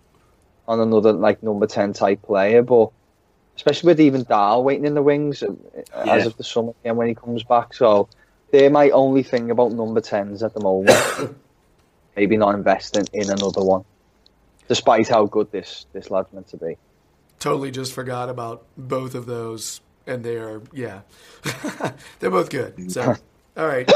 on 0.69 0.81
another 0.81 1.13
like 1.13 1.43
number 1.43 1.67
ten 1.67 1.93
type 1.93 2.23
player, 2.23 2.63
but 2.63 2.91
especially 3.57 3.89
with 3.89 4.01
even 4.01 4.25
Dahl 4.25 4.63
waiting 4.65 4.85
in 4.87 4.95
the 4.95 5.03
wings 5.03 5.43
uh, 5.43 5.53
Yeah. 6.05 6.15
as 6.15 6.27
of 6.27 6.37
the 6.37 6.45
summer 6.45 6.73
again 6.83 6.97
when 6.97 7.09
he 7.09 7.15
comes 7.15 7.43
back. 7.45 7.75
So 7.75 8.09
they're 8.51 8.71
my 8.71 8.91
only 8.91 9.23
thing 9.23 9.51
about 9.51 9.73
number 9.73 10.01
tens 10.01 10.43
at 10.43 10.53
the 10.55 10.61
moment. 10.61 10.99
Maybe 12.17 12.37
not 12.37 12.55
investing 12.55 13.07
in 13.13 13.31
another 13.31 13.63
one, 13.63 13.85
despite 14.69 15.09
how 15.09 15.27
good 15.27 15.51
this 15.53 15.87
this 15.93 16.11
lad's 16.11 16.33
meant 16.33 16.49
to 16.49 16.57
be. 16.57 16.77
Totally 17.39 17.71
just 17.71 17.93
forgot 17.95 18.29
about 18.29 18.65
both 18.77 19.15
of 19.15 19.25
those, 19.27 19.81
and 20.07 20.25
they 20.25 20.37
are 20.37 20.63
yeah, 20.73 21.01
they're 22.19 22.31
both 22.31 22.51
good. 22.51 22.91
So, 22.93 23.17
All 23.57 23.67
right. 23.67 23.91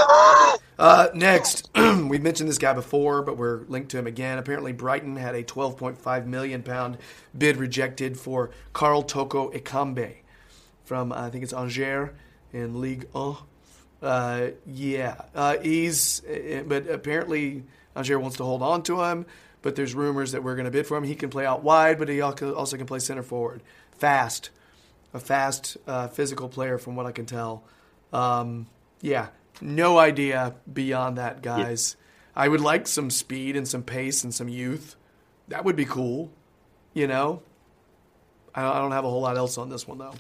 Uh, 0.79 1.09
next, 1.15 1.71
we've 1.75 2.23
mentioned 2.23 2.49
this 2.49 2.59
guy 2.59 2.73
before, 2.73 3.23
but 3.23 3.37
we're 3.37 3.61
linked 3.69 3.91
to 3.93 3.99
him 3.99 4.07
again. 4.07 4.39
Apparently, 4.39 4.73
Brighton 4.73 5.17
had 5.17 5.35
a 5.35 5.45
12.5 5.45 6.27
million 6.27 6.63
pound 6.63 6.99
bid 7.37 7.57
rejected 7.57 8.19
for 8.19 8.51
Karl 8.73 9.03
Toko 9.03 9.51
Ekambi 9.53 10.17
from 10.85 11.13
I 11.13 11.31
think 11.31 11.45
it's 11.45 11.53
Angers 11.53 12.11
in 12.53 12.81
League 12.81 13.07
1. 13.13 13.37
Uh, 14.03 14.49
yeah, 14.67 15.23
uh, 15.35 15.57
he's 15.59 16.23
uh, 16.25 16.65
but 16.67 16.89
apparently 16.89 17.63
Angers 17.97 18.19
wants 18.19 18.37
to 18.39 18.45
hold 18.45 18.61
on 18.63 18.83
to 18.83 19.03
him. 19.03 19.25
But 19.63 19.77
there's 19.77 19.95
rumors 19.95 20.33
that 20.33 20.43
we're 20.43 20.57
going 20.57 20.67
to 20.67 20.71
bid 20.71 20.87
for 20.87 20.95
him. 20.99 21.05
He 21.05 21.15
can 21.15 21.31
play 21.31 21.47
out 21.47 21.63
wide, 21.63 21.99
but 21.99 22.11
he 22.11 22.21
also 22.21 22.77
can 22.77 22.85
play 22.85 22.99
center 22.99 23.23
forward. 23.23 23.63
Fast, 23.93 24.51
a 25.15 25.21
fast, 25.21 25.79
uh, 25.87 26.09
physical 26.09 26.49
player, 26.49 26.77
from 26.77 26.97
what 26.97 27.07
I 27.07 27.13
can 27.13 27.25
tell. 27.25 27.65
Um, 28.13 28.67
yeah, 29.01 29.29
no 29.61 29.99
idea 29.99 30.55
beyond 30.71 31.17
that, 31.19 31.41
guys. 31.41 31.97
Yeah. 31.97 32.43
I 32.43 32.49
would 32.49 32.61
like 32.61 32.87
some 32.87 33.11
speed 33.11 33.57
and 33.57 33.67
some 33.67 33.83
pace 33.83 34.25
and 34.25 34.35
some 34.35 34.49
youth. 34.49 34.97
That 35.49 35.65
would 35.65 35.77
be 35.77 35.85
cool. 35.85 36.31
You 36.93 37.07
know, 37.07 37.43
I 38.55 38.81
don't 38.81 38.93
have 38.93 39.05
a 39.05 39.11
whole 39.11 39.21
lot 39.21 39.37
else 39.37 39.59
on 39.59 39.69
this 39.69 39.87
one 39.87 39.99
though. 39.99 40.15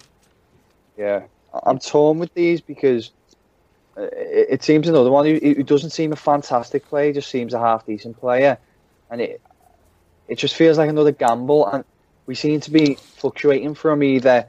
Yeah, 0.96 1.24
I'm 1.64 1.78
torn 1.78 2.18
with 2.18 2.34
these 2.34 2.60
because 2.60 3.12
it, 3.96 4.46
it 4.50 4.62
seems 4.62 4.88
another 4.88 5.10
one 5.10 5.26
who, 5.26 5.38
who, 5.38 5.62
doesn't 5.62 5.90
seem 5.90 6.12
a 6.12 6.16
fantastic 6.16 6.88
player, 6.88 7.12
just 7.12 7.30
seems 7.30 7.54
a 7.54 7.58
half 7.58 7.86
decent 7.86 8.18
player, 8.18 8.58
and 9.10 9.20
it 9.20 9.40
it 10.28 10.36
just 10.36 10.54
feels 10.54 10.78
like 10.78 10.88
another 10.88 11.12
gamble. 11.12 11.66
And 11.66 11.84
we 12.26 12.34
seem 12.34 12.60
to 12.60 12.70
be 12.70 12.94
fluctuating 12.94 13.74
from 13.74 14.02
either 14.02 14.46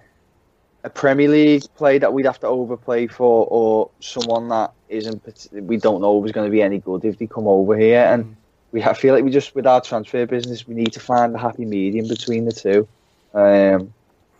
a 0.85 0.89
Premier 0.89 1.27
League 1.27 1.63
play 1.75 1.97
that 1.97 2.13
we'd 2.13 2.27
have 2.27 2.39
to 2.39 2.47
overplay 2.47 3.07
for, 3.07 3.47
or 3.49 3.89
someone 3.99 4.49
that 4.49 4.71
isn't 4.87 5.49
we 5.51 5.77
don't 5.77 5.99
know 5.99 6.23
is 6.23 6.31
going 6.31 6.45
to 6.45 6.51
be 6.51 6.61
any 6.61 6.77
good 6.77 7.03
if 7.03 7.17
they 7.17 7.25
come 7.25 7.47
over 7.47 7.75
here. 7.75 8.05
And 8.05 8.23
mm. 8.23 8.35
we 8.71 8.83
I 8.83 8.93
feel 8.93 9.15
like 9.15 9.23
we 9.23 9.31
just 9.31 9.55
with 9.55 9.65
our 9.65 9.81
transfer 9.81 10.27
business, 10.27 10.67
we 10.67 10.75
need 10.75 10.93
to 10.93 10.99
find 10.99 11.33
a 11.33 11.39
happy 11.39 11.65
medium 11.65 12.07
between 12.07 12.45
the 12.45 12.51
two. 12.51 12.87
Um, 13.33 13.93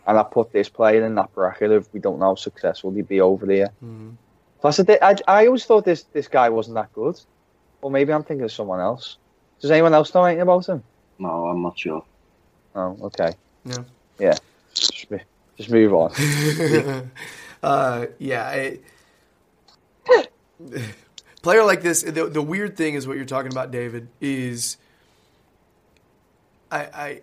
and 0.06 0.16
I 0.18 0.22
put 0.22 0.52
this 0.52 0.68
player 0.68 1.04
in 1.04 1.16
that 1.16 1.34
bracket 1.34 1.72
of 1.72 1.92
we 1.92 1.98
don't 1.98 2.20
know 2.20 2.26
how 2.26 2.34
successful 2.36 2.92
he'd 2.92 3.08
be 3.08 3.20
over 3.20 3.44
there. 3.44 3.72
Mm. 3.84 4.14
Plus, 4.60 4.78
I, 4.78 4.98
I, 5.02 5.16
I 5.26 5.46
always 5.46 5.64
thought 5.64 5.84
this 5.84 6.04
this 6.12 6.28
guy 6.28 6.48
wasn't 6.48 6.76
that 6.76 6.92
good. 6.92 7.20
Or 7.82 7.90
maybe 7.90 8.12
I'm 8.12 8.22
thinking 8.22 8.44
of 8.44 8.52
someone 8.52 8.80
else. 8.80 9.16
Does 9.60 9.72
anyone 9.72 9.94
else 9.94 10.14
know 10.14 10.24
anything 10.24 10.42
about 10.42 10.68
him? 10.68 10.82
No, 11.18 11.46
I'm 11.46 11.62
not 11.62 11.76
sure. 11.76 12.04
Oh, 12.76 12.96
okay. 13.02 13.32
Yeah. 13.64 13.84
Yeah. 14.18 14.38
Just, 15.56 15.70
move 15.70 15.94
on. 15.94 16.12
uh, 17.62 18.06
yeah. 18.18 18.46
I, 18.46 18.78
player 21.42 21.64
like 21.64 21.82
this, 21.82 22.02
the, 22.02 22.26
the 22.26 22.42
weird 22.42 22.76
thing 22.76 22.94
is 22.94 23.06
what 23.06 23.16
you're 23.16 23.26
talking 23.26 23.52
about, 23.52 23.70
David, 23.70 24.08
is 24.20 24.76
I, 26.70 26.78
I 26.78 27.20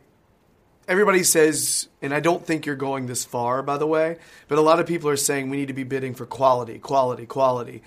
everybody 0.87 1.23
says, 1.23 1.87
and 2.01 2.13
I 2.13 2.19
don't 2.19 2.45
think 2.45 2.65
you're 2.65 2.75
going 2.75 3.07
this 3.07 3.25
far, 3.25 3.61
by 3.61 3.77
the 3.77 3.87
way, 3.87 4.17
but 4.47 4.57
a 4.57 4.61
lot 4.61 4.79
of 4.79 4.87
people 4.87 5.09
are 5.09 5.17
saying 5.17 5.49
we 5.49 5.57
need 5.57 5.67
to 5.67 5.73
be 5.73 5.83
bidding 5.83 6.13
for 6.13 6.25
quality, 6.25 6.79
quality, 6.79 7.25
quality. 7.25 7.81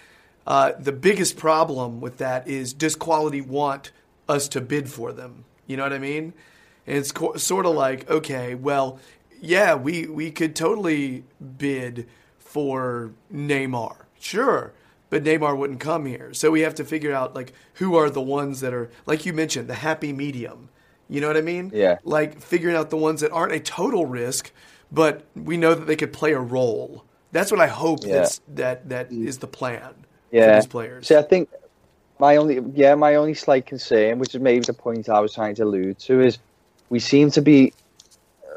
Uh, 0.47 0.72
the 0.78 0.92
biggest 0.92 1.36
problem 1.36 2.01
with 2.01 2.18
that 2.18 2.47
is 2.47 2.72
does 2.72 2.94
quality 2.94 3.40
want 3.40 3.90
us 4.28 4.49
to 4.49 4.61
bid 4.61 4.88
for 4.88 5.12
them? 5.12 5.44
You 5.66 5.76
know 5.76 5.82
what 5.82 5.92
I 5.92 5.99
mean? 5.99 6.32
And 6.86 6.99
it's 6.99 7.12
co- 7.12 7.36
sort 7.36 7.66
of 7.66 7.74
like, 7.74 8.09
okay, 8.09 8.55
well, 8.55 9.01
yeah, 9.41 9.74
we, 9.74 10.07
we 10.07 10.30
could 10.30 10.57
totally 10.57 11.24
bid 11.59 12.09
for 12.39 13.12
Neymar. 13.32 13.97
Sure. 14.18 14.72
But 15.09 15.24
Neymar 15.24 15.57
wouldn't 15.57 15.80
come 15.80 16.07
here. 16.07 16.34
So 16.34 16.51
we 16.51 16.62
have 16.62 16.74
to 16.76 16.84
figure 16.84 17.12
out 17.12 17.34
like 17.34 17.53
who 17.74 17.97
are 17.97 18.11
the 18.11 18.20
ones 18.20 18.61
that 18.61 18.74
are 18.74 18.91
like 19.07 19.24
you 19.24 19.32
mentioned, 19.32 19.68
the 19.68 19.74
happy 19.74 20.12
medium 20.12 20.68
you 21.09 21.20
know 21.20 21.28
what 21.28 21.37
I 21.37 21.43
mean? 21.43 21.70
Yeah. 21.72 21.99
Like 22.05 22.41
figuring 22.41 22.76
out 22.76 22.91
the 22.91 22.97
ones 22.97 23.20
that 23.20 23.30
aren't 23.30 23.53
a 23.53 23.61
total 23.61 24.07
risk, 24.07 24.53
but 24.91 25.24
we 25.34 25.57
know 25.57 25.74
that 25.74 25.87
they 25.87 25.97
could 25.97 26.12
play 26.12 26.32
a 26.32 26.41
role. 26.41 27.05
That's 27.32 27.51
what 27.51 27.61
I 27.61 27.66
hope 27.66 28.01
yeah. 28.05 28.14
that's, 28.14 28.41
that 28.55 28.89
that 28.89 29.11
mm. 29.11 29.26
is 29.26 29.39
the 29.39 29.47
plan 29.47 29.95
yeah. 30.30 30.47
for 30.47 30.55
these 30.55 30.66
players. 30.66 31.07
See, 31.07 31.16
I 31.16 31.22
think 31.22 31.49
my 32.18 32.37
only 32.37 32.61
yeah 32.74 32.95
my 32.95 33.14
only 33.14 33.34
slight 33.34 33.66
concern, 33.66 34.18
which 34.18 34.34
is 34.34 34.41
maybe 34.41 34.64
the 34.64 34.72
point 34.72 35.09
I 35.09 35.20
was 35.20 35.34
trying 35.34 35.55
to 35.57 35.64
allude 35.64 35.99
to, 36.01 36.20
is 36.20 36.39
we 36.89 36.99
seem 36.99 37.30
to 37.32 37.43
be 37.43 37.72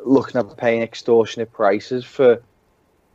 looking 0.06 0.40
at 0.40 0.58
paying 0.58 0.82
extortionate 0.82 1.52
prices 1.52 2.06
for 2.06 2.42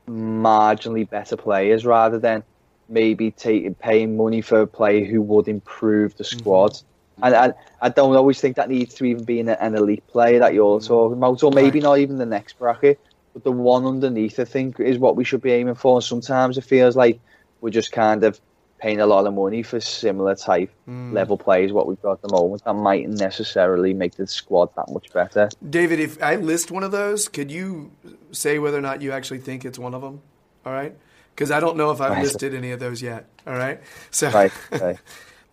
marginally 0.09 1.09
better 1.09 1.37
players 1.37 1.85
rather 1.87 2.19
than 2.19 2.43
maybe 2.89 3.31
take, 3.31 3.79
paying 3.79 4.17
money 4.17 4.41
for 4.41 4.63
a 4.63 4.67
player 4.67 5.05
who 5.05 5.23
would 5.23 5.49
improve 5.49 6.17
the 6.17 6.25
squad. 6.25 6.73
Mm-hmm. 6.73 7.25
And 7.25 7.35
I, 7.35 7.55
I 7.81 7.89
don't 7.89 8.17
always 8.17 8.41
think 8.41 8.57
that 8.57 8.69
needs 8.69 8.95
to 8.95 9.05
even 9.05 9.25
be 9.25 9.41
an, 9.41 9.49
an 9.49 9.75
elite 9.75 10.07
player 10.09 10.41
that 10.41 10.53
you're 10.53 10.81
mm. 10.81 10.87
talking 10.87 11.17
about, 11.17 11.43
or 11.43 11.53
maybe 11.53 11.81
not 11.81 11.99
even 11.99 12.19
the 12.19 12.27
next 12.27 12.59
bracket, 12.59 13.01
but 13.33 13.45
the 13.45 13.53
one 13.53 13.87
underneath, 13.87 14.39
I 14.41 14.45
think, 14.45 14.81
is 14.81 14.99
what 14.99 15.17
we 15.17 15.25
should 15.25 15.41
be 15.41 15.53
aiming 15.53 15.77
for. 15.77 15.97
And 15.97 16.05
sometimes 16.05 16.59
it 16.59 16.65
feels 16.65 16.97
like 16.97 17.21
we're 17.61 17.71
just 17.71 17.93
kind 17.93 18.25
of 18.25 18.41
paying 18.79 19.01
a 19.01 19.07
lot 19.07 19.27
of 19.27 19.35
money 19.35 19.63
for 19.63 19.81
similar 19.81 20.35
type 20.35 20.71
mm. 20.89 21.13
level 21.13 21.39
players, 21.39 21.73
what 21.73 21.87
we've 21.87 22.01
got 22.03 22.13
at 22.13 22.23
the 22.23 22.29
moment, 22.29 22.65
that 22.65 22.75
mightn't 22.75 23.19
necessarily 23.19 23.95
make 23.95 24.15
the 24.17 24.27
squad 24.27 24.69
that 24.77 24.91
much 24.91 25.13
better. 25.13 25.49
David, 25.69 26.01
if 26.01 26.23
I 26.23 26.37
list 26.37 26.71
one 26.71 26.83
of 26.83 26.91
those, 26.91 27.29
could 27.29 27.51
you 27.51 27.93
say 28.33 28.59
whether 28.59 28.79
or 28.79 28.83
not 28.83 29.03
you 29.03 29.13
actually 29.13 29.39
think 29.39 29.65
it's 29.65 29.79
one 29.79 29.95
of 29.95 30.03
them? 30.03 30.21
All 30.67 30.73
right? 30.73 30.95
Because 31.35 31.51
I 31.51 31.61
don't 31.61 31.77
know 31.77 31.91
if 31.91 32.01
I've 32.01 32.13
right. 32.13 32.23
listed 32.23 32.55
any 32.55 32.73
of 32.73 32.81
those 32.81 33.03
yet. 33.03 33.27
All 33.47 33.55
right? 33.55 33.81
So. 34.11 34.31
Right. 34.31 34.53
right. 34.71 34.99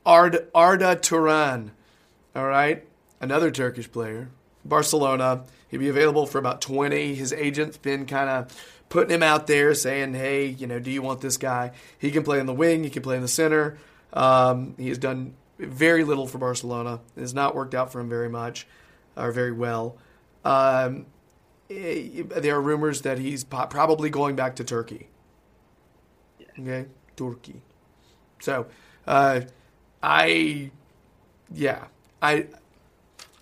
Ard, 0.06 0.48
Arda 0.56 0.96
Turan, 0.96 1.72
all 2.36 2.48
right, 2.48 2.88
another 3.20 3.52
Turkish 3.52 3.92
player. 3.92 4.30
Barcelona. 4.66 5.44
He'd 5.70 5.78
be 5.78 5.90
available 5.90 6.26
for 6.26 6.38
about 6.38 6.62
20. 6.62 7.16
His 7.16 7.32
agent's 7.32 7.78
been 7.78 8.06
kind 8.06 8.30
of 8.30 8.81
putting 8.92 9.16
him 9.16 9.24
out 9.24 9.48
there 9.48 9.74
saying, 9.74 10.14
hey, 10.14 10.46
you 10.46 10.68
know, 10.68 10.78
do 10.78 10.92
you 10.92 11.02
want 11.02 11.22
this 11.22 11.38
guy? 11.38 11.72
He 11.98 12.12
can 12.12 12.24
play 12.24 12.40
in 12.40 12.46
the 12.46 12.54
wing, 12.54 12.84
he 12.84 12.90
can 12.92 13.02
play 13.02 13.16
in 13.16 13.22
the 13.24 13.28
center. 13.28 13.78
Um, 14.14 14.76
he 14.78 14.90
has 14.90 14.98
done 14.98 15.34
very 15.58 16.04
little 16.04 16.28
for 16.28 16.38
Barcelona. 16.38 17.00
It 17.16 17.22
has 17.22 17.34
not 17.34 17.56
worked 17.56 17.74
out 17.74 17.92
for 17.92 18.02
him 18.02 18.10
very 18.10 18.30
much 18.30 18.68
or 19.16 19.32
very 19.32 19.54
well. 19.54 19.98
Um, 20.44 21.06
eh, 21.70 22.24
there 22.24 22.56
are 22.56 22.62
rumors 22.62 23.02
that 23.02 23.18
he's 23.18 23.46
probably 23.46 24.10
going 24.10 24.36
back 24.36 24.58
to 24.58 24.64
Turkey. 24.64 25.08
Okay, 26.60 26.86
Turkey. 27.16 27.62
So, 28.42 28.68
uh, 29.08 29.42
I, 30.04 30.72
yeah, 31.50 31.86
I, 32.22 32.48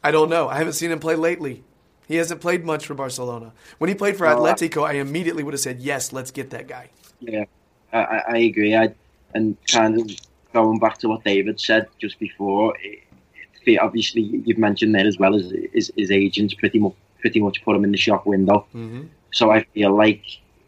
I 0.04 0.12
don't 0.12 0.30
know. 0.30 0.48
I 0.48 0.58
haven't 0.58 0.74
seen 0.74 0.92
him 0.92 1.00
play 1.00 1.16
lately. 1.16 1.64
He 2.10 2.16
hasn't 2.16 2.42
played 2.42 2.66
much 2.66 2.88
for 2.88 2.96
Barcelona. 2.96 3.54
When 3.78 3.88
he 3.88 3.94
played 3.94 4.18
for 4.18 4.26
Atletico, 4.26 4.84
I 4.84 4.94
immediately 4.94 5.44
would 5.44 5.54
have 5.54 5.62
said, 5.62 5.80
"Yes, 5.80 6.12
let's 6.12 6.32
get 6.32 6.50
that 6.50 6.68
guy." 6.68 6.90
Yeah, 7.20 7.46
I, 7.94 8.24
I 8.28 8.38
agree. 8.38 8.76
I, 8.76 8.96
and 9.36 9.56
kind 9.68 10.02
of 10.02 10.10
going 10.52 10.80
back 10.80 10.98
to 10.98 11.08
what 11.08 11.24
David 11.24 11.60
said 11.60 11.88
just 12.00 12.18
before, 12.18 12.76
it, 12.82 13.04
it, 13.64 13.78
obviously 13.78 14.24
you've 14.24 14.58
mentioned 14.58 14.96
there 14.96 15.06
as 15.06 15.20
well 15.20 15.36
as 15.36 15.54
his, 15.72 15.92
his 15.96 16.10
agents 16.10 16.56
pretty 16.56 16.80
much 16.80 16.96
pretty 17.20 17.42
much 17.42 17.64
put 17.64 17.76
him 17.76 17.84
in 17.84 17.92
the 17.92 17.98
shop 17.98 18.26
window. 18.26 18.66
Mm-hmm. 18.74 19.04
So 19.32 19.52
I 19.52 19.64
feel 19.76 19.96
like 19.96 20.24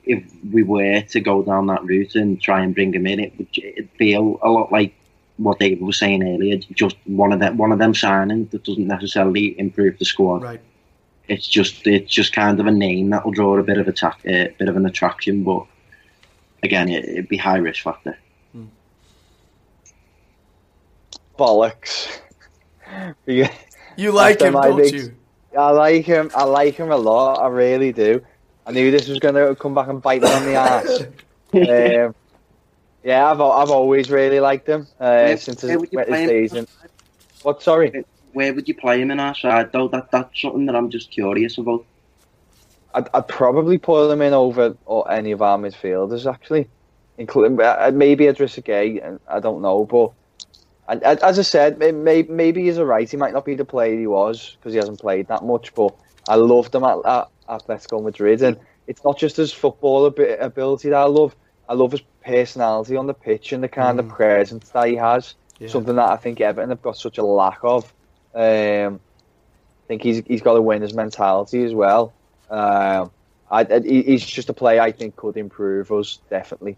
if 0.06 0.24
we 0.52 0.62
were 0.62 1.02
to 1.02 1.20
go 1.20 1.42
down 1.42 1.66
that 1.68 1.84
route 1.84 2.14
and 2.14 2.40
try 2.40 2.62
and 2.62 2.76
bring 2.76 2.94
him 2.94 3.08
in, 3.08 3.20
it 3.20 3.34
would 3.40 3.90
feel 3.98 4.38
a 4.44 4.50
lot 4.50 4.72
like 4.72 4.94
what 5.38 5.58
David 5.58 5.82
was 5.82 5.98
saying 5.98 6.22
earlier, 6.22 6.58
just 6.58 6.98
one 7.06 7.34
of 7.34 7.40
them 7.40 7.58
one 7.58 7.72
of 7.72 7.80
them 7.80 7.96
signing 7.96 8.46
that 8.52 8.64
doesn't 8.64 8.86
necessarily 8.86 9.60
improve 9.60 9.98
the 9.98 10.06
squad. 10.06 10.44
Right. 10.44 10.62
It's 11.32 11.48
just 11.48 11.88
it's 11.88 12.12
just 12.12 12.34
kind 12.34 12.60
of 12.60 12.68
a 12.68 12.72
name 12.72 13.12
that 13.12 13.24
will 13.24 13.32
draw 13.32 13.58
a 13.58 13.64
bit 13.64 13.78
of 13.78 13.88
a 13.88 14.08
uh, 14.08 14.12
bit 14.60 14.68
of 14.68 14.76
an 14.76 14.86
attraction, 14.86 15.46
but 15.46 15.66
again, 16.62 16.90
it, 16.90 17.16
would 17.16 17.30
be 17.30 17.38
high 17.38 17.58
risk 17.58 17.84
factor. 17.84 18.18
Hmm. 18.52 18.66
Bollocks. 21.40 22.20
you 23.26 24.12
like 24.12 24.42
him, 24.42 24.54
don't 24.54 24.76
big, 24.76 24.94
you? 24.94 25.16
I 25.58 25.72
like 25.72 26.04
him. 26.04 26.32
I 26.36 26.44
like 26.44 26.76
him 26.76 26.92
a 26.92 26.98
lot. 26.98 27.40
I 27.40 27.48
really 27.48 27.94
do. 27.94 28.22
I 28.66 28.74
knew 28.74 28.92
this 28.92 29.08
was 29.08 29.20
going 29.20 29.36
to 29.36 29.56
come 29.56 29.74
back 29.74 29.88
and 29.88 30.02
bite 30.02 30.22
me 30.22 30.30
on 30.30 30.46
the 30.46 30.56
ass. 30.56 31.02
um, 31.54 32.16
yeah, 33.06 33.32
I've 33.32 33.40
I've 33.40 33.72
always 33.72 34.12
really 34.12 34.42
liked 34.42 34.68
him 34.68 34.82
uh, 35.00 35.06
where, 35.06 35.38
since 35.38 35.62
his, 35.62 35.82
his 35.82 36.08
days. 36.08 36.54
In, 36.54 36.68
what? 37.44 37.64
Sorry. 37.64 38.04
Where 38.34 38.54
would 38.54 38.68
you 38.68 38.76
play 38.76 39.02
him 39.02 39.12
in 39.12 39.20
our 39.20 39.36
side 39.36 39.72
though? 39.72 39.88
That 39.88 40.12
that's 40.12 40.42
something 40.42 40.66
that 40.68 40.76
I'm 40.76 40.90
just 40.90 41.12
curious 41.12 41.58
about. 41.58 41.86
I'd, 42.94 43.08
I'd 43.14 43.28
probably 43.28 43.78
put 43.78 44.12
him 44.12 44.22
in 44.22 44.34
over 44.34 44.76
or 44.86 45.10
any 45.12 45.32
of 45.32 45.42
our 45.42 45.58
midfielders 45.58 46.32
actually, 46.32 46.68
including 47.18 47.60
uh, 47.62 47.92
maybe 47.94 48.26
Idrissa 48.26 48.64
Gueye. 48.64 49.20
I 49.28 49.40
don't 49.40 49.62
know, 49.62 49.86
but 49.86 50.12
and, 50.90 51.02
as 51.04 51.40
I 51.40 51.44
said, 51.44 51.80
maybe, 51.80 52.30
maybe 52.30 52.64
he's 52.64 52.78
right, 52.78 53.10
He 53.10 53.16
might 53.16 53.34
not 53.34 53.46
be 53.46 53.56
the 53.56 53.64
player 53.64 53.98
he 53.98 54.08
was 54.08 54.58
because 54.58 54.74
he 54.74 54.78
hasn't 54.78 55.00
played 55.00 55.28
that 55.28 55.44
much. 55.46 55.74
But 55.74 55.96
I 56.28 56.36
loved 56.36 56.76
him 56.76 56.84
at, 56.84 56.98
at 57.06 57.28
Atletico 57.48 58.04
Madrid, 58.04 58.42
and 58.42 58.58
it's 58.88 59.04
not 59.04 59.18
just 59.18 59.38
his 59.38 59.54
football 59.54 60.06
ability 60.08 60.90
that 60.90 60.98
I 60.98 61.06
love. 61.06 61.34
I 61.70 61.74
love 61.76 61.94
his 61.94 62.02
personality 62.26 62.98
on 62.98 63.08
the 63.08 63.14
pitch 63.14 63.54
and 63.54 63.64
the 63.64 63.70
kind 63.70 63.98
Mm. 63.98 64.02
of 64.02 64.10
presence 64.10 64.70
that 64.70 64.88
he 64.88 64.96
has. 64.96 65.36
Yeah. 65.60 65.70
Something 65.70 65.96
that 65.96 66.10
I 66.10 66.18
think 66.18 66.42
Everton 66.42 66.70
have 66.72 66.82
got 66.82 66.98
such 66.98 67.18
a 67.18 67.24
lack 67.24 67.60
of. 67.64 67.94
Um, 68.34 69.00
I 69.86 69.88
think 69.88 70.04
he's 70.04 70.22
he's 70.26 70.42
got 70.42 70.56
a 70.56 70.62
winner's 70.62 70.94
mentality 70.94 71.64
as 71.64 71.74
well. 71.74 72.14
Um, 72.50 73.12
I, 73.50 73.62
I, 73.70 73.80
he's 73.82 74.26
just 74.26 74.50
a 74.50 74.54
player 74.54 74.82
I 74.82 74.92
think 74.92 75.16
could 75.18 75.36
improve 75.38 75.92
us 75.92 76.20
definitely. 76.30 76.78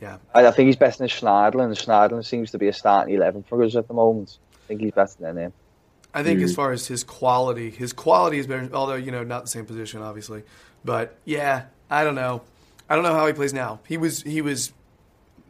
Yeah. 0.00 0.16
I, 0.34 0.46
I 0.46 0.50
think 0.50 0.66
he's 0.66 0.76
better 0.76 0.98
than 0.98 1.08
Schneiderlin. 1.08 1.66
and 1.66 1.76
Schneiderlin 1.76 2.24
seems 2.24 2.50
to 2.52 2.58
be 2.58 2.68
a 2.68 2.72
starting 2.72 3.14
eleven 3.14 3.42
for 3.42 3.62
us 3.62 3.76
at 3.76 3.88
the 3.88 3.94
moment. 3.94 4.38
I 4.64 4.66
think 4.68 4.80
he's 4.80 4.92
better 4.92 5.14
than 5.20 5.36
him. 5.36 5.52
I 6.14 6.22
think 6.22 6.40
Mm. 6.40 6.44
as 6.44 6.54
far 6.54 6.72
as 6.72 6.86
his 6.86 7.02
quality, 7.04 7.70
his 7.70 7.92
quality 7.92 8.38
is 8.38 8.46
better. 8.46 8.68
Although 8.72 8.94
you 8.94 9.10
know, 9.10 9.24
not 9.24 9.42
the 9.44 9.48
same 9.50 9.66
position, 9.66 10.00
obviously. 10.00 10.42
But 10.84 11.16
yeah, 11.24 11.64
I 11.90 12.04
don't 12.04 12.14
know. 12.14 12.42
I 12.88 12.94
don't 12.94 13.04
know 13.04 13.14
how 13.14 13.26
he 13.26 13.32
plays 13.32 13.52
now. 13.52 13.80
He 13.86 13.96
was 13.96 14.22
he 14.22 14.40
was 14.40 14.72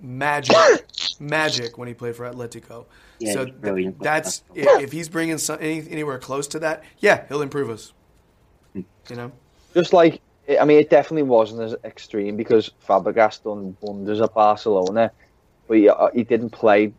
magic, 0.00 0.56
magic 1.20 1.78
when 1.78 1.88
he 1.88 1.94
played 1.94 2.16
for 2.16 2.28
Atletico. 2.30 2.86
Yeah, 3.18 3.32
so 3.32 3.46
he's 3.46 3.54
brilliant. 3.54 4.00
that's 4.00 4.42
if, 4.54 4.66
if 4.80 4.92
he's 4.92 5.08
bringing 5.08 5.38
some, 5.38 5.58
any, 5.60 5.88
anywhere 5.88 6.18
close 6.18 6.46
to 6.48 6.58
that, 6.60 6.82
yeah, 6.98 7.26
he'll 7.28 7.42
improve 7.42 7.70
us. 7.70 7.92
You 8.74 9.16
know, 9.16 9.32
Just 9.74 9.92
like 9.92 10.20
I 10.60 10.64
mean, 10.64 10.78
it 10.78 10.90
definitely 10.90 11.22
wasn't 11.22 11.62
as 11.62 11.76
extreme 11.84 12.36
because 12.36 12.70
Fabregas 12.86 13.42
done 13.42 13.76
wonders 13.80 14.20
at 14.20 14.34
Barcelona, 14.34 15.10
but 15.68 15.78
he, 15.78 15.88
uh, 15.88 16.08
he 16.14 16.24
didn't 16.24 16.50
play 16.50 16.92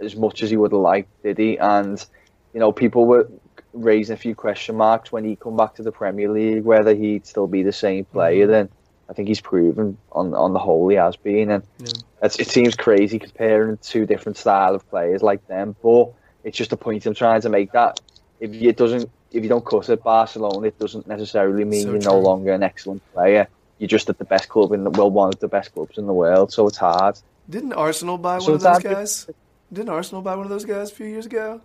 as 0.00 0.14
much 0.14 0.42
as 0.42 0.50
he 0.50 0.56
would 0.56 0.72
have 0.72 0.80
liked, 0.80 1.22
did 1.22 1.38
he? 1.38 1.58
And 1.58 2.04
you 2.52 2.60
know, 2.60 2.72
people 2.72 3.06
were 3.06 3.28
raising 3.72 4.14
a 4.14 4.16
few 4.16 4.34
question 4.34 4.76
marks 4.76 5.12
when 5.12 5.24
he 5.24 5.36
come 5.36 5.56
back 5.56 5.74
to 5.74 5.82
the 5.82 5.92
Premier 5.92 6.30
League 6.30 6.64
whether 6.64 6.94
he'd 6.94 7.26
still 7.26 7.46
be 7.46 7.62
the 7.62 7.72
same 7.72 8.04
player. 8.06 8.46
Then 8.46 8.68
I 9.08 9.12
think 9.12 9.28
he's 9.28 9.40
proven 9.40 9.96
on 10.12 10.34
on 10.34 10.52
the 10.52 10.58
whole 10.58 10.88
he 10.88 10.96
has 10.96 11.16
been, 11.16 11.50
and 11.50 11.62
Yeah. 11.78 11.92
it 12.22 12.48
seems 12.48 12.74
crazy 12.74 13.18
comparing 13.18 13.78
two 13.78 14.04
different 14.06 14.36
style 14.36 14.74
of 14.74 14.88
players 14.90 15.22
like 15.22 15.46
them, 15.46 15.76
but 15.82 16.10
it's 16.44 16.56
just 16.56 16.72
a 16.72 16.76
point 16.76 17.06
I'm 17.06 17.14
trying 17.14 17.40
to 17.42 17.48
make 17.48 17.72
that 17.72 18.00
if 18.40 18.52
it 18.52 18.76
doesn't 18.76 19.08
if 19.32 19.42
you 19.42 19.48
don't 19.48 19.64
cut 19.64 19.88
at 19.90 20.02
Barcelona, 20.02 20.68
it 20.68 20.78
doesn't 20.78 21.06
necessarily 21.06 21.64
mean 21.64 21.82
So 21.82 21.90
you're 21.92 22.00
true. 22.00 22.12
no 22.12 22.18
longer 22.18 22.52
an 22.52 22.62
excellent 22.62 23.02
player. 23.12 23.48
You're 23.78 23.88
just 23.88 24.08
at 24.08 24.18
the 24.18 24.24
best 24.24 24.48
club 24.48 24.72
in 24.72 24.84
the 24.84 24.90
well, 24.90 25.10
one 25.10 25.28
of 25.28 25.40
the 25.40 25.48
best 25.48 25.74
clubs 25.74 25.98
in 25.98 26.06
the 26.06 26.12
world. 26.14 26.52
So 26.52 26.66
it's 26.66 26.78
hard. 26.78 27.18
didn't 27.48 27.74
Arsenal 27.74 28.18
buy 28.18 28.38
one 28.38 28.52
of 28.54 28.60
those 28.60 28.78
guys? 28.82 29.26
Didn't 29.72 29.90
Arsenal 29.90 30.22
buy 30.22 30.34
one 30.36 30.46
of 30.46 30.50
those 30.50 30.64
guys 30.64 30.90
a 30.90 30.94
few 30.94 31.06
years 31.06 31.26
ago? 31.26 31.60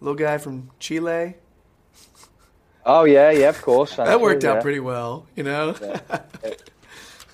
Little 0.00 0.16
guy 0.16 0.38
from 0.38 0.70
Chile. 0.80 1.36
Oh 2.84 3.04
yeah, 3.04 3.30
yeah, 3.30 3.48
of 3.50 3.62
course. 3.62 3.94
That 3.96 4.08
actually, 4.08 4.22
worked 4.22 4.44
out 4.44 4.56
yeah. 4.56 4.62
pretty 4.62 4.80
well. 4.80 5.26
You 5.36 5.44
know. 5.44 5.74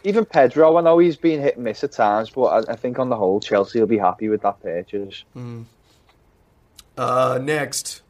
Even 0.04 0.24
Pedro, 0.24 0.76
I 0.76 0.80
know 0.80 0.98
he's 0.98 1.16
been 1.16 1.40
hit 1.40 1.56
and 1.56 1.64
miss 1.64 1.82
at 1.84 1.92
times, 1.92 2.30
but 2.30 2.42
I, 2.42 2.72
I 2.72 2.76
think 2.76 2.98
on 2.98 3.08
the 3.08 3.16
whole, 3.16 3.40
Chelsea 3.40 3.80
will 3.80 3.86
be 3.86 3.98
happy 3.98 4.28
with 4.28 4.42
that 4.42 4.60
purchase. 4.62 5.24
Uh, 6.96 7.38
next, 7.42 8.02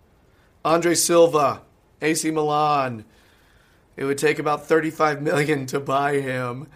Andre 0.65 0.95
Silva, 0.95 1.63
AC 2.01 2.31
Milan. 2.31 3.05
It 3.97 4.05
would 4.05 4.19
take 4.19 4.39
about 4.39 4.67
35 4.67 5.23
million 5.23 5.67
to 5.67 5.81
buy 5.81 6.21
him, 6.21 6.69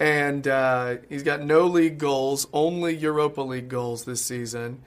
and 0.00 0.46
uh, 0.48 0.96
he's 1.08 1.22
got 1.22 1.42
no 1.42 1.66
league 1.66 1.98
goals, 1.98 2.46
only 2.52 2.96
Europa 2.96 3.42
League 3.42 3.68
goals 3.68 4.04
this 4.04 4.24
season. 4.24 4.82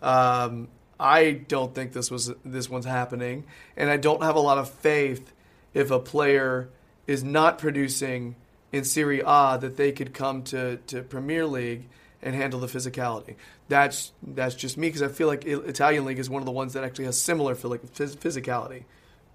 Um, 0.00 0.68
I 0.98 1.32
don't 1.32 1.74
think 1.74 1.92
this 1.92 2.10
was 2.10 2.32
this 2.44 2.70
one's 2.70 2.86
happening, 2.86 3.44
and 3.76 3.90
I 3.90 3.96
don't 3.98 4.22
have 4.22 4.36
a 4.36 4.40
lot 4.40 4.58
of 4.58 4.70
faith 4.70 5.32
if 5.74 5.90
a 5.90 5.98
player 5.98 6.70
is 7.06 7.22
not 7.22 7.58
producing 7.58 8.34
in 8.72 8.84
Serie 8.84 9.22
A 9.24 9.58
that 9.60 9.76
they 9.76 9.92
could 9.92 10.12
come 10.12 10.42
to, 10.44 10.76
to 10.88 11.02
Premier 11.02 11.46
League 11.46 11.88
and 12.22 12.34
handle 12.34 12.60
the 12.60 12.66
physicality. 12.66 13.36
That's 13.68 14.12
that's 14.22 14.54
just 14.54 14.76
me 14.76 14.88
because 14.88 15.02
I 15.02 15.08
feel 15.08 15.28
like 15.28 15.44
Italian 15.44 16.04
league 16.04 16.18
is 16.18 16.30
one 16.30 16.42
of 16.42 16.46
the 16.46 16.52
ones 16.52 16.72
that 16.72 16.84
actually 16.84 17.06
has 17.06 17.20
similar 17.20 17.54
feel 17.54 17.70
like 17.70 17.84
phys- 17.94 18.16
physicality. 18.16 18.84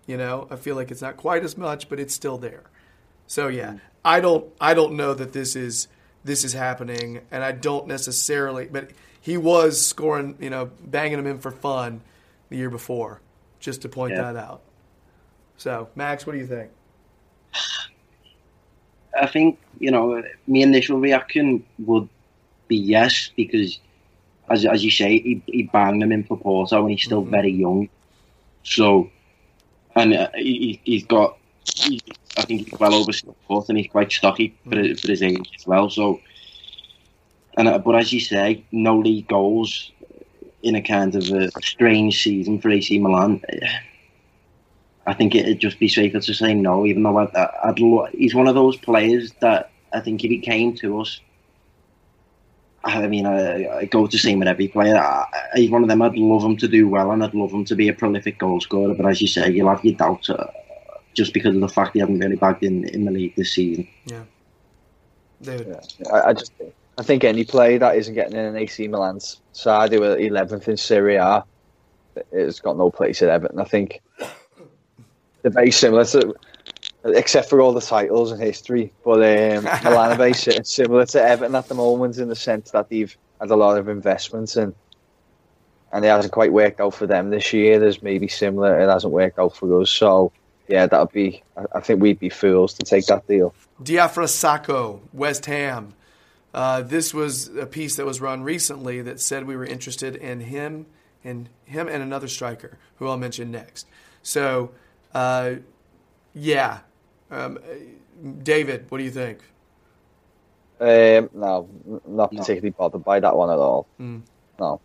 You 0.08 0.18
know, 0.18 0.48
I 0.50 0.56
feel 0.56 0.76
like 0.76 0.92
it's 0.92 1.02
not 1.02 1.18
quite 1.18 1.44
as 1.44 1.58
much, 1.58 1.90
but 1.90 2.00
it's 2.00 2.14
still 2.14 2.38
there. 2.38 2.64
So 3.28 3.48
yeah, 3.48 3.68
mm-hmm. 3.68 3.78
I 4.04 4.20
don't 4.20 4.52
I 4.60 4.74
don't 4.74 4.94
know 4.94 5.14
that 5.14 5.34
this 5.34 5.56
is 5.56 5.88
this 6.24 6.44
is 6.44 6.54
happening, 6.54 7.22
and 7.32 7.44
I 7.44 7.52
don't 7.52 7.88
necessarily. 7.88 8.68
But 8.68 8.92
he 9.20 9.38
was 9.38 9.86
scoring, 9.86 10.38
you 10.40 10.50
know, 10.50 10.72
banging 10.84 11.18
them 11.18 11.28
in 11.28 11.40
for 11.40 11.52
fun 11.52 12.02
the 12.50 12.58
year 12.58 12.70
before, 12.70 13.22
just 13.60 13.84
to 13.84 13.90
point 13.90 14.14
Yeah. 14.16 14.34
that 14.34 14.36
out. 14.36 14.62
So 15.58 15.90
Max, 15.96 16.26
what 16.26 16.34
do 16.34 16.40
you 16.40 16.48
think? 16.48 16.72
I 19.20 19.28
think 19.28 19.60
you 19.80 19.92
know 19.92 20.22
my 20.48 20.60
initial 20.60 21.00
reaction 21.00 21.64
would 21.80 22.08
be 22.68 22.78
yes 22.78 23.32
because, 23.36 23.80
as 24.50 24.66
as 24.66 24.84
you 24.84 24.92
say, 24.92 25.20
he, 25.20 25.42
he 25.48 25.64
banged 25.64 26.04
him 26.04 26.12
in 26.12 26.24
for 26.24 26.38
Porto 26.38 26.82
and 26.82 26.92
he's 26.92 27.04
still 27.04 27.24
very 27.24 27.52
young. 27.52 27.90
So, 28.64 29.10
and 29.96 30.14
uh, 30.14 30.30
he, 30.36 30.80
he's 30.84 31.06
got, 31.06 31.38
he, 31.76 32.02
I 32.38 32.44
think 32.44 32.70
he's 32.70 32.80
well 32.80 32.94
over 32.94 33.12
six 33.12 33.32
foot 33.48 33.70
and 33.70 33.78
he's 33.78 33.90
quite 33.92 34.12
stocky 34.12 34.56
for, 34.70 34.78
his- 34.78 35.02
for 35.02 35.08
his 35.10 35.22
age 35.24 35.50
as 35.58 35.66
well. 35.68 35.90
So, 35.90 36.20
and 37.58 37.68
uh, 37.68 37.78
but 37.80 37.96
as 37.96 38.12
you 38.14 38.20
say, 38.20 38.64
no 38.72 38.98
league 38.98 39.28
goals 39.28 39.92
in 40.64 40.76
a 40.76 40.82
kind 40.82 41.16
of 41.16 41.30
a 41.32 41.50
strange 41.62 42.22
season 42.24 42.60
for 42.60 42.70
AC 42.70 43.00
Milan. 43.00 43.42
I 45.12 45.14
think 45.14 45.36
it'd 45.36 45.60
just 45.60 45.78
be 45.78 45.90
safer 45.90 46.22
to 46.22 46.34
say 46.34 46.54
no, 46.54 46.86
even 46.86 47.04
though 47.04 47.18
I'd, 47.18 47.36
I'd 47.36 47.80
lo- 47.80 48.08
he's 48.14 48.34
one 48.34 48.48
of 48.48 48.56
those 48.56 48.78
players 48.78 49.34
that 49.42 49.70
I 49.92 50.00
think 50.00 50.24
if 50.24 50.30
he 50.32 50.40
came 50.40 50.74
to 50.78 51.02
us, 51.02 51.20
I 52.84 53.06
mean, 53.08 53.26
I, 53.26 53.68
I 53.80 53.86
go 53.86 54.08
to 54.08 54.18
same 54.18 54.40
with 54.40 54.48
every 54.48 54.70
player. 54.70 54.96
I, 54.96 55.26
I- 55.34 55.60
he's 55.60 55.70
one 55.70 55.84
of 55.84 55.90
them. 55.90 56.02
I'd 56.02 56.16
love 56.16 56.44
him 56.44 56.56
to 56.58 56.68
do 56.68 56.88
well, 56.88 57.12
and 57.12 57.24
I'd 57.24 57.34
love 57.34 57.52
him 57.52 57.66
to 57.66 57.76
be 57.76 57.90
a 57.90 57.94
prolific 57.94 58.40
goal 58.40 58.62
scorer. 58.62 58.94
But 58.96 59.06
as 59.06 59.22
you 59.22 59.28
say, 59.28 59.52
you'll 59.52 59.70
have 59.70 59.84
your 59.84 59.96
doubts 59.96 60.30
uh, 60.30 60.50
just 61.14 61.34
because 61.34 61.56
of 61.56 61.62
the 61.62 61.68
fact 61.68 61.94
he 61.94 62.00
hasn't 62.00 62.24
really 62.24 62.38
bagged 62.38 62.64
in 62.64 62.88
in 62.88 63.04
the 63.06 63.12
league 63.12 63.36
this 63.36 63.52
season. 63.54 63.88
Yeah, 64.06 64.24
David. 65.42 65.68
Yeah, 66.00 66.12
I, 66.14 66.30
I 66.30 66.34
just 66.34 66.54
I 66.98 67.04
think 67.04 67.24
any 67.26 67.44
player 67.44 67.78
that 67.80 67.98
isn't 67.98 68.14
getting 68.14 68.38
in 68.38 68.46
an 68.46 68.56
AC 68.56 68.88
Milan's 68.88 69.42
side 69.52 69.92
who 69.92 70.04
are 70.04 70.16
11th 70.16 70.68
in 70.70 70.78
Serie 70.78 71.16
A 71.18 71.44
has 72.34 72.60
got 72.60 72.78
no 72.78 72.90
place 72.92 73.22
at 73.22 73.30
Everton. 73.30 73.60
I 73.60 73.64
think 73.64 74.02
they're 75.42 75.52
very 75.52 75.72
similar 75.72 76.06
to, 76.06 76.36
except 77.04 77.50
for 77.50 77.62
all 77.62 77.74
the 77.74 77.82
titles 77.82 78.32
and 78.32 78.42
history. 78.42 78.94
But 79.04 79.22
um, 79.22 79.64
Milan 79.84 80.12
are 80.12 80.16
very 80.16 80.34
similar 80.34 81.06
to 81.08 81.22
Everton 81.22 81.56
at 81.56 81.68
the 81.68 81.76
moment 81.76 82.18
in 82.18 82.28
the 82.30 82.36
sense 82.36 82.72
that 82.72 82.90
they've 82.90 83.16
had 83.40 83.50
a 83.50 83.56
lot 83.56 83.78
of 83.78 83.88
investments 83.90 84.56
and 84.56 84.74
and 85.94 86.06
it 86.06 86.08
hasn't 86.08 86.32
quite 86.32 86.54
worked 86.54 86.80
out 86.80 86.94
for 86.94 87.06
them 87.06 87.32
this 87.32 87.52
year. 87.52 87.78
There's 87.78 88.02
maybe 88.02 88.28
similar. 88.30 88.80
It 88.80 88.88
hasn't 88.88 89.12
worked 89.12 89.38
out 89.38 89.56
for 89.56 89.82
us. 89.82 89.92
So 89.92 90.32
yeah, 90.68 90.88
that 90.88 91.00
would 91.00 91.12
be. 91.12 91.44
I, 91.58 91.66
I 91.76 91.80
think 91.82 92.02
we'd 92.02 92.20
be 92.20 92.30
fools 92.30 92.74
to 92.76 92.84
take 92.84 93.06
that 93.08 93.28
deal. 93.28 93.54
Diafra 93.82 94.26
Sakho, 94.26 95.02
West 95.12 95.46
Ham. 95.48 95.94
Uh, 96.54 96.82
this 96.82 97.14
was 97.14 97.48
a 97.56 97.66
piece 97.66 97.96
that 97.96 98.06
was 98.06 98.20
run 98.20 98.44
recently 98.44 99.02
that 99.02 99.20
said 99.20 99.48
we 99.48 99.56
were 99.56 99.66
interested 99.66 100.16
in 100.16 100.42
him 100.42 100.86
and 101.24 101.50
him 101.66 101.88
and 101.88 102.04
another 102.04 102.28
striker 102.28 102.78
who 102.98 103.08
I'll 103.08 103.18
mention 103.18 103.52
next. 103.52 103.88
So, 104.22 104.72
uh, 105.14 105.56
yeah, 106.34 106.80
um, 107.30 107.60
David, 108.44 108.86
what 108.90 108.98
do 109.00 109.04
you 109.04 109.12
think? 109.12 109.40
Um, 110.80 111.30
no, 111.34 111.70
n- 111.88 112.02
not 112.08 112.32
No. 112.32 112.40
particularly 112.40 112.72
bothered 112.72 113.04
by 113.04 113.20
that 113.20 113.36
one 113.36 113.50
at 113.52 113.60
all. 113.60 113.88
Mm. 114.00 114.22
No, 114.60 114.80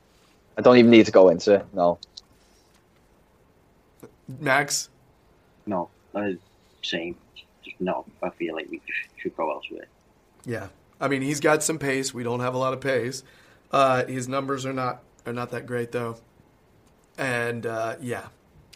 I 0.59 0.61
don't 0.63 0.77
even 0.77 0.91
need 0.91 1.07
to 1.07 1.13
go 1.13 1.29
into 1.31 1.55
it. 1.55 1.67
No, 1.73 1.99
Max? 4.41 4.89
No, 5.67 5.89
same. 6.83 7.17
Just 7.65 7.81
no. 7.81 8.05
I 8.23 8.31
feel 8.31 8.55
like 8.55 8.69
we 8.71 8.81
should, 8.87 9.21
should 9.21 9.37
go 9.37 9.51
elsewhere. 9.53 9.87
Yeah, 10.45 10.69
I 11.01 11.09
mean 11.09 11.23
he's 11.23 11.41
got 11.41 11.63
some 11.63 11.79
pace. 11.79 12.13
We 12.15 12.23
don't 12.23 12.41
have 12.41 12.55
a 12.55 12.59
lot 12.59 12.73
of 12.73 12.81
pace. 12.81 13.23
Uh, 13.73 14.05
his 14.07 14.29
numbers 14.29 14.65
are 14.67 14.73
not 14.73 15.03
are 15.27 15.33
not 15.33 15.51
that 15.51 15.67
great 15.67 15.93
though, 15.93 16.17
and 17.19 17.67
uh, 17.67 17.97
yeah, 18.01 18.27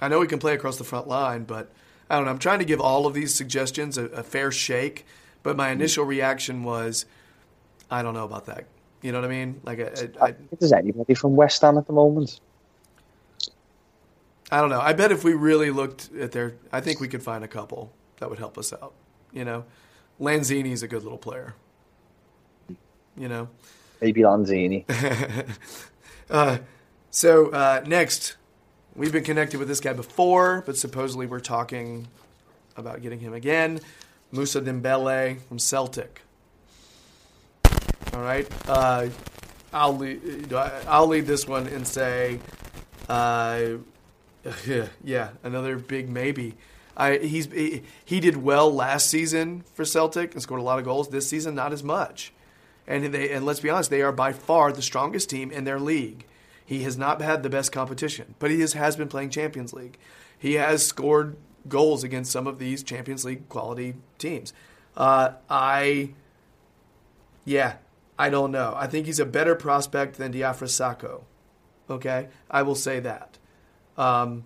I 0.00 0.08
know 0.08 0.20
he 0.20 0.28
can 0.28 0.38
play 0.38 0.54
across 0.54 0.78
the 0.78 0.84
front 0.84 1.08
line, 1.08 1.44
but 1.44 1.70
I 2.08 2.16
don't 2.16 2.24
know. 2.24 2.30
I'm 2.30 2.38
trying 2.38 2.58
to 2.60 2.64
give 2.64 2.80
all 2.80 3.06
of 3.06 3.14
these 3.14 3.34
suggestions 3.34 3.98
a, 3.98 4.06
a 4.06 4.22
fair 4.22 4.50
shake, 4.50 5.06
but 5.42 5.56
my 5.56 5.70
initial 5.70 6.04
reaction 6.04 6.64
was, 6.64 7.06
I 7.90 8.02
don't 8.02 8.14
know 8.14 8.24
about 8.24 8.46
that. 8.46 8.66
You 9.02 9.12
know 9.12 9.20
what 9.20 9.30
I 9.30 9.30
mean? 9.30 9.60
Like 9.64 9.80
I, 9.80 10.24
I, 10.24 10.28
I 10.28 10.34
there's 10.58 10.72
anybody 10.72 11.14
from 11.14 11.36
West 11.36 11.62
Ham 11.62 11.78
at 11.78 11.86
the 11.86 11.92
moment. 11.92 12.40
I 14.50 14.60
don't 14.60 14.70
know. 14.70 14.80
I 14.80 14.92
bet 14.92 15.12
if 15.12 15.22
we 15.24 15.32
really 15.32 15.70
looked 15.70 16.10
at 16.18 16.32
their, 16.32 16.56
I 16.72 16.80
think 16.80 17.00
we 17.00 17.08
could 17.08 17.22
find 17.22 17.44
a 17.44 17.48
couple 17.48 17.92
that 18.18 18.28
would 18.28 18.38
help 18.38 18.58
us 18.58 18.72
out. 18.72 18.92
You 19.32 19.44
know, 19.44 19.64
Lanzini's 20.20 20.82
a 20.82 20.88
good 20.88 21.02
little 21.02 21.18
player. 21.18 21.54
You 23.16 23.28
know. 23.28 23.48
Maybe 24.00 24.22
Lanzini. 24.22 24.84
Uh, 26.30 26.58
so 27.10 27.48
uh, 27.50 27.82
next, 27.86 28.36
we've 29.00 29.12
been 29.12 29.24
connected 29.24 29.58
with 29.58 29.66
this 29.66 29.80
guy 29.80 29.94
before, 29.94 30.62
but 30.66 30.76
supposedly 30.76 31.24
we're 31.24 31.40
talking 31.40 32.06
about 32.76 33.00
getting 33.00 33.18
him 33.18 33.32
again. 33.32 33.80
Moussa 34.30 34.60
Dembele 34.60 35.40
from 35.40 35.58
Celtic. 35.58 36.20
All 38.12 38.20
right. 38.20 38.46
Uh, 38.68 39.08
I'll 39.72 39.96
lead, 39.96 40.52
I'll 40.52 41.06
lead 41.06 41.24
this 41.24 41.48
one 41.48 41.66
and 41.68 41.86
say, 41.86 42.40
uh, 43.08 43.68
yeah, 45.02 45.30
another 45.42 45.76
big 45.76 46.10
maybe. 46.10 46.56
I, 46.94 47.16
he's 47.16 47.50
he, 48.04 48.20
did 48.20 48.36
well 48.36 48.70
last 48.70 49.08
season 49.08 49.64
for 49.72 49.86
Celtic 49.86 50.34
and 50.34 50.42
scored 50.42 50.60
a 50.60 50.64
lot 50.64 50.78
of 50.78 50.84
goals. 50.84 51.08
This 51.08 51.26
season, 51.26 51.54
not 51.54 51.72
as 51.72 51.82
much. 51.82 52.34
And 52.86 53.06
they 53.06 53.30
and 53.30 53.46
let's 53.46 53.60
be 53.60 53.70
honest, 53.70 53.88
they 53.88 54.02
are 54.02 54.12
by 54.12 54.34
far 54.34 54.72
the 54.72 54.82
strongest 54.82 55.30
team 55.30 55.50
in 55.50 55.64
their 55.64 55.80
league. 55.80 56.26
He 56.70 56.84
has 56.84 56.96
not 56.96 57.20
had 57.20 57.42
the 57.42 57.50
best 57.50 57.72
competition, 57.72 58.36
but 58.38 58.52
he 58.52 58.60
has, 58.60 58.74
has 58.74 58.94
been 58.94 59.08
playing 59.08 59.30
Champions 59.30 59.72
League. 59.72 59.98
He 60.38 60.54
has 60.54 60.86
scored 60.86 61.36
goals 61.66 62.04
against 62.04 62.30
some 62.30 62.46
of 62.46 62.60
these 62.60 62.84
Champions 62.84 63.24
League 63.24 63.48
quality 63.48 63.94
teams. 64.18 64.52
Uh, 64.96 65.32
I, 65.50 66.10
yeah, 67.44 67.78
I 68.16 68.30
don't 68.30 68.52
know. 68.52 68.72
I 68.76 68.86
think 68.86 69.06
he's 69.06 69.18
a 69.18 69.26
better 69.26 69.56
prospect 69.56 70.16
than 70.16 70.32
Diafra 70.32 70.68
Sakho. 70.68 71.22
Okay, 71.90 72.28
I 72.48 72.62
will 72.62 72.76
say 72.76 73.00
that. 73.00 73.36
Um, 73.96 74.44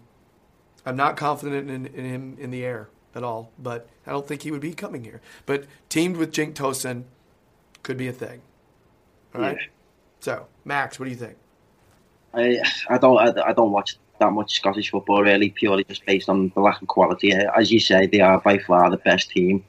I'm 0.86 0.96
not 0.96 1.18
confident 1.18 1.68
in, 1.68 1.84
in, 1.84 2.04
him 2.06 2.36
in 2.40 2.50
the 2.50 2.64
air 2.64 2.88
at 3.14 3.22
all, 3.22 3.52
but 3.58 3.86
I 4.06 4.12
don't 4.12 4.26
think 4.26 4.44
he 4.44 4.50
would 4.50 4.62
be 4.62 4.72
coming 4.72 5.04
here. 5.04 5.20
But 5.44 5.66
teamed 5.90 6.16
with 6.16 6.32
Cenk 6.32 6.54
Tosun 6.54 7.04
could 7.82 7.98
be 7.98 8.08
a 8.08 8.14
thing. 8.14 8.40
All 9.34 9.42
right. 9.42 9.58
Yeah. 9.60 9.66
So, 10.20 10.46
Max, 10.64 10.98
what 10.98 11.04
do 11.04 11.10
you 11.10 11.18
think? 11.18 11.36
I 12.34 12.60
I 12.88 12.98
don't 12.98 13.18
I, 13.18 13.50
I 13.50 13.52
don't 13.52 13.72
watch 13.72 13.96
that 14.20 14.32
much 14.32 14.54
Scottish 14.54 14.90
football 14.90 15.22
really, 15.22 15.50
purely 15.50 15.84
just 15.84 16.04
based 16.06 16.28
on 16.28 16.50
the 16.54 16.60
lack 16.60 16.80
of 16.80 16.88
quality. 16.88 17.32
As 17.32 17.72
you 17.72 17.80
say, 17.80 18.06
they 18.06 18.20
are 18.20 18.40
by 18.40 18.58
far 18.58 18.90
the 18.90 18.96
best 18.98 19.30
team 19.30 19.64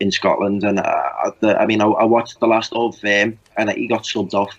in 0.00 0.10
Scotland, 0.10 0.64
and 0.64 0.78
uh, 0.78 1.30
the, 1.40 1.60
I 1.60 1.66
mean 1.66 1.80
I, 1.80 1.86
I 1.86 2.04
watched 2.04 2.40
the 2.40 2.46
last 2.46 2.72
Old 2.72 2.98
Firm, 2.98 3.38
and 3.56 3.70
he 3.70 3.88
got 3.88 4.04
subbed 4.04 4.34
off. 4.34 4.56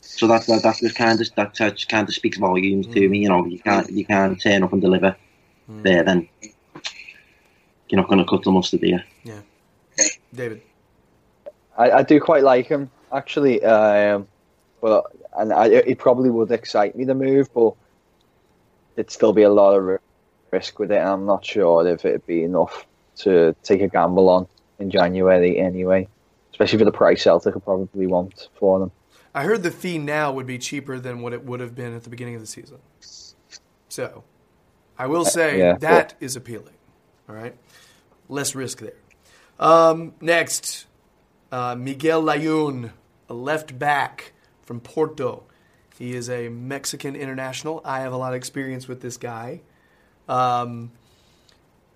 So 0.00 0.26
that 0.28 0.46
that, 0.46 0.62
that 0.62 0.76
just 0.78 0.94
kind 0.94 1.20
of 1.20 1.34
that 1.36 1.54
just 1.54 1.88
kind 1.88 2.08
of 2.08 2.14
speaks 2.14 2.38
volumes 2.38 2.86
to 2.88 3.08
me. 3.08 3.18
You 3.18 3.28
know, 3.28 3.46
you 3.46 3.58
can't 3.58 3.90
you 3.90 4.04
can't 4.04 4.40
turn 4.40 4.62
up 4.62 4.72
and 4.72 4.80
deliver 4.80 5.16
there, 5.68 6.04
then 6.04 6.28
you're 7.88 8.00
not 8.00 8.08
going 8.08 8.18
to 8.18 8.24
cut 8.24 8.42
the 8.42 8.50
mustard 8.50 8.82
here. 8.82 9.04
Yeah. 9.24 9.40
David. 10.34 10.62
I, 11.76 11.90
I 11.90 12.02
do 12.02 12.20
quite 12.20 12.42
like 12.42 12.66
him 12.66 12.90
actually, 13.12 13.62
um, 13.64 14.26
but 14.80 15.04
and 15.36 15.52
I, 15.52 15.66
it 15.66 15.98
probably 15.98 16.30
would 16.30 16.50
excite 16.50 16.96
me 16.96 17.04
the 17.04 17.14
move, 17.14 17.52
but 17.54 17.74
it'd 18.96 19.10
still 19.10 19.32
be 19.32 19.42
a 19.42 19.50
lot 19.50 19.74
of 19.74 20.00
risk 20.50 20.78
with 20.78 20.90
it, 20.90 20.98
and 20.98 21.08
I'm 21.08 21.26
not 21.26 21.44
sure 21.44 21.86
if 21.86 22.04
it'd 22.04 22.26
be 22.26 22.42
enough 22.42 22.86
to 23.16 23.54
take 23.62 23.80
a 23.80 23.88
gamble 23.88 24.28
on 24.28 24.46
in 24.78 24.90
January 24.90 25.58
anyway, 25.58 26.08
especially 26.50 26.78
for 26.78 26.84
the 26.84 26.92
price 26.92 27.22
Celtic 27.22 27.54
will 27.54 27.60
probably 27.60 28.06
want 28.06 28.48
for 28.58 28.78
them. 28.78 28.90
I 29.34 29.44
heard 29.44 29.62
the 29.62 29.70
fee 29.70 29.98
now 29.98 30.32
would 30.32 30.46
be 30.46 30.58
cheaper 30.58 30.98
than 30.98 31.20
what 31.20 31.32
it 31.32 31.44
would 31.44 31.60
have 31.60 31.74
been 31.74 31.94
at 31.94 32.04
the 32.04 32.10
beginning 32.10 32.36
of 32.36 32.40
the 32.40 32.46
season. 32.46 32.78
So, 33.88 34.24
I 34.98 35.06
will 35.06 35.24
say 35.24 35.58
yeah. 35.58 35.76
that 35.78 36.14
is 36.20 36.36
appealing. 36.36 36.74
All 37.28 37.34
right, 37.34 37.54
less 38.28 38.54
risk 38.54 38.78
there. 38.78 38.94
Um, 39.58 40.14
next, 40.20 40.86
uh, 41.50 41.74
Miguel 41.74 42.22
Layun, 42.22 42.92
a 43.28 43.34
left 43.34 43.78
back 43.78 44.32
from 44.66 44.80
Porto. 44.80 45.44
He 45.98 46.14
is 46.14 46.28
a 46.28 46.50
Mexican 46.50 47.16
international. 47.16 47.80
I 47.84 48.00
have 48.00 48.12
a 48.12 48.16
lot 48.18 48.32
of 48.32 48.36
experience 48.36 48.86
with 48.86 49.00
this 49.00 49.16
guy. 49.16 49.62
Um, 50.28 50.90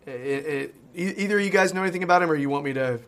it, 0.07 0.11
it, 0.15 0.75
either 0.95 1.39
you 1.39 1.51
guys 1.51 1.75
know 1.75 1.83
anything 1.83 2.03
about 2.03 2.23
him, 2.23 2.31
or 2.31 2.35
you 2.35 2.49
want 2.49 2.65
me 2.65 2.73
to? 2.73 3.01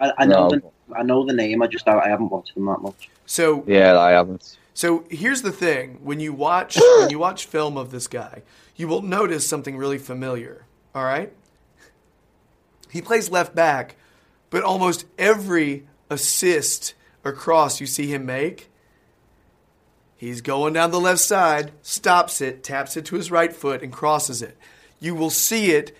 I, 0.00 0.12
I 0.18 0.26
know 0.26 0.48
No. 0.48 0.50
the, 0.50 0.62
I 0.94 1.02
know 1.02 1.24
the 1.24 1.32
name. 1.32 1.62
I 1.62 1.66
just 1.66 1.88
I 1.88 2.08
haven't 2.08 2.28
watched 2.30 2.54
him 2.56 2.66
that 2.66 2.82
much. 2.82 3.08
So 3.24 3.64
Yeah, 3.66 3.98
I 3.98 4.10
haven't. 4.10 4.58
So 4.74 5.04
here's 5.08 5.42
the 5.42 5.52
thing: 5.52 6.00
when 6.02 6.20
you 6.20 6.32
watch 6.34 6.76
when 6.98 7.08
you 7.10 7.18
watch 7.18 7.46
film 7.46 7.78
of 7.78 7.90
this 7.90 8.06
guy, 8.08 8.42
you 8.76 8.88
will 8.88 9.02
notice 9.02 9.48
something 9.48 9.76
really 9.76 9.98
familiar. 9.98 10.66
All 10.94 11.04
right, 11.04 11.32
he 12.90 13.00
plays 13.00 13.30
left 13.30 13.54
back, 13.54 13.96
but 14.50 14.62
almost 14.62 15.06
every 15.18 15.86
assist 16.10 16.94
or 17.24 17.32
cross 17.32 17.80
you 17.80 17.86
see 17.86 18.08
him 18.08 18.26
make, 18.26 18.68
he's 20.22 20.40
going 20.40 20.72
down 20.72 20.92
the 20.92 21.00
left 21.00 21.20
side, 21.20 21.72
stops 21.82 22.40
it, 22.40 22.62
taps 22.62 22.96
it 22.96 23.04
to 23.06 23.16
his 23.16 23.30
right 23.30 23.52
foot, 23.52 23.82
and 23.82 23.92
crosses 23.92 24.40
it. 24.40 24.56
You 25.00 25.16
will 25.16 25.30
see 25.30 25.72
it 25.72 25.96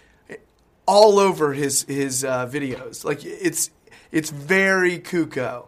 all 0.87 1.19
over 1.19 1.53
his 1.53 1.83
his 1.83 2.25
uh, 2.25 2.47
videos. 2.47 3.05
Like 3.05 3.25
it's 3.25 3.71
it's 4.13 4.31
very 4.31 5.01
Cuco. 5.01 5.67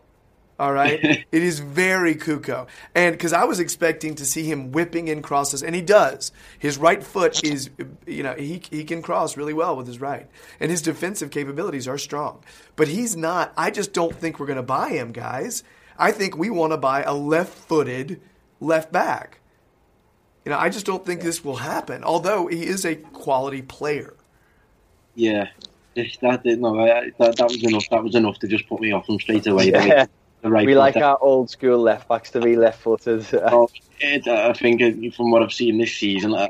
All 0.56 0.72
right, 0.72 1.02
it 1.32 1.42
is 1.42 1.58
very 1.58 2.14
Cuco, 2.14 2.68
and 2.94 3.12
because 3.12 3.32
I 3.32 3.42
was 3.42 3.58
expecting 3.58 4.14
to 4.14 4.24
see 4.24 4.44
him 4.44 4.70
whipping 4.70 5.08
in 5.08 5.20
crosses, 5.20 5.64
and 5.64 5.74
he 5.74 5.82
does. 5.82 6.30
His 6.60 6.78
right 6.78 7.02
foot 7.02 7.42
is, 7.42 7.70
you 8.06 8.22
know, 8.22 8.34
he 8.34 8.62
he 8.70 8.84
can 8.84 9.02
cross 9.02 9.36
really 9.36 9.52
well 9.52 9.76
with 9.76 9.88
his 9.88 10.00
right, 10.00 10.28
and 10.60 10.70
his 10.70 10.80
defensive 10.80 11.32
capabilities 11.32 11.88
are 11.88 11.98
strong. 11.98 12.44
But 12.76 12.86
he's 12.86 13.16
not. 13.16 13.52
I 13.56 13.72
just 13.72 13.92
don't 13.92 14.14
think 14.14 14.38
we're 14.38 14.46
going 14.46 14.56
to 14.56 14.62
buy 14.62 14.90
him, 14.90 15.10
guys. 15.10 15.64
I 15.98 16.12
think 16.12 16.36
we 16.36 16.50
want 16.50 16.72
to 16.72 16.76
buy 16.76 17.02
a 17.02 17.14
left-footed 17.14 18.20
left 18.60 18.92
back. 18.92 19.40
You 20.44 20.50
know, 20.50 20.58
I 20.58 20.68
just 20.68 20.84
don't 20.84 21.04
think 21.04 21.22
this 21.22 21.44
will 21.44 21.56
happen. 21.56 22.04
Although 22.04 22.48
he 22.48 22.64
is 22.66 22.84
a 22.84 22.96
quality 22.96 23.62
player. 23.62 24.14
Yeah, 25.14 25.48
If 25.94 26.18
that 26.20 26.42
did 26.42 26.60
no, 26.60 26.78
I, 26.78 27.12
that 27.18 27.36
that 27.36 27.48
was 27.48 27.62
enough. 27.62 27.88
That 27.90 28.02
was 28.02 28.14
enough 28.14 28.38
to 28.40 28.48
just 28.48 28.68
put 28.68 28.80
me 28.80 28.92
off 28.92 29.06
them 29.06 29.18
straight 29.20 29.46
away. 29.46 29.70
Yeah. 29.70 30.06
the 30.42 30.50
right 30.50 30.66
We 30.66 30.74
like 30.74 30.96
our 30.96 31.18
old 31.20 31.50
school 31.50 31.78
left 31.78 32.08
backs 32.08 32.30
to 32.32 32.40
be 32.40 32.56
left 32.56 32.80
footed. 32.80 33.26
Oh, 33.32 33.68
I 34.02 34.52
think 34.52 35.14
from 35.14 35.30
what 35.30 35.42
I've 35.42 35.52
seen 35.52 35.78
this 35.78 35.96
season, 35.96 36.34
uh, 36.34 36.48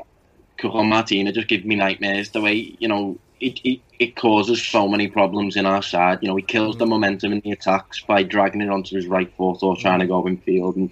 Cuco 0.57 0.85
Martina 0.85 1.31
just 1.31 1.47
gives 1.47 1.63
me 1.63 1.75
nightmares. 1.75 2.31
The 2.31 2.41
way 2.41 2.75
you 2.79 2.87
know 2.87 3.17
it, 3.39 3.59
it 3.63 3.81
it 3.99 4.15
causes 4.15 4.65
so 4.65 4.87
many 4.87 5.07
problems 5.07 5.55
in 5.55 5.65
our 5.65 5.81
side. 5.81 6.19
You 6.21 6.27
know, 6.27 6.35
he 6.35 6.43
kills 6.43 6.77
the 6.77 6.85
momentum 6.85 7.31
in 7.31 7.39
the 7.41 7.51
attacks 7.51 8.01
by 8.01 8.23
dragging 8.23 8.61
it 8.61 8.69
onto 8.69 8.95
his 8.95 9.07
right 9.07 9.31
foot 9.37 9.63
or 9.63 9.77
trying 9.77 9.99
to 9.99 10.07
go 10.07 10.25
in 10.27 10.37
field. 10.37 10.75
And 10.75 10.91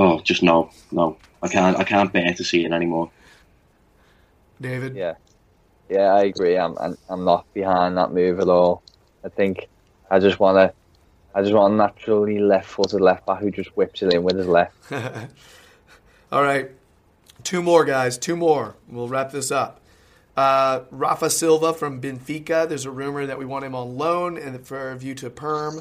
oh, 0.00 0.20
just 0.20 0.42
no, 0.42 0.70
no, 0.90 1.16
I 1.42 1.48
can't, 1.48 1.76
I 1.76 1.84
can't 1.84 2.12
bear 2.12 2.32
to 2.34 2.44
see 2.44 2.64
it 2.64 2.72
anymore. 2.72 3.10
David. 4.60 4.96
Yeah, 4.96 5.14
yeah, 5.88 6.14
I 6.14 6.22
agree. 6.24 6.56
I'm, 6.56 6.76
I'm, 6.78 6.96
I'm 7.08 7.24
not 7.24 7.52
behind 7.54 7.96
that 7.98 8.12
move 8.12 8.40
at 8.40 8.48
all. 8.48 8.82
I 9.24 9.28
think 9.28 9.68
I 10.10 10.18
just 10.18 10.40
want 10.40 10.56
to, 10.56 10.72
I 11.34 11.42
just 11.42 11.54
want 11.54 11.74
a 11.74 11.76
naturally 11.76 12.38
left-footed 12.38 13.00
left 13.00 13.26
back 13.26 13.40
who 13.40 13.50
just 13.50 13.76
whips 13.76 14.02
it 14.02 14.12
in 14.12 14.22
with 14.22 14.36
his 14.36 14.46
left. 14.46 14.74
All 16.32 16.42
right. 16.42 16.70
Two 17.42 17.62
more, 17.62 17.84
guys. 17.84 18.18
Two 18.18 18.36
more. 18.36 18.76
We'll 18.88 19.08
wrap 19.08 19.32
this 19.32 19.50
up. 19.50 19.80
Uh, 20.36 20.82
Rafa 20.90 21.28
Silva 21.28 21.74
from 21.74 22.00
Benfica. 22.00 22.68
There's 22.68 22.84
a 22.86 22.90
rumor 22.90 23.26
that 23.26 23.38
we 23.38 23.44
want 23.44 23.64
him 23.64 23.74
on 23.74 23.96
loan 23.96 24.38
and 24.38 24.66
for 24.66 24.90
a 24.90 24.96
view 24.96 25.14
to 25.16 25.30
perm. 25.30 25.80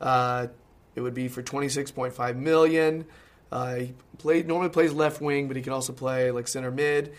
Uh, 0.00 0.48
it 0.94 1.00
would 1.00 1.14
be 1.14 1.28
for 1.28 1.42
26.5 1.42 2.36
million. 2.36 3.06
Uh, 3.52 3.74
he 3.76 3.94
played 4.18 4.46
normally 4.48 4.70
plays 4.70 4.92
left 4.92 5.20
wing, 5.20 5.48
but 5.48 5.56
he 5.56 5.62
can 5.62 5.72
also 5.72 5.92
play 5.92 6.30
like 6.30 6.48
center 6.48 6.70
mid. 6.70 7.12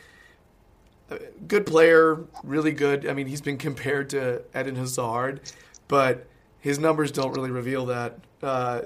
Uh, 1.09 1.17
Good 1.47 1.65
player, 1.65 2.19
really 2.43 2.71
good. 2.71 3.07
I 3.07 3.13
mean, 3.13 3.27
he's 3.27 3.41
been 3.41 3.57
compared 3.69 4.09
to 4.11 4.41
Eden 4.57 4.75
Hazard, 4.75 5.41
but 5.87 6.25
his 6.59 6.79
numbers 6.79 7.11
don't 7.11 7.33
really 7.33 7.51
reveal 7.51 7.87
that. 7.87 8.17
Uh, 8.43 8.81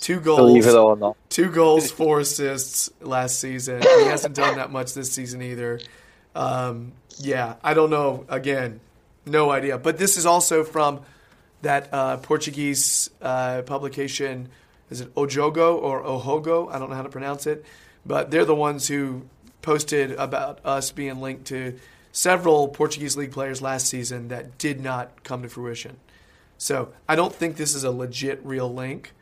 two 0.00 0.18
goals 0.20 0.38
Believe 0.38 0.66
it 0.66 0.74
or 0.74 0.96
not. 0.96 1.16
two 1.28 1.48
goals, 1.50 1.90
four 1.92 2.20
assists 2.20 2.90
last 3.00 3.38
season. 3.38 3.80
He 3.82 4.06
hasn't 4.06 4.34
done 4.34 4.56
that 4.56 4.72
much 4.72 4.94
this 4.94 5.12
season 5.12 5.42
either. 5.42 5.80
Um, 6.34 6.92
yeah, 7.18 7.56
I 7.62 7.74
don't 7.74 7.90
know. 7.90 8.24
Again, 8.28 8.80
no 9.26 9.50
idea. 9.50 9.78
But 9.78 9.98
this 9.98 10.16
is 10.16 10.26
also 10.26 10.64
from 10.64 11.02
that 11.62 11.88
uh, 11.92 12.16
Portuguese 12.16 13.10
uh, 13.20 13.62
publication. 13.62 14.48
Is 14.90 15.00
it 15.00 15.14
Ojogo 15.14 15.80
or 15.80 16.02
Ohogo? 16.02 16.72
I 16.72 16.78
don't 16.78 16.90
know 16.90 16.96
how 16.96 17.02
to 17.02 17.08
pronounce 17.08 17.46
it. 17.46 17.64
But 18.04 18.30
they're 18.30 18.44
the 18.44 18.54
ones 18.54 18.88
who 18.88 19.22
posted 19.62 20.12
about 20.12 20.64
us 20.64 20.90
being 20.90 21.20
linked 21.20 21.46
to 21.46 21.78
several 22.12 22.68
Portuguese 22.68 23.16
league 23.16 23.32
players 23.32 23.62
last 23.62 23.86
season 23.86 24.28
that 24.28 24.58
did 24.58 24.80
not 24.80 25.22
come 25.22 25.42
to 25.42 25.48
fruition. 25.48 25.98
So 26.58 26.92
I 27.08 27.14
don't 27.14 27.34
think 27.34 27.56
this 27.56 27.74
is 27.74 27.84
a 27.84 27.90
legit 27.90 28.40
real 28.44 28.72
link 28.72 29.12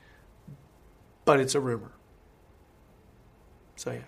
but 1.29 1.41
it's 1.41 1.55
a 1.55 1.61
rumor. 1.61 1.93
So 3.77 3.93
yeah. 3.93 3.99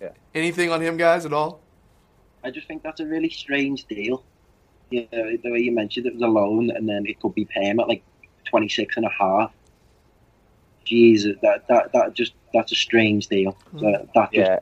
Yeah. 0.00 0.10
Anything 0.36 0.70
on 0.70 0.80
him, 0.80 0.96
guys, 0.96 1.26
at 1.26 1.32
all? 1.32 1.60
I 2.44 2.52
just 2.52 2.68
think 2.68 2.84
that's 2.84 3.00
a 3.00 3.06
really 3.06 3.28
strange 3.28 3.86
deal. 3.86 4.22
You 4.90 5.08
know, 5.12 5.36
the 5.42 5.50
way 5.50 5.58
you 5.58 5.72
mentioned 5.72 6.06
it 6.06 6.12
was 6.12 6.22
a 6.22 6.28
loan, 6.28 6.70
and 6.70 6.88
then 6.88 7.06
it 7.06 7.18
could 7.18 7.34
be 7.34 7.44
paying 7.44 7.80
at 7.80 7.88
like 7.88 8.04
26 8.44 8.96
and 8.96 9.04
a 9.04 9.08
half. 9.08 9.52
Jesus, 10.84 11.36
that 11.42 11.66
that 11.68 11.92
that 11.92 12.14
just 12.14 12.32
that's 12.52 12.72
a 12.72 12.76
strange 12.76 13.26
deal. 13.28 13.56
That, 13.74 14.08
that 14.14 14.32
just 14.32 14.50
Yeah, 14.50 14.58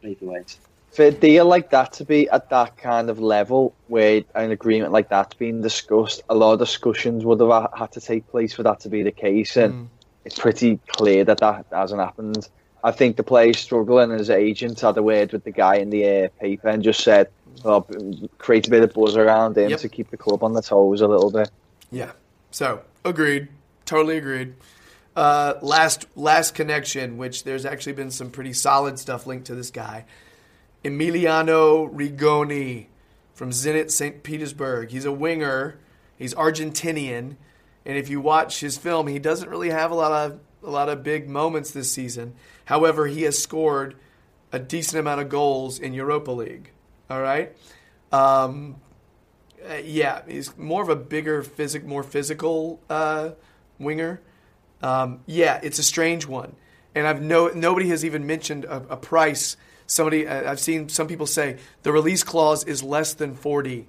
straight 0.00 0.20
away. 0.22 0.44
for 0.90 1.04
a 1.04 1.10
deal 1.10 1.46
like 1.46 1.70
that 1.70 1.92
to 1.94 2.04
be 2.04 2.28
at 2.30 2.50
that 2.50 2.76
kind 2.76 3.08
of 3.10 3.18
level, 3.20 3.74
where 3.86 4.22
an 4.34 4.50
agreement 4.50 4.92
like 4.92 5.08
that's 5.08 5.34
being 5.34 5.60
discussed, 5.62 6.22
a 6.28 6.34
lot 6.34 6.54
of 6.54 6.58
discussions 6.58 7.24
would 7.24 7.40
have 7.40 7.68
had 7.76 7.92
to 7.92 8.00
take 8.00 8.26
place 8.28 8.52
for 8.52 8.62
that 8.64 8.80
to 8.80 8.88
be 8.88 9.02
the 9.02 9.12
case, 9.12 9.56
and 9.56 9.74
Mm. 9.74 9.88
it's 10.24 10.38
pretty 10.38 10.80
clear 10.88 11.24
that 11.24 11.38
that 11.38 11.66
hasn't 11.72 12.00
happened. 12.00 12.48
I 12.84 12.90
think 12.90 13.16
the 13.16 13.22
player's 13.22 13.60
struggling, 13.60 14.10
and 14.10 14.18
his 14.18 14.28
agent 14.30 14.80
had 14.80 14.96
a 14.96 15.02
word 15.04 15.32
with 15.32 15.44
the 15.44 15.52
guy 15.52 15.76
in 15.76 15.90
the 15.90 16.24
uh, 16.24 16.28
paper 16.40 16.66
and 16.68 16.82
just 16.82 17.04
said, 17.04 17.28
well, 17.62 17.86
create 18.38 18.66
a 18.66 18.70
bit 18.70 18.82
of 18.82 18.92
buzz 18.92 19.16
around 19.16 19.56
him 19.56 19.70
Yep. 19.70 19.78
to 19.80 19.88
keep 19.88 20.10
the 20.10 20.16
club 20.16 20.42
on 20.42 20.52
the 20.52 20.62
toes 20.62 21.00
a 21.00 21.06
little 21.06 21.30
bit. 21.30 21.48
Yeah. 21.92 22.10
So 22.50 22.82
agreed. 23.04 23.46
Totally 23.86 24.16
agreed. 24.18 24.54
Uh, 25.14 25.54
last 25.60 26.06
last 26.16 26.54
connection, 26.54 27.18
which 27.18 27.44
there's 27.44 27.66
actually 27.66 27.92
been 27.92 28.10
some 28.10 28.30
pretty 28.30 28.52
solid 28.52 28.98
stuff 28.98 29.26
linked 29.26 29.46
to 29.46 29.54
this 29.54 29.70
guy, 29.70 30.06
Emiliano 30.84 31.92
Rigoni 31.92 32.86
from 33.34 33.50
Zenit 33.50 33.90
St. 33.90 34.22
Petersburg. 34.22 34.90
He's 34.90 35.04
a 35.04 35.12
winger. 35.12 35.78
He's 36.16 36.34
Argentinian, 36.34 37.36
and 37.84 37.98
if 37.98 38.08
you 38.08 38.20
watch 38.20 38.60
his 38.60 38.78
film, 38.78 39.06
he 39.06 39.18
doesn't 39.18 39.48
really 39.48 39.70
have 39.70 39.90
a 39.90 39.94
lot 39.94 40.12
of 40.12 40.40
a 40.62 40.70
lot 40.70 40.88
of 40.88 41.02
big 41.02 41.28
moments 41.28 41.72
this 41.72 41.90
season. 41.90 42.34
However, 42.66 43.06
he 43.06 43.22
has 43.22 43.38
scored 43.38 43.96
a 44.52 44.58
decent 44.58 45.00
amount 45.00 45.20
of 45.20 45.28
goals 45.28 45.78
in 45.78 45.92
Europa 45.92 46.30
League. 46.30 46.70
All 47.10 47.20
right. 47.20 47.56
Um, 48.12 48.76
uh, 49.68 49.74
yeah, 49.84 50.22
he's 50.26 50.56
more 50.56 50.82
of 50.82 50.88
a 50.88 50.96
bigger, 50.96 51.42
physic, 51.42 51.84
more 51.84 52.02
physical 52.02 52.80
uh, 52.88 53.30
winger. 53.78 54.20
Um, 54.82 55.20
yeah, 55.26 55.60
it's 55.62 55.78
a 55.78 55.82
strange 55.82 56.26
one, 56.26 56.56
and 56.94 57.06
I've 57.06 57.22
no 57.22 57.48
nobody 57.48 57.88
has 57.88 58.04
even 58.04 58.26
mentioned 58.26 58.64
a, 58.64 58.76
a 58.90 58.96
price. 58.96 59.56
Somebody 59.86 60.26
I've 60.26 60.60
seen 60.60 60.88
some 60.88 61.06
people 61.06 61.26
say 61.26 61.58
the 61.82 61.92
release 61.92 62.24
clause 62.24 62.64
is 62.64 62.82
less 62.82 63.14
than 63.14 63.34
forty, 63.34 63.88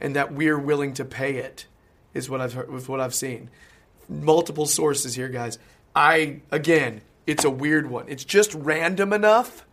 and 0.00 0.16
that 0.16 0.32
we're 0.32 0.58
willing 0.58 0.94
to 0.94 1.04
pay 1.04 1.36
it. 1.36 1.66
Is 2.14 2.28
what 2.28 2.40
I've 2.40 2.54
heard, 2.54 2.70
with 2.70 2.88
what 2.88 3.00
I've 3.00 3.14
seen. 3.14 3.50
Multiple 4.08 4.66
sources 4.66 5.14
here, 5.14 5.28
guys. 5.28 5.58
I 5.94 6.40
again, 6.50 7.02
it's 7.26 7.44
a 7.44 7.50
weird 7.50 7.88
one. 7.88 8.06
It's 8.08 8.24
just 8.24 8.52
random 8.54 9.12
enough 9.12 9.64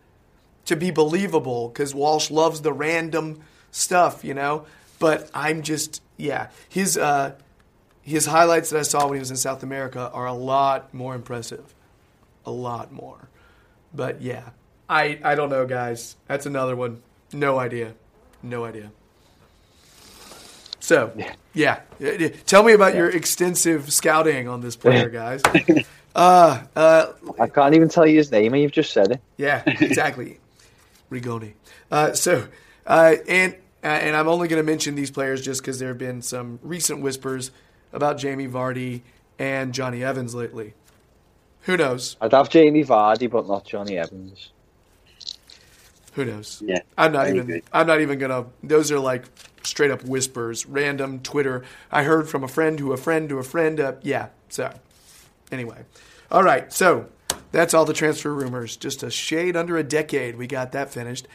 to 0.66 0.76
be 0.76 0.90
believable 0.90 1.68
because 1.68 1.94
Walsh 1.94 2.30
loves 2.30 2.62
the 2.62 2.72
random 2.72 3.40
stuff, 3.70 4.24
you 4.24 4.34
know. 4.34 4.66
But 4.98 5.30
I'm 5.34 5.62
just, 5.62 6.02
yeah, 6.16 6.50
his 6.68 6.96
uh, 6.96 7.34
his 8.10 8.26
highlights 8.26 8.70
that 8.70 8.78
I 8.78 8.82
saw 8.82 9.04
when 9.04 9.14
he 9.14 9.20
was 9.20 9.30
in 9.30 9.36
South 9.36 9.62
America 9.62 10.10
are 10.12 10.26
a 10.26 10.32
lot 10.32 10.92
more 10.92 11.14
impressive, 11.14 11.74
a 12.44 12.50
lot 12.50 12.92
more. 12.92 13.28
But 13.94 14.20
yeah, 14.20 14.50
I 14.88 15.20
I 15.22 15.34
don't 15.34 15.48
know, 15.48 15.66
guys. 15.66 16.16
That's 16.26 16.46
another 16.46 16.76
one. 16.76 17.02
No 17.32 17.58
idea, 17.58 17.94
no 18.42 18.64
idea. 18.64 18.90
So 20.80 21.12
yeah, 21.54 21.80
yeah. 21.98 22.28
tell 22.46 22.62
me 22.62 22.72
about 22.72 22.94
your 22.94 23.08
extensive 23.08 23.92
scouting 23.92 24.48
on 24.48 24.60
this 24.60 24.76
player, 24.76 25.08
guys. 25.20 25.42
Uh, 26.14 26.62
uh, 26.74 27.12
I 27.38 27.46
can't 27.46 27.74
even 27.74 27.88
tell 27.88 28.06
you 28.06 28.16
his 28.16 28.32
name, 28.32 28.52
and 28.52 28.62
you've 28.62 28.72
just 28.72 28.92
said 28.92 29.12
it. 29.12 29.20
yeah, 29.36 29.62
exactly. 29.66 30.40
Rigoni. 31.10 31.54
Uh, 31.90 32.12
so, 32.12 32.46
uh, 32.86 33.14
and 33.28 33.54
uh, 33.82 33.86
and 33.86 34.16
I'm 34.16 34.28
only 34.28 34.48
going 34.48 34.62
to 34.64 34.68
mention 34.68 34.94
these 34.94 35.10
players 35.10 35.42
just 35.42 35.60
because 35.60 35.78
there 35.78 35.88
have 35.88 35.98
been 35.98 36.22
some 36.22 36.58
recent 36.62 37.02
whispers 37.02 37.50
about 37.92 38.18
Jamie 38.18 38.48
Vardy 38.48 39.02
and 39.38 39.72
Jonny 39.72 40.04
Evans 40.04 40.34
lately. 40.34 40.74
Who 41.62 41.76
knows? 41.76 42.16
I'd 42.20 42.32
have 42.32 42.48
Jamie 42.48 42.84
Vardy, 42.84 43.30
but 43.30 43.46
not 43.46 43.64
Jonny 43.64 43.98
Evans. 43.98 44.50
Who 46.14 46.24
knows? 46.24 46.62
Yeah, 46.64 46.80
I'm 46.98 47.12
not 47.12 47.28
even. 47.28 47.40
agree. 47.40 47.62
I'm 47.72 47.86
not 47.86 48.00
even 48.00 48.18
gonna. 48.18 48.46
Those 48.62 48.90
are 48.90 48.98
like 48.98 49.24
straight 49.62 49.90
up 49.90 50.04
whispers, 50.04 50.66
random 50.66 51.20
Twitter. 51.20 51.62
I 51.92 52.02
heard 52.02 52.28
from 52.28 52.42
a 52.42 52.48
friend 52.48 52.76
to 52.78 52.92
a 52.92 52.96
friend 52.96 53.28
to 53.28 53.38
a 53.38 53.42
friend. 53.44 53.78
Uh, 53.78 53.92
yeah. 54.02 54.28
So, 54.48 54.72
anyway, 55.52 55.84
all 56.30 56.42
right. 56.42 56.72
So 56.72 57.06
that's 57.52 57.74
all 57.74 57.84
the 57.84 57.92
transfer 57.92 58.34
rumors. 58.34 58.76
Just 58.76 59.02
a 59.02 59.10
shade 59.10 59.56
under 59.56 59.76
a 59.76 59.84
decade. 59.84 60.36
We 60.36 60.46
got 60.46 60.72
that 60.72 60.92
finished. 60.92 61.28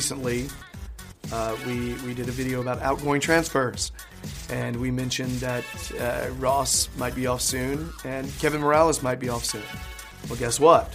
Recently, 0.00 0.48
uh, 1.30 1.54
we 1.66 1.92
we 2.06 2.14
did 2.14 2.26
a 2.26 2.32
video 2.32 2.62
about 2.62 2.80
outgoing 2.80 3.20
transfers, 3.20 3.92
and 4.48 4.74
we 4.76 4.90
mentioned 4.90 5.32
that 5.40 5.62
uh, 6.00 6.32
Ross 6.38 6.88
might 6.96 7.14
be 7.14 7.26
off 7.26 7.42
soon 7.42 7.92
and 8.06 8.26
Kevin 8.38 8.62
Mirallas 8.62 9.02
might 9.02 9.20
be 9.20 9.28
off 9.28 9.44
soon. 9.44 9.62
Well, 10.26 10.38
guess 10.38 10.58
what? 10.58 10.90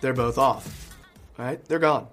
They're 0.00 0.12
both 0.12 0.38
off. 0.38 0.92
right? 1.38 1.64
they're 1.66 1.78
gone. 1.78 2.08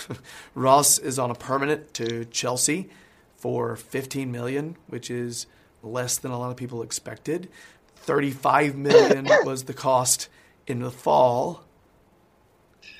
Ross 0.54 0.96
is 0.96 1.18
on 1.18 1.30
a 1.30 1.34
permanent 1.34 1.92
to 1.92 2.24
Chelsea 2.24 2.88
for 3.36 3.76
15 3.76 4.32
million, 4.32 4.78
which 4.86 5.10
is 5.10 5.46
less 5.82 6.16
than 6.16 6.30
a 6.30 6.38
lot 6.38 6.50
of 6.50 6.56
people 6.56 6.80
expected. 6.80 7.50
35 7.96 8.74
million 8.88 9.28
was 9.44 9.64
the 9.64 9.74
cost 9.74 10.30
in 10.66 10.78
the 10.80 10.90
fall. 10.90 11.62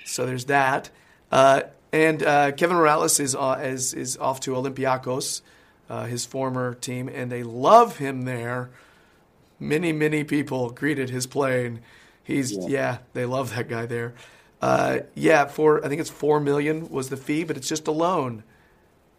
So 0.04 0.26
there's 0.26 0.44
that. 0.44 0.90
Uh, 1.32 1.62
and 1.94 2.24
uh, 2.24 2.50
Kevin 2.50 2.76
Mirallas 2.76 3.20
is, 3.20 3.36
uh, 3.36 3.60
is 3.62 3.94
is 3.94 4.16
off 4.16 4.40
to 4.40 4.50
Olympiacos, 4.50 5.42
uh, 5.88 6.06
his 6.06 6.26
former 6.26 6.74
team, 6.74 7.08
and 7.08 7.30
they 7.30 7.44
love 7.44 7.98
him 7.98 8.22
there. 8.22 8.70
Many 9.60 9.92
many 9.92 10.24
people 10.24 10.70
greeted 10.70 11.08
his 11.10 11.28
plane. 11.28 11.82
He's 12.24 12.50
yeah, 12.52 12.98
they 13.12 13.24
love 13.24 13.54
that 13.54 13.68
guy 13.68 13.86
there. 13.86 14.14
Uh, 14.60 15.00
yeah, 15.14 15.44
for 15.44 15.84
I 15.84 15.88
think 15.88 16.00
it's 16.00 16.10
four 16.10 16.40
million 16.40 16.90
was 16.90 17.10
the 17.10 17.16
fee, 17.16 17.44
but 17.44 17.56
it's 17.56 17.68
just 17.68 17.86
a 17.86 17.92
loan. 17.92 18.42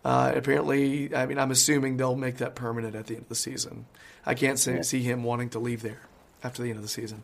Uh, 0.03 0.33
apparently, 0.35 1.15
I 1.15 1.27
mean, 1.27 1.39
I'm 1.39 1.51
assuming 1.51 1.95
they'll 1.95 2.17
make 2.17 2.37
that 2.37 2.55
permanent 2.55 2.93
at 2.93 3.07
the 3.07 3.13
end 3.13 3.23
of 3.23 3.29
the 3.29 3.35
season. 3.35 3.85
I 4.25 4.33
can't 4.33 4.59
see, 4.59 4.83
see 4.83 5.01
him 5.01 5.23
wanting 5.23 5.49
to 5.51 5.59
leave 5.59 5.81
there 5.81 6.01
after 6.43 6.61
the 6.61 6.69
end 6.69 6.77
of 6.77 6.83
the 6.83 6.89
season. 6.89 7.23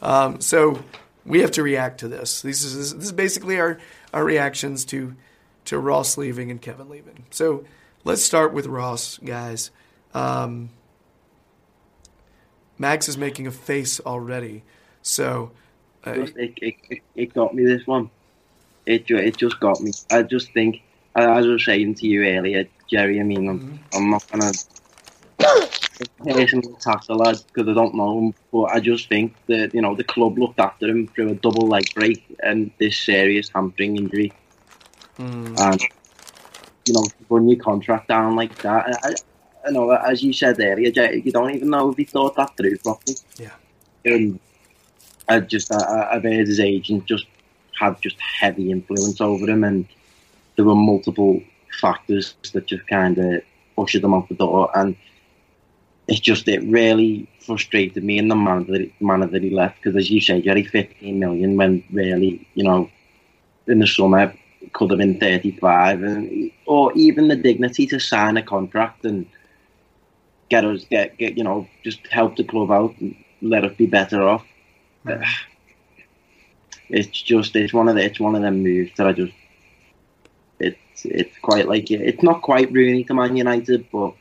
Um, 0.00 0.40
so 0.40 0.82
we 1.24 1.40
have 1.40 1.50
to 1.52 1.62
react 1.62 2.00
to 2.00 2.08
this. 2.08 2.42
This 2.42 2.64
is 2.64 2.94
this 2.94 3.04
is 3.04 3.12
basically 3.12 3.58
our 3.58 3.78
our 4.12 4.24
reactions 4.24 4.84
to 4.86 5.14
to 5.64 5.78
Ross 5.78 6.18
leaving 6.18 6.50
and 6.50 6.60
Kevin 6.60 6.88
leaving. 6.88 7.24
So 7.30 7.64
let's 8.04 8.22
start 8.22 8.52
with 8.52 8.66
Ross, 8.66 9.18
guys. 9.18 9.70
Um, 10.12 10.70
Max 12.78 13.08
is 13.08 13.16
making 13.16 13.46
a 13.46 13.52
face 13.52 14.00
already. 14.00 14.64
So 15.02 15.52
uh, 16.06 16.12
it, 16.12 16.36
it, 16.36 16.74
it, 16.90 17.02
it 17.14 17.34
got 17.34 17.54
me 17.54 17.64
this 17.64 17.86
one. 17.86 18.10
It 18.86 19.08
it 19.10 19.36
just 19.36 19.60
got 19.60 19.80
me. 19.80 19.92
I 20.10 20.22
just 20.22 20.52
think, 20.52 20.82
as 21.14 21.26
I 21.26 21.40
was 21.40 21.64
saying 21.64 21.94
to 21.96 22.06
you 22.06 22.24
earlier, 22.24 22.64
Jerry. 22.88 23.20
I 23.20 23.22
mean, 23.22 23.48
I'm, 23.48 23.80
I'm 23.94 24.10
not 24.10 24.26
gonna 24.30 24.50
attack 26.74 27.04
the 27.06 27.14
lad 27.14 27.36
because 27.46 27.68
I 27.68 27.74
don't 27.74 27.94
know 27.94 28.18
him, 28.18 28.34
but 28.52 28.64
I 28.64 28.80
just 28.80 29.08
think 29.08 29.34
that 29.46 29.74
you 29.74 29.80
know 29.80 29.94
the 29.94 30.04
club 30.04 30.38
looked 30.38 30.60
after 30.60 30.88
him 30.88 31.08
through 31.08 31.30
a 31.30 31.34
double 31.34 31.68
leg 31.68 31.92
break 31.94 32.24
and 32.42 32.70
this 32.78 32.98
serious 32.98 33.48
hamstring 33.48 33.96
injury, 33.96 34.32
hmm. 35.16 35.54
and 35.58 35.80
you 36.86 36.94
know 36.94 37.06
run 37.28 37.48
your 37.48 37.58
contract 37.58 38.08
down 38.08 38.36
like 38.36 38.56
that. 38.62 38.98
I, 39.04 39.14
I, 39.66 39.70
know, 39.70 39.90
as 39.90 40.22
you 40.22 40.32
said 40.32 40.60
earlier, 40.60 40.90
you 41.10 41.32
don't 41.32 41.54
even 41.54 41.70
know 41.70 41.90
if 41.90 41.96
he 41.96 42.04
thought 42.04 42.36
that 42.36 42.56
through 42.56 42.78
properly. 42.78 43.16
yeah, 43.36 43.50
and 44.04 44.38
I 45.28 45.40
just 45.40 45.72
I, 45.72 46.10
I've 46.12 46.24
heard 46.24 46.46
his 46.46 46.60
agent 46.60 47.06
just 47.06 47.26
had 47.78 48.00
just 48.02 48.16
heavy 48.20 48.70
influence 48.70 49.20
over 49.20 49.48
him, 49.48 49.64
and 49.64 49.86
there 50.56 50.64
were 50.64 50.74
multiple 50.74 51.42
factors 51.80 52.34
that 52.52 52.66
just 52.66 52.86
kind 52.86 53.18
of 53.18 53.42
ushered 53.78 54.04
him 54.04 54.14
out 54.14 54.28
the 54.28 54.34
door, 54.34 54.70
and 54.74 54.96
it 56.08 56.20
just 56.20 56.48
it 56.48 56.62
really 56.64 57.28
frustrated 57.40 58.02
me 58.02 58.18
in 58.18 58.28
the 58.28 58.36
manner 58.36 58.64
that 58.64 58.80
he, 58.80 58.94
manner 59.00 59.26
that 59.26 59.42
he 59.42 59.50
left 59.50 59.76
because, 59.76 59.96
as 59.96 60.10
you 60.10 60.20
say, 60.20 60.40
Jerry, 60.40 60.64
15 60.64 61.18
million 61.18 61.56
when 61.56 61.84
really 61.92 62.46
you 62.54 62.64
know 62.64 62.90
in 63.66 63.78
the 63.78 63.86
summer 63.86 64.34
could 64.72 64.90
have 64.90 64.98
been 64.98 65.18
35, 65.18 66.02
and 66.02 66.50
or 66.66 66.92
even 66.94 67.28
the 67.28 67.36
dignity 67.36 67.86
to 67.86 67.98
sign 67.98 68.36
a 68.36 68.42
contract 68.42 69.04
and 69.04 69.26
get 70.48 70.64
us 70.64 70.84
get 70.90 71.16
get 71.18 71.36
you 71.38 71.44
know 71.44 71.66
just 71.82 72.06
help 72.08 72.36
the 72.36 72.44
club 72.44 72.70
out 72.70 72.94
and 72.98 73.14
let 73.40 73.64
us 73.64 73.74
be 73.76 73.86
better 73.86 74.22
off. 74.22 74.44
It's 76.94 77.22
just 77.22 77.56
it's 77.56 77.72
one 77.72 77.88
of 77.88 77.94
the 77.94 78.04
it's 78.04 78.20
one 78.20 78.34
of 78.34 78.42
them 78.42 78.62
moves 78.62 78.90
that 78.98 79.06
I 79.06 79.12
just 79.12 79.32
it's 80.60 81.06
it's 81.06 81.38
quite 81.38 81.66
like 81.66 81.90
it's 81.90 82.22
not 82.22 82.42
quite 82.42 82.70
Rooney 82.70 83.04
to 83.04 83.14
Man 83.14 83.34
United, 83.34 83.86
but 83.90 84.12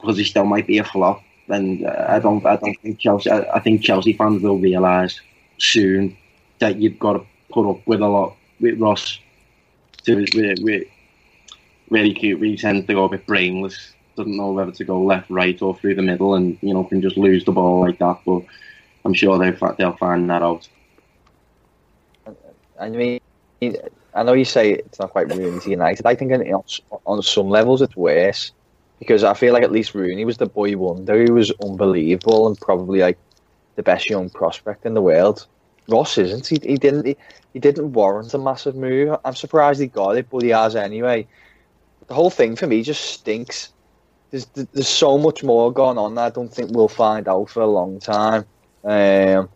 because 0.00 0.16
he 0.16 0.24
still 0.24 0.44
might 0.44 0.66
be 0.66 0.78
a 0.78 0.84
flop, 0.84 1.22
and 1.48 1.86
I 1.86 2.18
don't 2.18 2.44
I 2.44 2.56
don't 2.56 2.78
think 2.80 2.98
Chelsea 2.98 3.30
I, 3.30 3.60
think 3.60 3.82
Chelsea 3.82 4.12
fans 4.12 4.42
will 4.42 4.58
realise 4.58 5.20
soon 5.58 6.16
that 6.60 6.76
you've 6.76 6.98
got 6.98 7.14
to 7.14 7.26
put 7.50 7.68
up 7.68 7.86
with 7.86 8.00
a 8.00 8.06
lot 8.06 8.36
with 8.60 8.80
Ross 8.80 9.18
to 10.04 10.16
with, 10.34 10.58
with 10.60 10.86
where 11.88 12.04
he, 12.04 12.56
tends 12.56 12.86
to 12.86 12.94
go 12.94 13.04
a 13.04 13.08
bit 13.08 13.26
brainless 13.26 13.94
doesn't 14.18 14.36
know 14.36 14.52
whether 14.52 14.72
to 14.72 14.84
go 14.84 15.00
left, 15.00 15.30
right, 15.30 15.60
or 15.62 15.76
through 15.76 15.94
the 15.94 16.02
middle, 16.02 16.34
and 16.34 16.58
you 16.60 16.74
know 16.74 16.84
can 16.84 17.00
just 17.00 17.16
lose 17.16 17.44
the 17.44 17.52
ball 17.52 17.80
like 17.80 17.98
that. 18.00 18.18
But 18.26 18.42
I'm 19.04 19.14
sure 19.14 19.38
they 19.38 19.56
they'll 19.78 19.96
find 19.96 20.28
that 20.28 20.42
out. 20.42 20.68
I 22.78 22.90
mean, 22.90 23.20
I 24.14 24.22
know 24.22 24.34
you 24.34 24.44
say 24.44 24.72
it's 24.72 24.98
not 24.98 25.10
quite 25.10 25.32
Rooney 25.34 25.60
to 25.60 25.70
United. 25.70 26.04
I 26.04 26.14
think 26.14 26.32
on 27.06 27.22
some 27.22 27.48
levels 27.48 27.80
it's 27.80 27.96
worse 27.96 28.52
because 28.98 29.24
I 29.24 29.34
feel 29.34 29.52
like 29.52 29.62
at 29.62 29.72
least 29.72 29.94
Rooney 29.94 30.24
was 30.24 30.38
the 30.38 30.46
boy 30.46 30.76
wonder. 30.76 31.22
He 31.22 31.30
was 31.30 31.52
unbelievable 31.62 32.46
and 32.46 32.60
probably 32.60 33.00
like 33.00 33.18
the 33.76 33.82
best 33.82 34.10
young 34.10 34.28
prospect 34.30 34.84
in 34.86 34.94
the 34.94 35.02
world. 35.02 35.46
Ross 35.88 36.18
isn't. 36.18 36.46
He, 36.46 36.58
he 36.62 36.76
didn't. 36.76 37.06
He, 37.06 37.16
he 37.54 37.58
didn't 37.58 37.92
warrant 37.92 38.34
a 38.34 38.38
massive 38.38 38.76
move. 38.76 39.16
I'm 39.24 39.34
surprised 39.34 39.80
he 39.80 39.86
got 39.86 40.16
it, 40.16 40.28
but 40.30 40.42
he 40.42 40.50
has 40.50 40.76
anyway. 40.76 41.26
The 42.08 42.14
whole 42.14 42.30
thing 42.30 42.56
for 42.56 42.66
me 42.66 42.82
just 42.82 43.04
stinks. 43.04 43.70
There's 44.30 44.46
there's 44.46 44.88
so 44.88 45.16
much 45.16 45.42
more 45.42 45.72
going 45.72 45.96
on 45.96 46.14
that 46.16 46.24
I 46.24 46.30
don't 46.30 46.52
think 46.52 46.70
we'll 46.72 46.88
find 46.88 47.26
out 47.28 47.48
for 47.48 47.62
a 47.62 47.66
long 47.66 48.00
time. 48.00 48.44
Um, 48.84 49.48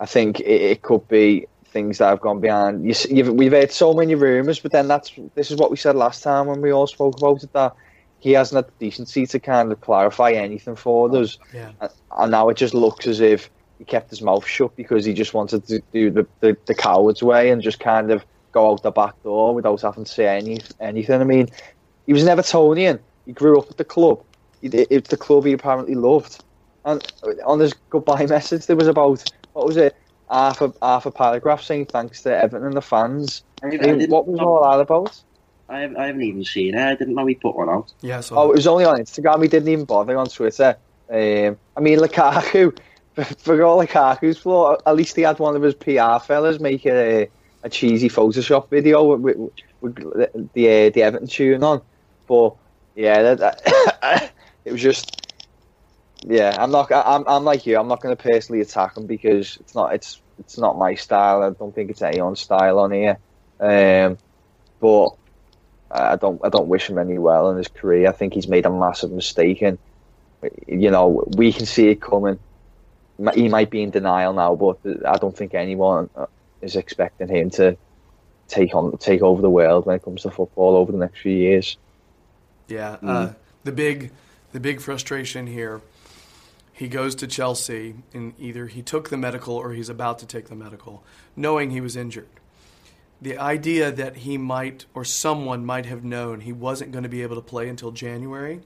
I 0.00 0.06
think 0.06 0.40
it, 0.40 0.62
it 0.62 0.82
could 0.82 1.06
be 1.06 1.46
things 1.66 1.98
that 1.98 2.08
have 2.08 2.20
gone 2.20 2.40
behind. 2.40 2.84
You, 2.84 3.32
we've 3.32 3.52
heard 3.52 3.70
so 3.70 3.94
many 3.94 4.14
rumours, 4.14 4.58
but 4.58 4.72
then 4.72 4.88
that's 4.88 5.12
this 5.36 5.50
is 5.50 5.58
what 5.58 5.70
we 5.70 5.76
said 5.76 5.94
last 5.94 6.22
time 6.22 6.46
when 6.46 6.60
we 6.60 6.72
all 6.72 6.86
spoke 6.88 7.16
about 7.18 7.42
it 7.42 7.52
that 7.52 7.74
he 8.22 8.32
hasn't 8.32 8.64
had 8.64 8.72
the 8.72 8.86
decency 8.86 9.26
to 9.26 9.40
kind 9.40 9.72
of 9.72 9.80
clarify 9.80 10.30
anything 10.30 10.76
for 10.76 11.10
oh, 11.10 11.22
us. 11.22 11.38
Yeah. 11.52 11.72
And, 11.80 11.90
and 12.18 12.30
now 12.30 12.48
it 12.50 12.56
just 12.56 12.72
looks 12.72 13.08
as 13.08 13.20
if 13.20 13.50
he 13.78 13.84
kept 13.84 14.10
his 14.10 14.22
mouth 14.22 14.46
shut 14.46 14.76
because 14.76 15.04
he 15.04 15.12
just 15.12 15.34
wanted 15.34 15.66
to 15.66 15.82
do 15.92 16.08
the, 16.08 16.24
the, 16.38 16.56
the 16.66 16.74
coward's 16.74 17.20
way 17.20 17.50
and 17.50 17.60
just 17.60 17.80
kind 17.80 18.12
of 18.12 18.24
go 18.52 18.70
out 18.70 18.84
the 18.84 18.92
back 18.92 19.20
door 19.24 19.56
without 19.56 19.82
having 19.82 20.04
to 20.04 20.10
say 20.10 20.38
any, 20.38 20.60
anything. 20.78 21.20
I 21.20 21.24
mean, 21.24 21.48
he 22.06 22.12
was 22.12 22.22
an 22.22 22.28
Evertonian. 22.28 23.00
He 23.26 23.32
grew 23.32 23.58
up 23.58 23.68
at 23.68 23.76
the 23.76 23.84
club. 23.84 24.22
It's 24.62 25.08
the 25.08 25.16
club 25.16 25.44
he 25.44 25.52
apparently 25.52 25.96
loved. 25.96 26.44
And 26.84 27.04
on 27.44 27.58
his 27.58 27.74
goodbye 27.90 28.26
message, 28.30 28.66
there 28.66 28.76
was 28.76 28.86
about, 28.86 29.28
what 29.52 29.66
was 29.66 29.76
it, 29.76 29.96
half 30.30 30.60
a, 30.60 30.72
half 30.80 31.06
a 31.06 31.10
paragraph 31.10 31.62
saying 31.62 31.86
thanks 31.86 32.22
to 32.22 32.36
Everton 32.36 32.68
and 32.68 32.76
the 32.76 32.82
fans. 32.82 33.42
I, 33.64 33.66
I 33.66 33.92
mean, 33.94 34.10
what 34.10 34.28
was 34.28 34.38
all 34.38 34.62
that 34.62 34.78
about? 34.78 35.20
I 35.72 35.80
haven't, 35.80 35.96
I 35.96 36.06
haven't 36.06 36.22
even 36.22 36.44
seen 36.44 36.74
it. 36.74 36.80
I 36.80 36.94
didn't 36.94 37.14
know 37.14 37.24
he 37.26 37.34
put 37.34 37.56
one 37.56 37.68
out. 37.70 37.92
Yeah. 38.02 38.20
So 38.20 38.36
Oh, 38.36 38.50
it 38.50 38.56
was 38.56 38.66
only 38.66 38.84
on 38.84 38.98
Instagram. 38.98 39.42
He 39.42 39.48
didn't 39.48 39.68
even 39.68 39.84
bother 39.86 40.16
on 40.18 40.26
Twitter. 40.28 40.76
Um, 41.10 41.56
I 41.76 41.80
mean, 41.80 41.98
Lukaku, 41.98 42.78
for 43.38 43.62
all 43.62 43.82
Lukaku's 43.84 44.38
flaw, 44.38 44.76
at 44.86 44.96
least 44.96 45.16
he 45.16 45.22
had 45.22 45.38
one 45.38 45.56
of 45.56 45.62
his 45.62 45.74
PR 45.74 46.18
fellas 46.24 46.60
make 46.60 46.84
a, 46.86 47.28
a 47.62 47.68
cheesy 47.70 48.08
Photoshop 48.08 48.68
video 48.70 49.16
with, 49.16 49.36
with, 49.36 49.50
with 49.80 50.52
the 50.52 50.68
uh, 50.68 50.90
the 50.90 51.02
Everton 51.02 51.26
tune 51.26 51.64
on. 51.64 51.80
But 52.26 52.54
yeah, 52.94 53.34
that, 53.34 53.38
that- 53.38 54.32
it 54.64 54.72
was 54.72 54.80
just 54.82 55.34
yeah. 56.24 56.54
I'm 56.58 56.70
not. 56.70 56.92
I'm 56.92 57.24
I'm 57.26 57.44
like 57.44 57.66
you. 57.66 57.78
I'm 57.78 57.88
not 57.88 58.00
going 58.00 58.16
to 58.16 58.22
personally 58.22 58.60
attack 58.60 58.96
him 58.96 59.06
because 59.06 59.56
it's 59.58 59.74
not. 59.74 59.94
It's 59.94 60.20
it's 60.38 60.58
not 60.58 60.78
my 60.78 60.94
style. 60.94 61.42
I 61.42 61.50
don't 61.50 61.74
think 61.74 61.90
it's 61.90 62.02
anyone's 62.02 62.40
style 62.40 62.78
on 62.78 62.92
here. 62.92 63.18
Um, 63.60 64.18
but 64.80 65.10
I 65.92 66.16
don't 66.16 66.40
I 66.42 66.48
don't 66.48 66.68
wish 66.68 66.88
him 66.88 66.98
any 66.98 67.18
well 67.18 67.50
in 67.50 67.56
his 67.58 67.68
career. 67.68 68.08
I 68.08 68.12
think 68.12 68.32
he's 68.34 68.48
made 68.48 68.64
a 68.64 68.70
massive 68.70 69.12
mistake, 69.12 69.62
and 69.62 69.78
you 70.66 70.90
know 70.90 71.24
we 71.36 71.52
can 71.52 71.66
see 71.66 71.88
it 71.88 72.00
coming. 72.00 72.38
He 73.34 73.48
might 73.48 73.70
be 73.70 73.82
in 73.82 73.90
denial 73.90 74.32
now, 74.32 74.54
but 74.54 74.78
I 75.06 75.18
don't 75.18 75.36
think 75.36 75.54
anyone 75.54 76.08
is 76.62 76.76
expecting 76.76 77.28
him 77.28 77.50
to 77.50 77.76
take 78.48 78.74
on 78.74 78.96
take 78.98 79.22
over 79.22 79.42
the 79.42 79.50
world 79.50 79.86
when 79.86 79.96
it 79.96 80.02
comes 80.02 80.22
to 80.22 80.30
football 80.30 80.76
over 80.76 80.92
the 80.92 80.98
next 80.98 81.20
few 81.20 81.32
years. 81.32 81.76
Yeah, 82.68 82.96
uh, 83.02 83.32
the 83.64 83.72
big, 83.72 84.12
the 84.52 84.60
big 84.60 84.80
frustration 84.80 85.46
here. 85.46 85.82
He 86.72 86.88
goes 86.88 87.14
to 87.16 87.26
Chelsea, 87.26 87.96
and 88.14 88.32
either 88.38 88.66
he 88.66 88.82
took 88.82 89.10
the 89.10 89.18
medical 89.18 89.54
or 89.54 89.72
he's 89.72 89.90
about 89.90 90.18
to 90.20 90.26
take 90.26 90.48
the 90.48 90.54
medical, 90.54 91.04
knowing 91.36 91.70
he 91.70 91.80
was 91.80 91.96
injured. 91.96 92.28
The 93.22 93.38
idea 93.38 93.90
that 93.90 94.18
he 94.18 94.36
might 94.36 94.84
or 94.94 95.04
someone 95.04 95.64
might 95.64 95.86
have 95.86 96.04
known 96.04 96.40
he 96.40 96.52
wasn't 96.52 96.92
going 96.92 97.04
to 97.04 97.08
be 97.08 97.22
able 97.22 97.36
to 97.36 97.42
play 97.42 97.68
until 97.68 97.92
January. 97.92 98.60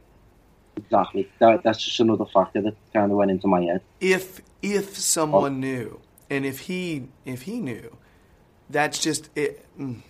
Exactly. 0.76 1.30
That, 1.38 1.62
that's 1.62 1.82
just 1.82 2.00
another 2.00 2.24
factor 2.24 2.60
that 2.62 2.74
kind 2.92 3.12
of 3.12 3.18
went 3.18 3.30
into 3.30 3.46
my 3.46 3.62
head. 3.62 3.82
If 4.00 4.40
if 4.62 4.96
someone 4.96 5.60
knew, 5.60 6.00
and 6.28 6.44
if 6.44 6.60
he 6.60 7.08
if 7.24 7.42
he 7.42 7.60
knew, 7.60 7.96
that's 8.68 8.98
just 8.98 9.30
it. 9.36 9.64
mm. 9.78 10.02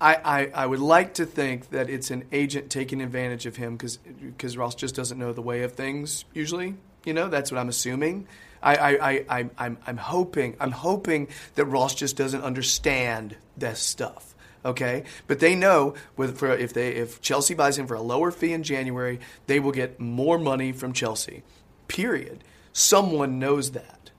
I, 0.00 0.14
I, 0.16 0.50
I 0.54 0.66
would 0.66 0.80
like 0.80 1.14
to 1.14 1.24
think 1.24 1.70
that 1.70 1.88
it's 1.88 2.10
an 2.10 2.24
agent 2.32 2.68
taking 2.68 3.00
advantage 3.00 3.46
of 3.46 3.56
him 3.56 3.76
because 3.76 4.56
Ross 4.56 4.74
just 4.74 4.94
doesn't 4.94 5.18
know 5.18 5.32
the 5.32 5.40
way 5.40 5.62
of 5.62 5.72
things 5.72 6.24
usually. 6.34 6.74
You 7.04 7.14
know, 7.14 7.28
that's 7.28 7.50
what 7.52 7.58
I'm 7.58 7.68
assuming. 7.68 8.26
I, 8.62 8.76
I, 8.76 8.90
I, 9.10 9.24
I, 9.28 9.50
I'm, 9.58 9.78
I'm 9.86 9.96
hoping 9.96 10.56
I'm 10.60 10.72
hoping 10.72 11.28
that 11.54 11.64
Ross 11.66 11.94
just 11.94 12.16
doesn't 12.16 12.42
understand 12.42 13.36
this 13.56 13.80
stuff. 13.80 14.34
Okay, 14.64 15.04
but 15.28 15.38
they 15.38 15.54
know 15.54 15.94
with 16.16 16.38
for 16.38 16.50
if 16.52 16.72
they 16.72 16.88
if 16.90 17.20
Chelsea 17.20 17.54
buys 17.54 17.78
him 17.78 17.86
for 17.86 17.94
a 17.94 18.02
lower 18.02 18.30
fee 18.30 18.52
in 18.52 18.62
January, 18.64 19.20
they 19.46 19.60
will 19.60 19.72
get 19.72 20.00
more 20.00 20.38
money 20.38 20.72
from 20.72 20.92
Chelsea. 20.92 21.42
Period. 21.86 22.42
Someone 22.72 23.38
knows 23.38 23.70
that. 23.72 24.10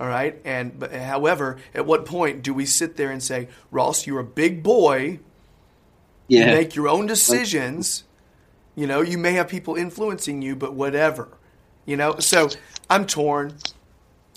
All 0.00 0.06
right, 0.08 0.40
and 0.44 0.78
but 0.78 0.92
however, 0.92 1.58
at 1.74 1.86
what 1.86 2.04
point 2.06 2.42
do 2.42 2.54
we 2.54 2.66
sit 2.66 2.96
there 2.96 3.10
and 3.10 3.22
say, 3.22 3.48
Ross, 3.70 4.06
you're 4.06 4.20
a 4.20 4.24
big 4.24 4.62
boy, 4.62 5.18
you 6.28 6.40
Yeah. 6.40 6.46
make 6.54 6.74
your 6.74 6.88
own 6.88 7.06
decisions. 7.06 8.04
You 8.76 8.86
know, 8.88 9.02
you 9.02 9.18
may 9.18 9.32
have 9.32 9.48
people 9.48 9.76
influencing 9.76 10.42
you, 10.42 10.56
but 10.56 10.74
whatever. 10.74 11.28
You 11.86 11.96
know, 11.96 12.18
so 12.18 12.48
I'm 12.88 13.06
torn. 13.06 13.54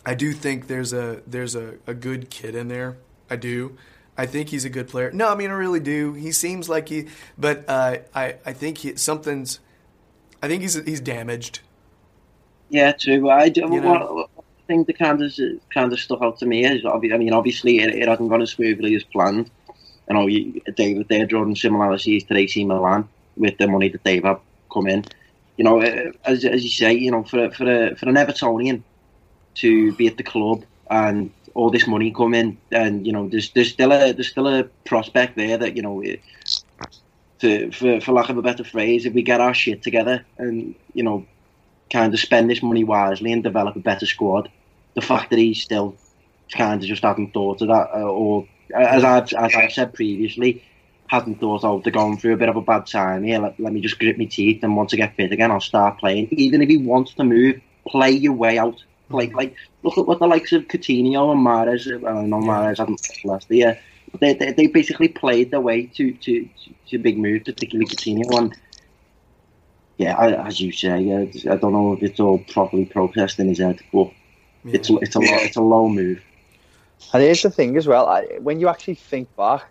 I 0.05 0.13
do 0.13 0.31
think 0.31 0.67
there's 0.67 0.93
a 0.93 1.21
there's 1.27 1.55
a, 1.55 1.75
a 1.85 1.93
good 1.93 2.29
kid 2.29 2.55
in 2.55 2.67
there. 2.67 2.97
I 3.29 3.35
do. 3.35 3.77
I 4.17 4.25
think 4.25 4.49
he's 4.49 4.65
a 4.65 4.69
good 4.69 4.87
player. 4.87 5.11
No, 5.11 5.29
I 5.29 5.35
mean 5.35 5.49
I 5.49 5.53
really 5.53 5.79
do. 5.79 6.13
He 6.13 6.31
seems 6.31 6.69
like 6.69 6.89
he, 6.89 7.07
but 7.37 7.65
uh, 7.67 7.97
I 8.15 8.35
I 8.45 8.53
think 8.53 8.79
he, 8.79 8.95
something's. 8.95 9.59
I 10.41 10.47
think 10.47 10.61
he's 10.61 10.75
he's 10.85 11.01
damaged. 11.01 11.59
Yeah, 12.69 12.91
true. 12.93 13.29
I 13.29 13.49
do. 13.49 13.61
You 13.61 13.81
know? 13.81 14.27
think 14.67 14.85
the 14.85 14.93
kind 14.93 15.23
of 15.23 15.33
kind 15.73 15.91
of 15.91 15.99
stuck 15.99 16.21
out 16.21 16.37
to 16.39 16.45
me 16.45 16.65
is, 16.65 16.85
I 16.85 16.97
mean, 16.99 17.33
obviously 17.33 17.79
it, 17.79 17.95
it 17.95 18.07
hasn't 18.07 18.29
gone 18.29 18.41
as 18.41 18.51
smoothly 18.51 18.95
as 18.95 19.03
planned. 19.03 19.49
You 20.09 20.13
know, 20.13 20.27
you, 20.27 20.61
David, 20.75 21.07
they're 21.09 21.25
drawing 21.25 21.55
similarities 21.55 22.25
to 22.25 22.35
AC 22.35 22.63
Milan 22.65 23.09
with 23.35 23.57
the 23.57 23.67
money 23.67 23.89
that 23.89 24.03
they've 24.03 24.23
had 24.23 24.37
come 24.71 24.87
in. 24.87 25.05
You 25.57 25.63
know, 25.63 25.81
uh, 25.81 26.11
as 26.25 26.45
as 26.45 26.63
you 26.63 26.69
say, 26.69 26.93
you 26.93 27.11
know, 27.11 27.23
for 27.23 27.51
for 27.51 27.63
a, 27.63 27.95
for 27.95 28.07
an 28.07 28.15
Evertonian 28.15 28.83
to 29.55 29.91
be 29.93 30.07
at 30.07 30.17
the 30.17 30.23
club 30.23 30.63
and 30.89 31.31
all 31.55 31.71
this 31.71 31.87
money 31.87 32.11
come 32.11 32.33
in, 32.33 32.57
and 32.71 33.05
you 33.05 33.11
know, 33.11 33.27
there's 33.27 33.51
there's 33.51 33.71
still 33.71 33.91
a 33.91 34.13
there's 34.13 34.29
still 34.29 34.47
a 34.47 34.63
prospect 34.85 35.35
there 35.35 35.57
that 35.57 35.75
you 35.75 35.81
know. 35.81 36.03
To, 37.41 37.71
for, 37.71 38.01
for 38.01 38.13
lack 38.13 38.29
of 38.29 38.37
a 38.39 38.41
better 38.41 38.63
phrase, 38.63 39.05
if 39.05 39.13
we 39.13 39.21
get 39.21 39.39
our 39.39 39.53
shit 39.53 39.83
together 39.83 40.25
and 40.39 40.73
you 40.95 41.03
know 41.03 41.27
kind 41.91 42.13
of 42.13 42.19
spend 42.19 42.49
this 42.49 42.61
money 42.61 42.83
wisely 42.83 43.31
and 43.31 43.43
develop 43.43 43.75
a 43.75 43.79
better 43.79 44.05
squad. 44.05 44.49
The 44.95 45.01
fact 45.01 45.29
that 45.29 45.39
he 45.39 45.53
still 45.53 45.95
kind 46.51 46.81
of 46.81 46.87
just 46.87 47.03
hadn't 47.03 47.33
thought 47.33 47.61
of 47.61 47.67
that, 47.67 47.89
uh, 47.93 48.01
or 48.01 48.47
as 48.75 49.03
I've 49.03 49.31
as 49.33 49.55
I've 49.55 49.71
said 49.71 49.93
previously, 49.93 50.63
hadn't 51.07 51.39
thought, 51.39 51.63
oh, 51.63 51.81
they're 51.83 51.91
going 51.91 52.17
through 52.17 52.33
a 52.33 52.37
bit 52.37 52.49
of 52.49 52.55
a 52.55 52.61
bad 52.61 52.85
time 52.85 53.23
here. 53.23 53.39
Let, 53.39 53.59
let 53.59 53.73
me 53.73 53.81
just 53.81 53.99
grit 53.99 54.17
my 54.17 54.25
teeth, 54.25 54.63
and 54.63 54.75
once 54.75 54.93
I 54.93 54.97
get 54.97 55.15
fit 55.15 55.31
again, 55.31 55.51
I'll 55.51 55.61
start 55.61 55.99
playing. 55.99 56.27
Even 56.31 56.61
if 56.61 56.69
he 56.69 56.77
wants 56.77 57.13
to 57.15 57.23
move, 57.23 57.61
play 57.87 58.11
your 58.11 58.33
way 58.33 58.57
out. 58.57 58.83
Like 59.09 59.33
like 59.33 59.55
look 59.83 59.97
at 59.97 60.05
what 60.05 60.19
the 60.19 60.27
likes 60.27 60.51
of 60.51 60.63
Coutinho 60.63 61.31
and 61.31 61.45
Mahrez. 61.45 62.01
Well, 62.01 62.23
no, 62.23 62.37
Mahrez 62.37 62.79
hadn't 62.79 63.01
played 63.01 63.23
last 63.23 63.49
year. 63.49 63.79
They, 64.19 64.33
they 64.33 64.51
they 64.51 64.67
basically 64.67 65.07
played 65.07 65.51
their 65.51 65.61
way 65.61 65.85
to 65.85 66.11
to 66.11 66.49
to 66.89 66.97
big 66.97 67.17
moves, 67.17 67.45
particularly 67.45 67.87
Coutinho 67.87 68.37
and 68.37 68.53
yeah, 69.97 70.15
I, 70.15 70.47
as 70.47 70.61
you 70.61 70.71
say, 70.71 71.11
uh, 71.11 71.51
I 71.51 71.57
don't 71.57 71.73
know 71.73 71.93
if 71.93 72.03
it's 72.03 72.19
all 72.19 72.39
properly 72.39 72.85
processed 72.85 73.39
in 73.39 73.47
his 73.47 73.59
head, 73.59 73.79
but 73.91 74.11
it's 74.65 74.89
it's 74.89 75.15
a 75.15 75.19
low, 75.19 75.37
it's 75.37 75.57
a 75.57 75.61
low 75.61 75.89
move. 75.89 76.21
And 77.13 77.23
here's 77.23 77.41
the 77.41 77.49
thing 77.49 77.77
as 77.77 77.87
well. 77.87 78.07
I, 78.07 78.23
when 78.39 78.59
you 78.59 78.67
actually 78.67 78.95
think 78.95 79.35
back, 79.35 79.65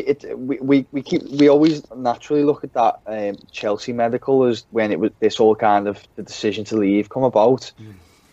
it, 0.00 0.38
we, 0.38 0.58
we, 0.58 0.86
we 0.92 1.02
keep 1.02 1.22
we 1.30 1.48
always 1.48 1.82
naturally 1.94 2.44
look 2.44 2.64
at 2.64 2.72
that 2.74 3.00
um, 3.06 3.36
Chelsea 3.50 3.92
medical 3.92 4.44
as 4.44 4.66
when 4.70 4.92
it 4.92 5.00
was 5.00 5.10
this 5.20 5.40
all 5.40 5.54
kind 5.54 5.88
of 5.88 6.02
the 6.16 6.22
decision 6.22 6.64
to 6.66 6.76
leave 6.76 7.08
come 7.08 7.24
about. 7.24 7.72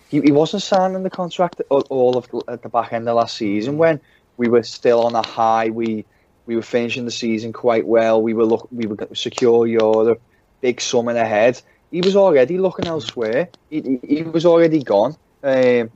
He, 0.10 0.22
he 0.22 0.32
wasn't 0.32 0.62
signing 0.62 1.04
the 1.04 1.10
contract 1.10 1.62
all, 1.70 1.82
all 1.90 2.18
of 2.18 2.30
at 2.48 2.62
the 2.62 2.70
back 2.70 2.94
end 2.94 3.10
of 3.10 3.16
last 3.16 3.38
season 3.38 3.78
when 3.78 4.00
we 4.38 4.48
were 4.48 4.64
still 4.64 5.06
on 5.06 5.16
a 5.16 5.26
high. 5.26 5.70
We 5.70 6.06
we 6.46 6.56
were 6.56 6.62
finishing 6.62 7.06
the 7.06 7.12
season 7.12 7.54
quite 7.54 7.88
well. 7.88 8.22
We 8.22 8.34
were 8.34 8.46
look 8.46 8.68
we 8.72 8.86
were 8.86 8.98
secure 9.14 9.66
Europe, 9.66 10.22
big 10.62 10.82
summer 10.82 11.16
ahead. 11.16 11.62
He 11.92 12.02
was 12.02 12.16
already 12.16 12.58
looking 12.58 12.88
elsewhere. 12.88 13.50
He, 13.70 14.00
he, 14.04 14.16
he 14.16 14.24
was 14.24 14.46
already 14.46 14.84
gone. 14.84 15.16
Um, 15.44 15.92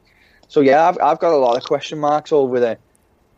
so 0.47 0.61
yeah, 0.61 0.87
I've, 0.87 0.97
I've 1.01 1.19
got 1.19 1.33
a 1.33 1.37
lot 1.37 1.57
of 1.57 1.63
question 1.63 1.99
marks 1.99 2.31
over 2.31 2.59
the 2.59 2.77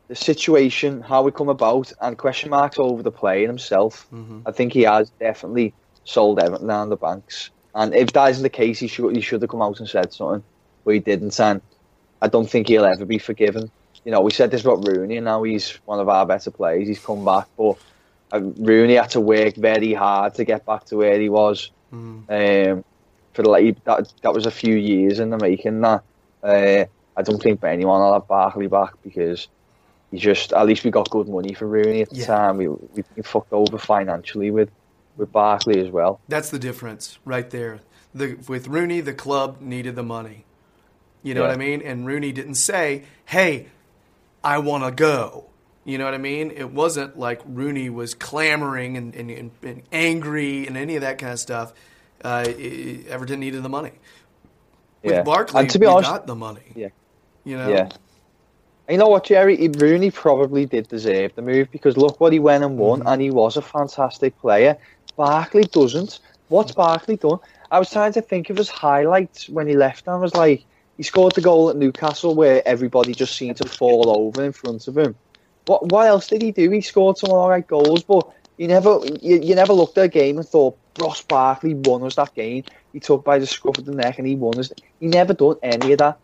the 0.09 0.15
situation, 0.15 1.01
how 1.01 1.21
we 1.21 1.31
come 1.31 1.49
about, 1.49 1.93
and 2.01 2.17
question 2.17 2.49
marks 2.49 2.77
over 2.79 3.01
the 3.01 3.11
player 3.11 3.47
himself. 3.47 4.07
Mhm. 4.11 4.41
I 4.45 4.51
think 4.51 4.73
he 4.73 4.81
has 4.81 5.11
definitely 5.11 5.73
sold 6.03 6.39
Everton 6.39 6.67
down 6.67 6.89
the 6.89 6.97
banks. 6.97 7.51
And 7.75 7.93
if 7.93 8.11
that 8.13 8.31
isn't 8.31 8.43
the 8.43 8.49
case, 8.49 8.79
he 8.79 8.87
should 8.87 9.15
he 9.15 9.21
should 9.21 9.41
have 9.41 9.51
come 9.51 9.61
out 9.61 9.79
and 9.79 9.87
said 9.87 10.11
something, 10.11 10.43
but 10.83 10.95
he 10.95 10.99
didn't. 10.99 11.39
And 11.39 11.61
I 12.21 12.27
don't 12.27 12.49
think 12.49 12.67
he'll 12.67 12.85
ever 12.85 13.05
be 13.05 13.19
forgiven. 13.19 13.71
You 14.03 14.11
know, 14.11 14.21
we 14.21 14.31
said 14.31 14.49
this 14.49 14.63
about 14.63 14.87
Rooney, 14.87 15.17
and 15.17 15.25
now 15.25 15.43
he's 15.43 15.79
one 15.85 15.99
of 15.99 16.09
our 16.09 16.25
better 16.25 16.49
players. 16.49 16.87
He's 16.87 17.05
come 17.05 17.23
back, 17.23 17.47
but 17.55 17.75
uh, 18.33 18.41
Rooney 18.41 18.95
had 18.95 19.11
to 19.11 19.21
work 19.21 19.55
very 19.55 19.93
hard 19.93 20.33
to 20.35 20.43
get 20.43 20.65
back 20.65 20.85
to 20.85 20.97
where 20.97 21.19
he 21.19 21.29
was. 21.29 21.71
Um, 22.29 22.83
for 23.33 23.43
like 23.43 23.83
that, 23.83 24.11
that 24.23 24.33
was 24.33 24.47
a 24.47 24.51
few 24.51 24.75
years 24.75 25.19
in 25.19 25.29
the 25.29 25.37
making. 25.37 25.81
That 25.81 26.03
uh, 26.41 26.85
I 27.15 27.21
don't 27.21 27.41
think 27.41 27.63
anyone 27.63 28.01
will 28.01 28.13
have 28.13 28.27
Barkley 28.27 28.67
back 28.67 28.93
because 29.03 29.47
he 30.11 30.17
just 30.17 30.53
at 30.53 30.65
least 30.65 30.83
we 30.83 30.91
got 30.91 31.09
good 31.09 31.27
money 31.27 31.53
for 31.53 31.67
Rooney 31.67 32.01
at 32.01 32.09
the 32.09 32.17
Yeah. 32.17 32.25
time. 32.25 32.57
We 32.57 32.67
we 32.67 33.03
been 33.15 33.23
fucked 33.23 33.53
over 33.53 33.77
financially 33.77 34.51
with 34.51 34.69
with 35.17 35.31
Barkley 35.31 35.79
as 35.79 35.89
well. 35.91 36.19
That's 36.27 36.49
the 36.49 36.59
difference 36.59 37.19
right 37.25 37.49
there. 37.49 37.79
The 38.15 38.37
with 38.47 38.67
Rooney, 38.67 39.01
the 39.01 39.13
club 39.13 39.61
needed 39.61 39.95
the 39.95 40.03
money. 40.03 40.45
You 41.23 41.33
know 41.33 41.41
Yeah. 41.41 41.47
what 41.47 41.53
I 41.53 41.57
mean? 41.57 41.81
And 41.81 42.07
Rooney 42.07 42.31
didn't 42.31 42.55
say, 42.55 43.03
"Hey, 43.25 43.67
I 44.43 44.57
want 44.59 44.83
to 44.85 44.91
go." 44.91 45.45
You 45.85 45.97
know 45.97 46.05
what 46.05 46.13
I 46.13 46.17
mean? 46.19 46.51
It 46.51 46.71
wasn't 46.71 47.17
like 47.17 47.41
Rooney 47.45 47.89
was 47.89 48.13
clamoring 48.13 48.95
and, 48.97 49.15
and, 49.15 49.29
and, 49.31 49.51
and 49.63 49.81
angry 49.91 50.67
and 50.67 50.77
any 50.77 50.95
of 50.95 51.01
that 51.01 51.17
kind 51.17 51.33
of 51.33 51.39
stuff. 51.39 51.73
Uh, 52.23 52.43
i- 52.47 52.51
i- 52.51 53.03
Everton 53.09 53.39
needed 53.39 53.63
the 53.63 53.69
money. 53.69 53.93
With 55.03 55.13
Yeah. 55.13 55.23
Barkley, 55.23 55.61
And 55.61 55.69
to 55.71 55.79
be 55.79 55.85
honest- 55.85 56.09
got 56.11 56.27
the 56.27 56.35
money. 56.35 56.61
Yeah. 56.75 56.89
You 57.43 57.57
know? 57.57 57.69
Yeah. 57.69 57.89
You 58.89 58.97
know 58.97 59.07
what, 59.07 59.25
Jerry? 59.25 59.55
He, 59.55 59.67
Rooney 59.67 60.09
probably 60.09 60.65
did 60.65 60.87
deserve 60.87 61.35
the 61.35 61.43
move 61.43 61.69
because 61.71 61.95
look 61.95 62.19
what 62.19 62.33
he 62.33 62.39
went 62.39 62.63
and 62.63 62.77
won, 62.77 62.99
mm-hmm. 62.99 63.07
and 63.07 63.21
he 63.21 63.29
was 63.29 63.55
a 63.55 63.61
fantastic 63.61 64.37
player. 64.39 64.77
Barkley 65.15 65.63
doesn't. 65.63 66.19
What's 66.47 66.71
Barkley 66.71 67.17
done? 67.17 67.37
I 67.71 67.77
was 67.77 67.91
trying 67.91 68.13
to 68.13 68.21
think 68.21 68.49
of 68.49 68.57
his 68.57 68.69
highlights 68.69 69.47
when 69.47 69.67
he 69.67 69.75
left, 69.75 70.07
and 70.07 70.15
I 70.15 70.19
was 70.19 70.33
like, 70.33 70.65
he 70.97 71.03
scored 71.03 71.35
the 71.35 71.41
goal 71.41 71.69
at 71.69 71.77
Newcastle 71.77 72.33
where 72.33 72.67
everybody 72.67 73.13
just 73.13 73.37
seemed 73.37 73.57
to 73.57 73.69
fall 73.69 74.09
over 74.09 74.43
in 74.43 74.51
front 74.51 74.87
of 74.87 74.97
him. 74.97 75.15
What 75.65 75.85
what 75.91 76.07
else 76.07 76.27
did 76.27 76.41
he 76.41 76.51
do? 76.51 76.69
He 76.71 76.81
scored 76.81 77.17
some 77.17 77.29
all 77.29 77.49
right 77.49 77.65
goals, 77.65 78.03
but 78.03 78.27
you 78.57 78.67
never 78.67 78.99
you, 79.21 79.39
you 79.39 79.55
never 79.55 79.71
looked 79.71 79.97
at 79.97 80.05
a 80.05 80.09
game 80.09 80.37
and 80.37 80.47
thought 80.47 80.77
Ross 80.99 81.21
Barkley 81.21 81.75
won 81.75 82.03
us 82.03 82.15
that 82.15 82.33
game. 82.33 82.63
He 82.91 82.99
took 82.99 83.23
by 83.23 83.37
the 83.37 83.45
scruff 83.45 83.77
of 83.77 83.85
the 83.85 83.93
neck 83.93 84.17
and 84.17 84.27
he 84.27 84.35
won 84.35 84.57
us. 84.59 84.73
He 84.99 85.07
never 85.07 85.33
done 85.33 85.57
any 85.61 85.93
of 85.93 85.99
that, 85.99 86.19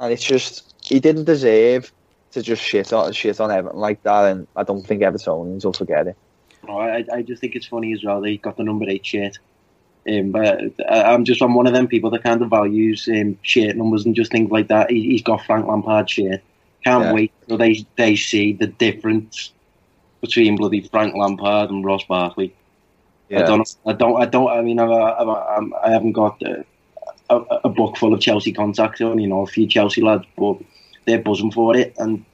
and 0.00 0.12
it's 0.12 0.24
just 0.24 0.74
he 0.84 1.00
didn't 1.00 1.24
deserve 1.24 1.92
to 2.32 2.42
just 2.42 2.62
shit 2.62 2.92
on 2.92 3.12
shit 3.12 3.40
on 3.40 3.50
Everton 3.50 3.78
like 3.78 4.02
that. 4.02 4.24
And 4.32 4.46
I 4.56 4.62
don't 4.62 4.86
think 4.86 5.02
Evertonians 5.02 5.64
will 5.64 5.72
forget 5.72 6.06
it. 6.06 6.16
No, 6.66 6.78
I, 6.78 7.04
I 7.12 7.22
just 7.22 7.40
think 7.40 7.54
it's 7.54 7.66
funny 7.66 7.92
as 7.92 8.02
well 8.04 8.20
They 8.20 8.36
got 8.36 8.56
the 8.56 8.64
number 8.64 8.88
eight 8.88 9.06
shirt. 9.06 9.38
Um, 10.08 10.30
but 10.32 10.62
I- 10.90 11.12
I'm 11.12 11.24
just 11.24 11.40
I'm 11.42 11.54
one 11.54 11.66
of 11.66 11.72
them 11.72 11.88
people 11.88 12.10
that 12.10 12.22
kind 12.22 12.42
of 12.42 12.50
values 12.50 13.08
um, 13.12 13.38
shirt 13.42 13.76
numbers 13.76 14.04
and 14.06 14.14
just 14.14 14.30
things 14.32 14.50
like 14.50 14.68
that. 14.68 14.90
He, 14.90 15.02
he's 15.02 15.22
got 15.22 15.44
Frank 15.44 15.66
Lampard's 15.66 16.12
shirt. 16.12 16.40
Can't 16.84 17.04
Yeah. 17.04 17.12
wait 17.12 17.32
till 17.46 17.58
they 17.58 17.84
they 17.96 18.16
see 18.16 18.52
the 18.52 18.66
difference 18.66 19.52
between 20.20 20.56
bloody 20.56 20.80
Frank 20.82 21.14
Lampard 21.14 21.70
and 21.70 21.84
Ross 21.84 22.04
Barkley. 22.04 22.54
I 23.30 23.42
don't. 23.42 23.76
I 23.86 23.92
don't. 23.92 24.20
I 24.22 24.24
don't. 24.24 24.48
I 24.48 24.62
mean, 24.62 24.78
I, 24.78 24.86
I, 24.86 25.54
I'm- 25.54 25.74
I 25.84 25.90
haven't 25.90 26.12
got 26.12 26.42
uh, 26.42 26.62
a, 27.30 27.36
a 27.64 27.68
book 27.68 27.96
full 27.96 28.14
of 28.14 28.20
Chelsea 28.20 28.52
contacts 28.52 29.00
on. 29.00 29.18
You 29.18 29.28
know, 29.28 29.42
a 29.42 29.46
few 29.46 29.66
Chelsea 29.66 30.02
lads, 30.02 30.24
but 30.36 30.58
they're 31.06 31.22
buzzing 31.22 31.52
for 31.52 31.76
it, 31.76 31.94
and 31.98 32.24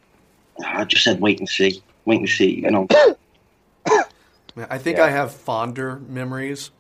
I 0.65 0.85
just 0.85 1.05
said, 1.05 1.21
wait 1.21 1.39
and 1.39 1.49
see, 1.49 1.83
wait 2.05 2.21
and 2.21 2.29
see. 2.29 2.61
You 2.61 2.71
know. 2.71 2.87
I 4.57 4.79
think 4.79 4.99
Yeah. 4.99 5.05
I 5.05 5.11
have 5.11 5.33
fonder 5.33 5.99
memories 6.09 6.71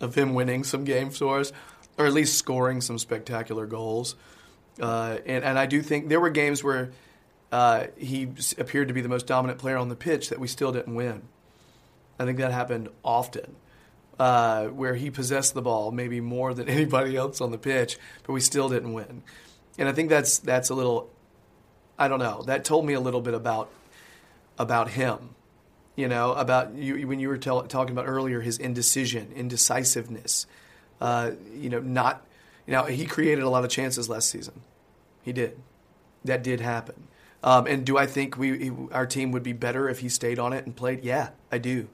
of 0.00 0.16
him 0.16 0.34
winning 0.34 0.64
some 0.64 0.84
games 0.84 1.18
for 1.18 1.38
us, 1.38 1.52
or 1.96 2.06
at 2.06 2.12
least 2.12 2.36
scoring 2.36 2.80
some 2.80 2.98
spectacular 2.98 3.66
goals. 3.66 4.16
Uh, 4.80 5.18
and, 5.26 5.44
and 5.44 5.58
I 5.58 5.66
do 5.66 5.82
think 5.82 6.08
there 6.08 6.20
were 6.20 6.30
games 6.30 6.64
where 6.64 6.90
uh, 7.52 7.86
he 7.96 8.28
appeared 8.58 8.88
to 8.88 8.94
be 8.94 9.00
the 9.00 9.08
most 9.08 9.26
dominant 9.26 9.58
player 9.58 9.76
on 9.76 9.88
the 9.88 9.96
pitch 9.96 10.28
that 10.30 10.40
we 10.40 10.48
still 10.48 10.72
didn't 10.72 10.94
win. 10.94 11.22
I 12.18 12.24
think 12.24 12.38
that 12.38 12.52
happened 12.52 12.88
often, 13.04 13.56
uh, 14.20 14.66
where 14.66 14.94
he 14.94 15.10
possessed 15.10 15.54
the 15.54 15.62
ball 15.62 15.90
maybe 15.90 16.20
more 16.20 16.54
than 16.54 16.68
anybody 16.76 17.16
else 17.16 17.40
on 17.40 17.50
the 17.50 17.58
pitch, 17.58 17.98
but 18.24 18.32
we 18.32 18.40
still 18.40 18.68
didn't 18.68 18.92
win. 18.92 19.22
And 19.78 19.88
I 19.88 19.92
think 19.92 20.10
that's 20.10 20.38
that's 20.38 20.70
a 20.70 20.74
little, 20.74 21.10
I 21.98 22.06
don't 22.06 22.20
know, 22.20 22.42
that 22.42 22.64
told 22.64 22.86
me 22.86 22.92
a 22.92 23.00
little 23.00 23.20
bit 23.20 23.34
about 23.34 23.70
about 24.58 24.90
him 24.90 25.30
you 26.00 26.08
know, 26.08 26.32
about 26.32 26.74
you 26.74 27.06
when 27.06 27.20
you 27.20 27.28
were 27.28 27.36
tell, 27.36 27.62
talking 27.64 27.92
about 27.92 28.06
earlier 28.08 28.40
his 28.40 28.56
indecision, 28.56 29.32
indecisiveness. 29.36 30.46
Uh, 30.98 31.32
you 31.54 31.68
know, 31.68 31.80
not 31.80 32.24
you 32.66 32.72
know 32.72 32.84
he 32.84 33.04
created 33.04 33.44
a 33.44 33.50
lot 33.50 33.64
of 33.64 33.70
chances 33.70 34.08
last 34.08 34.30
season. 34.30 34.62
He 35.22 35.32
did. 35.32 35.58
That 36.24 36.42
did 36.42 36.60
happen. 36.60 37.08
Um, 37.42 37.66
and 37.66 37.84
do 37.84 37.98
I 37.98 38.06
think 38.06 38.38
we 38.38 38.70
our 38.92 39.06
team 39.06 39.30
would 39.32 39.42
be 39.42 39.52
better 39.52 39.90
if 39.90 39.98
he 39.98 40.08
stayed 40.08 40.38
on 40.38 40.54
it 40.54 40.64
and 40.64 40.74
played? 40.74 41.04
Yeah, 41.04 41.30
I 41.52 41.58
do. 41.58 41.88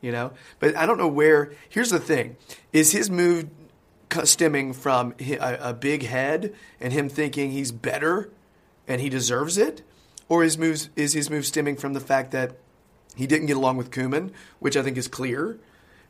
You 0.00 0.12
know, 0.12 0.32
but 0.58 0.76
I 0.76 0.86
don't 0.86 0.98
know 0.98 1.08
where. 1.08 1.52
Here's 1.68 1.90
the 1.90 1.98
thing: 1.98 2.36
is 2.72 2.92
his 2.92 3.10
move 3.10 3.48
stemming 4.24 4.72
from 4.72 5.14
a, 5.20 5.72
big 5.72 6.04
head 6.04 6.52
and 6.80 6.92
him 6.92 7.08
thinking 7.08 7.52
he's 7.52 7.70
better 7.70 8.30
and 8.88 9.00
he 9.00 9.08
deserves 9.08 9.56
it, 9.56 9.82
or 10.28 10.42
his 10.42 10.58
moves 10.58 10.90
is 10.96 11.12
his 11.12 11.30
move 11.30 11.46
stemming 11.46 11.76
from 11.76 11.92
the 11.92 12.00
fact 12.00 12.32
that 12.32 12.56
he 13.14 13.26
didn't 13.26 13.46
get 13.46 13.56
along 13.56 13.76
with 13.76 13.90
Koeman, 13.90 14.32
which 14.58 14.76
I 14.76 14.82
think 14.82 14.96
is 14.96 15.08
clear, 15.08 15.58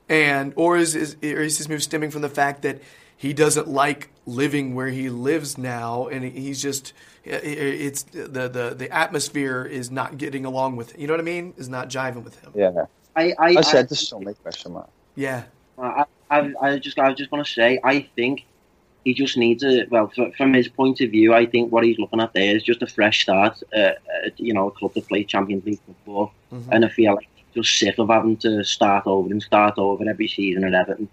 and 0.09 0.53
or 0.57 0.76
is 0.76 0.95
is, 0.95 1.16
or 1.22 1.43
is 1.43 1.59
his 1.59 1.68
move 1.68 1.82
stemming 1.82 2.11
from 2.11 2.22
the 2.22 2.28
fact 2.28 2.62
that 2.62 2.80
he 3.16 3.34
doesn't 3.34 3.68
like 3.68 4.11
living 4.24 4.74
where 4.74 4.88
he 4.88 5.11
lives 5.11 5.59
now, 5.59 6.07
and 6.07 6.24
he's 6.24 6.62
just 6.62 6.95
it's 7.24 8.05
the 8.05 8.49
the 8.49 8.74
the 8.76 8.91
atmosphere 8.91 9.64
is 9.64 9.91
not 9.91 10.16
getting 10.16 10.47
along 10.47 10.76
with 10.76 10.95
it. 10.95 11.01
You 11.01 11.07
know 11.07 11.12
what 11.12 11.20
I 11.20 11.24
mean? 11.24 11.53
Is 11.59 11.68
not 11.68 11.91
jiving 11.91 12.24
with 12.24 12.41
him. 12.41 12.53
Yeah, 12.55 12.86
I, 13.17 13.35
I, 13.39 13.49
I 13.59 13.61
said 13.63 13.89
there's 13.89 14.09
so 14.09 14.19
many 14.21 14.35
question 14.35 14.73
marks. 14.73 14.91
Yeah, 15.17 15.45
I, 15.79 16.05
I, 16.31 16.53
I 16.61 16.79
just, 16.79 16.99
I 16.99 17.13
just 17.13 17.31
want 17.33 17.45
to 17.47 17.53
say, 17.53 17.81
I 17.83 18.01
think 18.17 18.47
he 19.05 19.15
just 19.15 19.37
needs 19.37 19.65
a. 19.65 19.87
Well, 19.91 20.11
f- 20.17 20.35
from 20.37 20.53
his 20.55 20.69
point 20.69 21.01
of 21.01 21.11
view, 21.11 21.35
I 21.35 21.47
think 21.47 21.73
what 21.73 21.85
he's 21.85 21.99
looking 21.99 22.21
at 22.21 22.33
there 22.33 22.55
is 22.55 22.63
just 22.63 22.83
a 22.83 22.87
fresh 22.87 23.23
start. 23.23 23.63
Uh, 23.75 23.79
uh, 23.81 24.31
you 24.37 24.53
know, 24.55 24.69
a 24.69 24.71
club 24.71 24.95
to 24.95 25.01
play 25.01 25.25
Champions 25.25 25.65
League 25.65 25.81
football, 25.87 26.33
and 26.71 26.85
I 26.85 26.89
feel 26.89 27.15
like 27.15 27.29
he's 27.35 27.65
just 27.65 27.79
sick 27.79 27.99
of 27.99 28.09
having 28.09 28.37
to 28.39 28.63
start 28.65 29.07
over 29.07 29.31
and 29.31 29.43
start 29.43 29.79
over 29.79 30.09
every 30.09 30.29
season 30.29 30.65
at 30.65 30.75
Everton. 30.75 31.09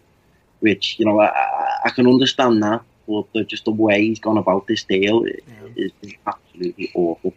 Which 0.60 0.98
you 1.00 1.06
know, 1.06 1.20
I, 1.20 1.28
I, 1.28 1.80
I 1.86 1.90
can 1.92 2.08
understand 2.08 2.62
that, 2.64 2.82
but 3.08 3.26
the, 3.34 3.44
just 3.44 3.66
the 3.66 3.72
way 3.72 4.02
he's 4.08 4.20
gone 4.20 4.38
about 4.38 4.68
this 4.68 4.84
deal 4.84 5.24
is, 5.76 5.92
is 6.02 6.14
absolutely 6.26 6.92
awful. 6.96 7.34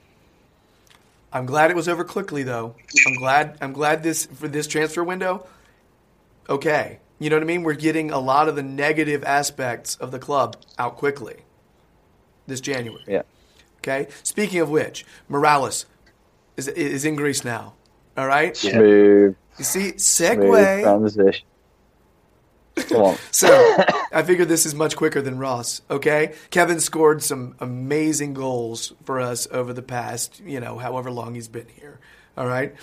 I'm 1.33 1.47
glad 1.47 1.70
it 1.70 1.76
was 1.76 1.89
over 1.89 2.05
quickly 2.05 2.43
though. 2.43 2.74
I'm 3.07 3.14
glad 3.14 3.59
I'm 3.61 3.72
glad 3.72 4.03
this 4.03 4.26
for 4.26 4.49
this 4.49 4.66
transfer 4.66 5.05
window. 5.05 5.47
Okay. 6.49 6.99
You 7.18 7.28
know 7.31 7.37
what 7.37 7.43
I 7.43 7.47
mean? 7.47 7.62
We're 7.62 7.74
getting 7.74 8.11
a 8.11 8.18
lot 8.18 8.49
of 8.49 8.57
the 8.57 8.62
negative 8.62 9.22
aspects 9.24 9.95
of 9.97 10.11
the 10.11 10.18
club 10.18 10.57
out 10.78 10.97
quickly 10.97 11.37
this 12.47 12.61
January. 12.61 13.03
Yeah. 13.07 13.22
Okay? 13.78 14.09
Speaking 14.22 14.61
of 14.61 14.70
which, 14.70 15.05
Mirallas 15.31 15.85
is 16.57 16.68
is 16.68 17.05
in 17.05 17.16
Greece 17.16 17.45
now. 17.45 17.74
All 18.16 18.26
right? 18.26 18.57
Smooth, 18.57 19.37
You 19.59 19.64
see, 19.64 19.93
segue. 19.93 20.83
transition. 20.83 21.47
Come 22.89 23.03
on. 23.03 23.16
So 23.33 23.49
I 24.12 24.22
figure 24.22 24.45
this 24.45 24.66
is 24.66 24.74
much 24.74 24.97
quicker 24.97 25.22
than 25.22 25.39
Ross. 25.39 25.83
Okay, 25.91 26.35
Kevin 26.51 26.81
scored 26.81 27.22
some 27.22 27.55
amazing 27.61 28.35
goals 28.35 28.93
for 29.05 29.20
us 29.20 29.49
over 29.51 29.72
the 29.72 29.83
past, 29.83 30.41
you 30.45 30.61
know, 30.61 30.78
however 30.78 31.11
long 31.11 31.35
he's 31.35 31.49
been 31.49 31.68
here. 31.68 32.01
All 32.37 32.47
right, 32.47 32.74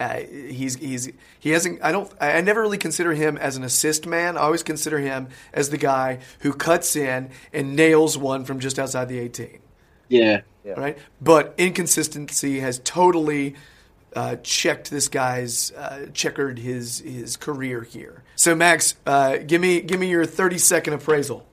uh, 0.00 0.20
he's 0.20 0.76
he's 0.76 1.10
he 1.38 1.50
hasn't. 1.50 1.82
I 1.82 1.92
don't. 1.92 2.10
I 2.20 2.40
never 2.40 2.60
really 2.60 2.78
consider 2.78 3.12
him 3.12 3.36
as 3.36 3.56
an 3.56 3.62
assist 3.62 4.06
man. 4.06 4.36
I 4.36 4.40
always 4.40 4.62
consider 4.62 4.98
him 4.98 5.28
as 5.52 5.70
the 5.70 5.78
guy 5.78 6.18
who 6.40 6.52
cuts 6.52 6.96
in 6.96 7.30
and 7.52 7.76
nails 7.76 8.18
one 8.18 8.44
from 8.44 8.58
just 8.58 8.78
outside 8.78 9.08
the 9.08 9.18
eighteen. 9.18 9.60
Yeah. 10.08 10.40
Yeah. 10.64 10.74
Right, 10.76 10.98
but 11.20 11.54
inconsistency 11.58 12.60
has 12.60 12.80
totally. 12.84 13.54
Uh, 14.14 14.36
checked 14.42 14.90
this 14.90 15.08
guy's 15.08 15.72
uh, 15.72 16.04
checkered 16.12 16.58
his 16.58 16.98
his 16.98 17.38
career 17.38 17.82
here. 17.82 18.22
So 18.42 18.56
Max, 18.56 18.96
uh, 19.06 19.36
give 19.36 19.60
me 19.60 19.80
give 19.82 20.00
me 20.00 20.10
your 20.10 20.26
thirty 20.26 20.58
second 20.58 20.94
appraisal. 20.94 21.46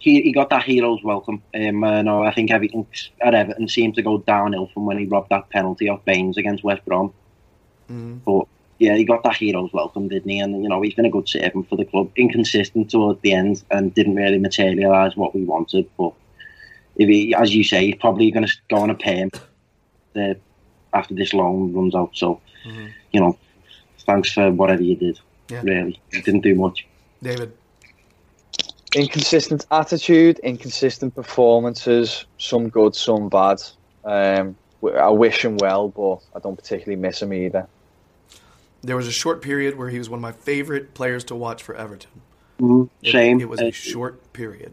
he, 0.00 0.20
he 0.20 0.32
got 0.32 0.50
that 0.50 0.64
hero's 0.64 1.00
welcome. 1.04 1.44
Um, 1.54 1.84
uh, 1.84 2.02
no, 2.02 2.24
I 2.24 2.34
think 2.34 2.50
everything 2.50 2.88
at 3.22 3.36
Everton 3.36 3.68
seemed 3.68 3.94
to 3.94 4.02
go 4.02 4.18
downhill 4.18 4.66
from 4.74 4.84
when 4.84 4.98
he 4.98 5.06
robbed 5.06 5.30
that 5.30 5.48
penalty 5.50 5.88
off 5.88 6.04
Baines 6.04 6.38
against 6.38 6.64
West 6.64 6.84
Brom. 6.84 7.14
But 8.26 8.48
yeah, 8.80 8.96
he 8.96 9.04
got 9.04 9.22
that 9.22 9.36
hero's 9.36 9.72
welcome, 9.72 10.08
didn't 10.08 10.28
he? 10.28 10.40
And 10.40 10.60
you 10.60 10.68
know 10.68 10.82
he's 10.82 10.94
been 10.94 11.04
a 11.04 11.10
good 11.10 11.28
servant 11.28 11.68
for 11.68 11.76
the 11.76 11.84
club. 11.84 12.10
Inconsistent 12.16 12.90
towards 12.90 13.20
the 13.20 13.32
end 13.32 13.62
and 13.70 13.94
didn't 13.94 14.16
really 14.16 14.38
materialise 14.38 15.14
what 15.14 15.36
we 15.36 15.44
wanted. 15.44 15.88
But 15.96 16.14
if 16.96 17.08
he, 17.08 17.32
as 17.32 17.54
you 17.54 17.62
say, 17.62 17.86
he's 17.86 18.00
probably 18.00 18.32
going 18.32 18.48
to 18.48 18.56
go 18.68 18.78
on 18.78 18.90
a 18.90 19.30
uh, 20.16 20.34
after 20.92 21.14
this 21.14 21.32
loan 21.32 21.72
runs 21.72 21.94
out. 21.94 22.10
So 22.14 22.40
you 23.12 23.20
know, 23.20 23.38
thanks 24.00 24.32
for 24.32 24.50
whatever 24.50 24.82
you 24.82 24.96
did. 24.96 25.20
Yeah. 25.48 25.62
Really, 25.62 26.00
he 26.12 26.20
didn't 26.20 26.42
do 26.42 26.54
much. 26.54 26.86
David. 27.22 27.52
Inconsistent 28.94 29.66
attitude, 29.70 30.38
inconsistent 30.40 31.14
performances, 31.14 32.24
some 32.38 32.68
good, 32.68 32.94
some 32.94 33.28
bad. 33.28 33.62
Um, 34.04 34.56
I 34.96 35.08
wish 35.10 35.44
him 35.44 35.58
well, 35.58 35.88
but 35.88 36.18
I 36.34 36.40
don't 36.40 36.56
particularly 36.56 37.00
miss 37.00 37.20
him 37.20 37.32
either. 37.32 37.66
There 38.82 38.96
was 38.96 39.06
a 39.08 39.12
short 39.12 39.42
period 39.42 39.76
where 39.76 39.88
he 39.90 39.98
was 39.98 40.08
one 40.08 40.18
of 40.18 40.22
my 40.22 40.32
favorite 40.32 40.94
players 40.94 41.24
to 41.24 41.34
watch 41.34 41.62
for 41.62 41.74
Everton. 41.74 42.10
Mhm. 42.60 42.88
It- 43.02 43.08
Shame. 43.10 43.40
It, 43.40 43.48
was 43.48 43.60
a 43.60 43.70
short 43.72 44.32
period. 44.32 44.72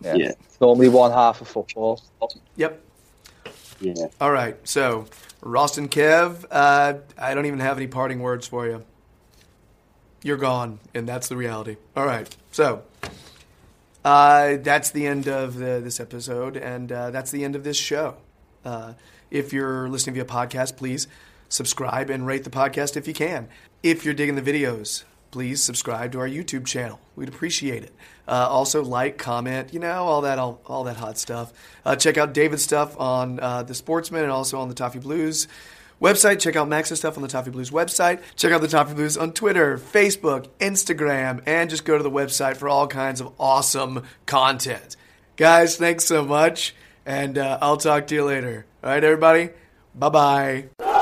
Yeah. 0.00 0.14
Yeah. 0.14 0.28
It's 0.30 0.60
normally 0.60 0.88
one 0.88 1.10
half 1.10 1.40
of 1.40 1.48
football. 1.48 2.00
Yep. 2.56 2.80
yeah. 3.80 4.06
All 4.20 4.30
right. 4.30 4.56
So, 4.64 5.06
Roston 5.42 5.88
Kev, 5.88 6.44
uh, 6.50 6.94
I 7.18 7.34
don't 7.34 7.46
even 7.46 7.60
have 7.60 7.76
any 7.76 7.86
parting 7.86 8.20
words 8.20 8.46
for 8.46 8.66
you. 8.66 8.84
You're 10.22 10.36
gone, 10.36 10.78
and 10.94 11.08
that's 11.08 11.28
the 11.28 11.36
reality. 11.36 11.76
All 11.96 12.06
right. 12.06 12.34
So, 12.52 12.82
uh, 14.04 14.56
that's 14.60 14.90
the 14.90 15.06
end 15.06 15.28
of 15.28 15.56
the, 15.56 15.80
this 15.82 15.98
episode, 15.98 16.56
and 16.56 16.92
uh, 16.92 17.10
that's 17.10 17.30
the 17.30 17.44
end 17.44 17.56
of 17.56 17.64
this 17.64 17.76
show. 17.76 18.16
Uh, 18.64 18.94
if 19.30 19.52
you're 19.52 19.88
listening 19.88 20.14
via 20.14 20.24
podcast, 20.24 20.76
please 20.76 21.08
subscribe 21.48 22.08
and 22.08 22.26
rate 22.26 22.44
the 22.44 22.50
podcast 22.50 22.96
if 22.96 23.08
you 23.08 23.14
can. 23.14 23.48
If 23.82 24.04
you're 24.04 24.14
digging 24.14 24.36
the 24.36 24.42
videos, 24.42 25.02
please 25.32 25.62
subscribe 25.62 26.12
to 26.12 26.20
our 26.20 26.28
YouTube 26.28 26.66
channel. 26.66 27.00
We'd 27.16 27.28
appreciate 27.28 27.82
it. 27.82 27.92
Uh, 28.28 28.46
also, 28.48 28.84
like, 28.84 29.18
comment, 29.18 29.74
you 29.74 29.80
know, 29.80 30.04
all 30.04 30.20
that, 30.20 30.38
all, 30.38 30.60
all 30.66 30.84
that 30.84 30.96
hot 30.96 31.18
stuff. 31.18 31.52
Uh, 31.84 31.96
check 31.96 32.16
out 32.16 32.32
David's 32.32 32.62
stuff 32.62 32.98
on 33.00 33.40
uh, 33.40 33.64
the 33.64 33.74
Sportsman 33.74 34.22
and 34.22 34.30
also 34.30 34.60
on 34.60 34.68
the 34.68 34.74
Toffee 34.74 35.00
Blues 35.00 35.48
website. 36.02 36.40
Check 36.40 36.56
out 36.56 36.68
Max's 36.68 36.98
stuff 36.98 37.16
on 37.16 37.22
the 37.22 37.28
Toffee 37.28 37.50
Blues 37.50 37.70
website. 37.70 38.20
Check 38.36 38.52
out 38.52 38.60
the 38.60 38.68
Toffee 38.68 38.94
Blues 38.94 39.16
on 39.16 39.32
Twitter, 39.32 39.78
Facebook, 39.78 40.48
Instagram, 40.60 41.42
and 41.46 41.70
just 41.70 41.84
go 41.84 41.96
to 41.96 42.02
the 42.02 42.10
website 42.10 42.56
for 42.56 42.68
all 42.68 42.86
kinds 42.86 43.20
of 43.20 43.32
awesome 43.38 44.02
content. 44.26 44.96
Guys, 45.36 45.76
thanks 45.76 46.04
so 46.04 46.24
much, 46.24 46.74
and 47.06 47.38
uh, 47.38 47.58
I'll 47.62 47.78
talk 47.78 48.08
to 48.08 48.14
you 48.14 48.24
later. 48.24 48.66
All 48.84 48.90
right, 48.90 49.02
everybody? 49.02 49.50
Bye 49.94 50.08
bye. 50.08 51.01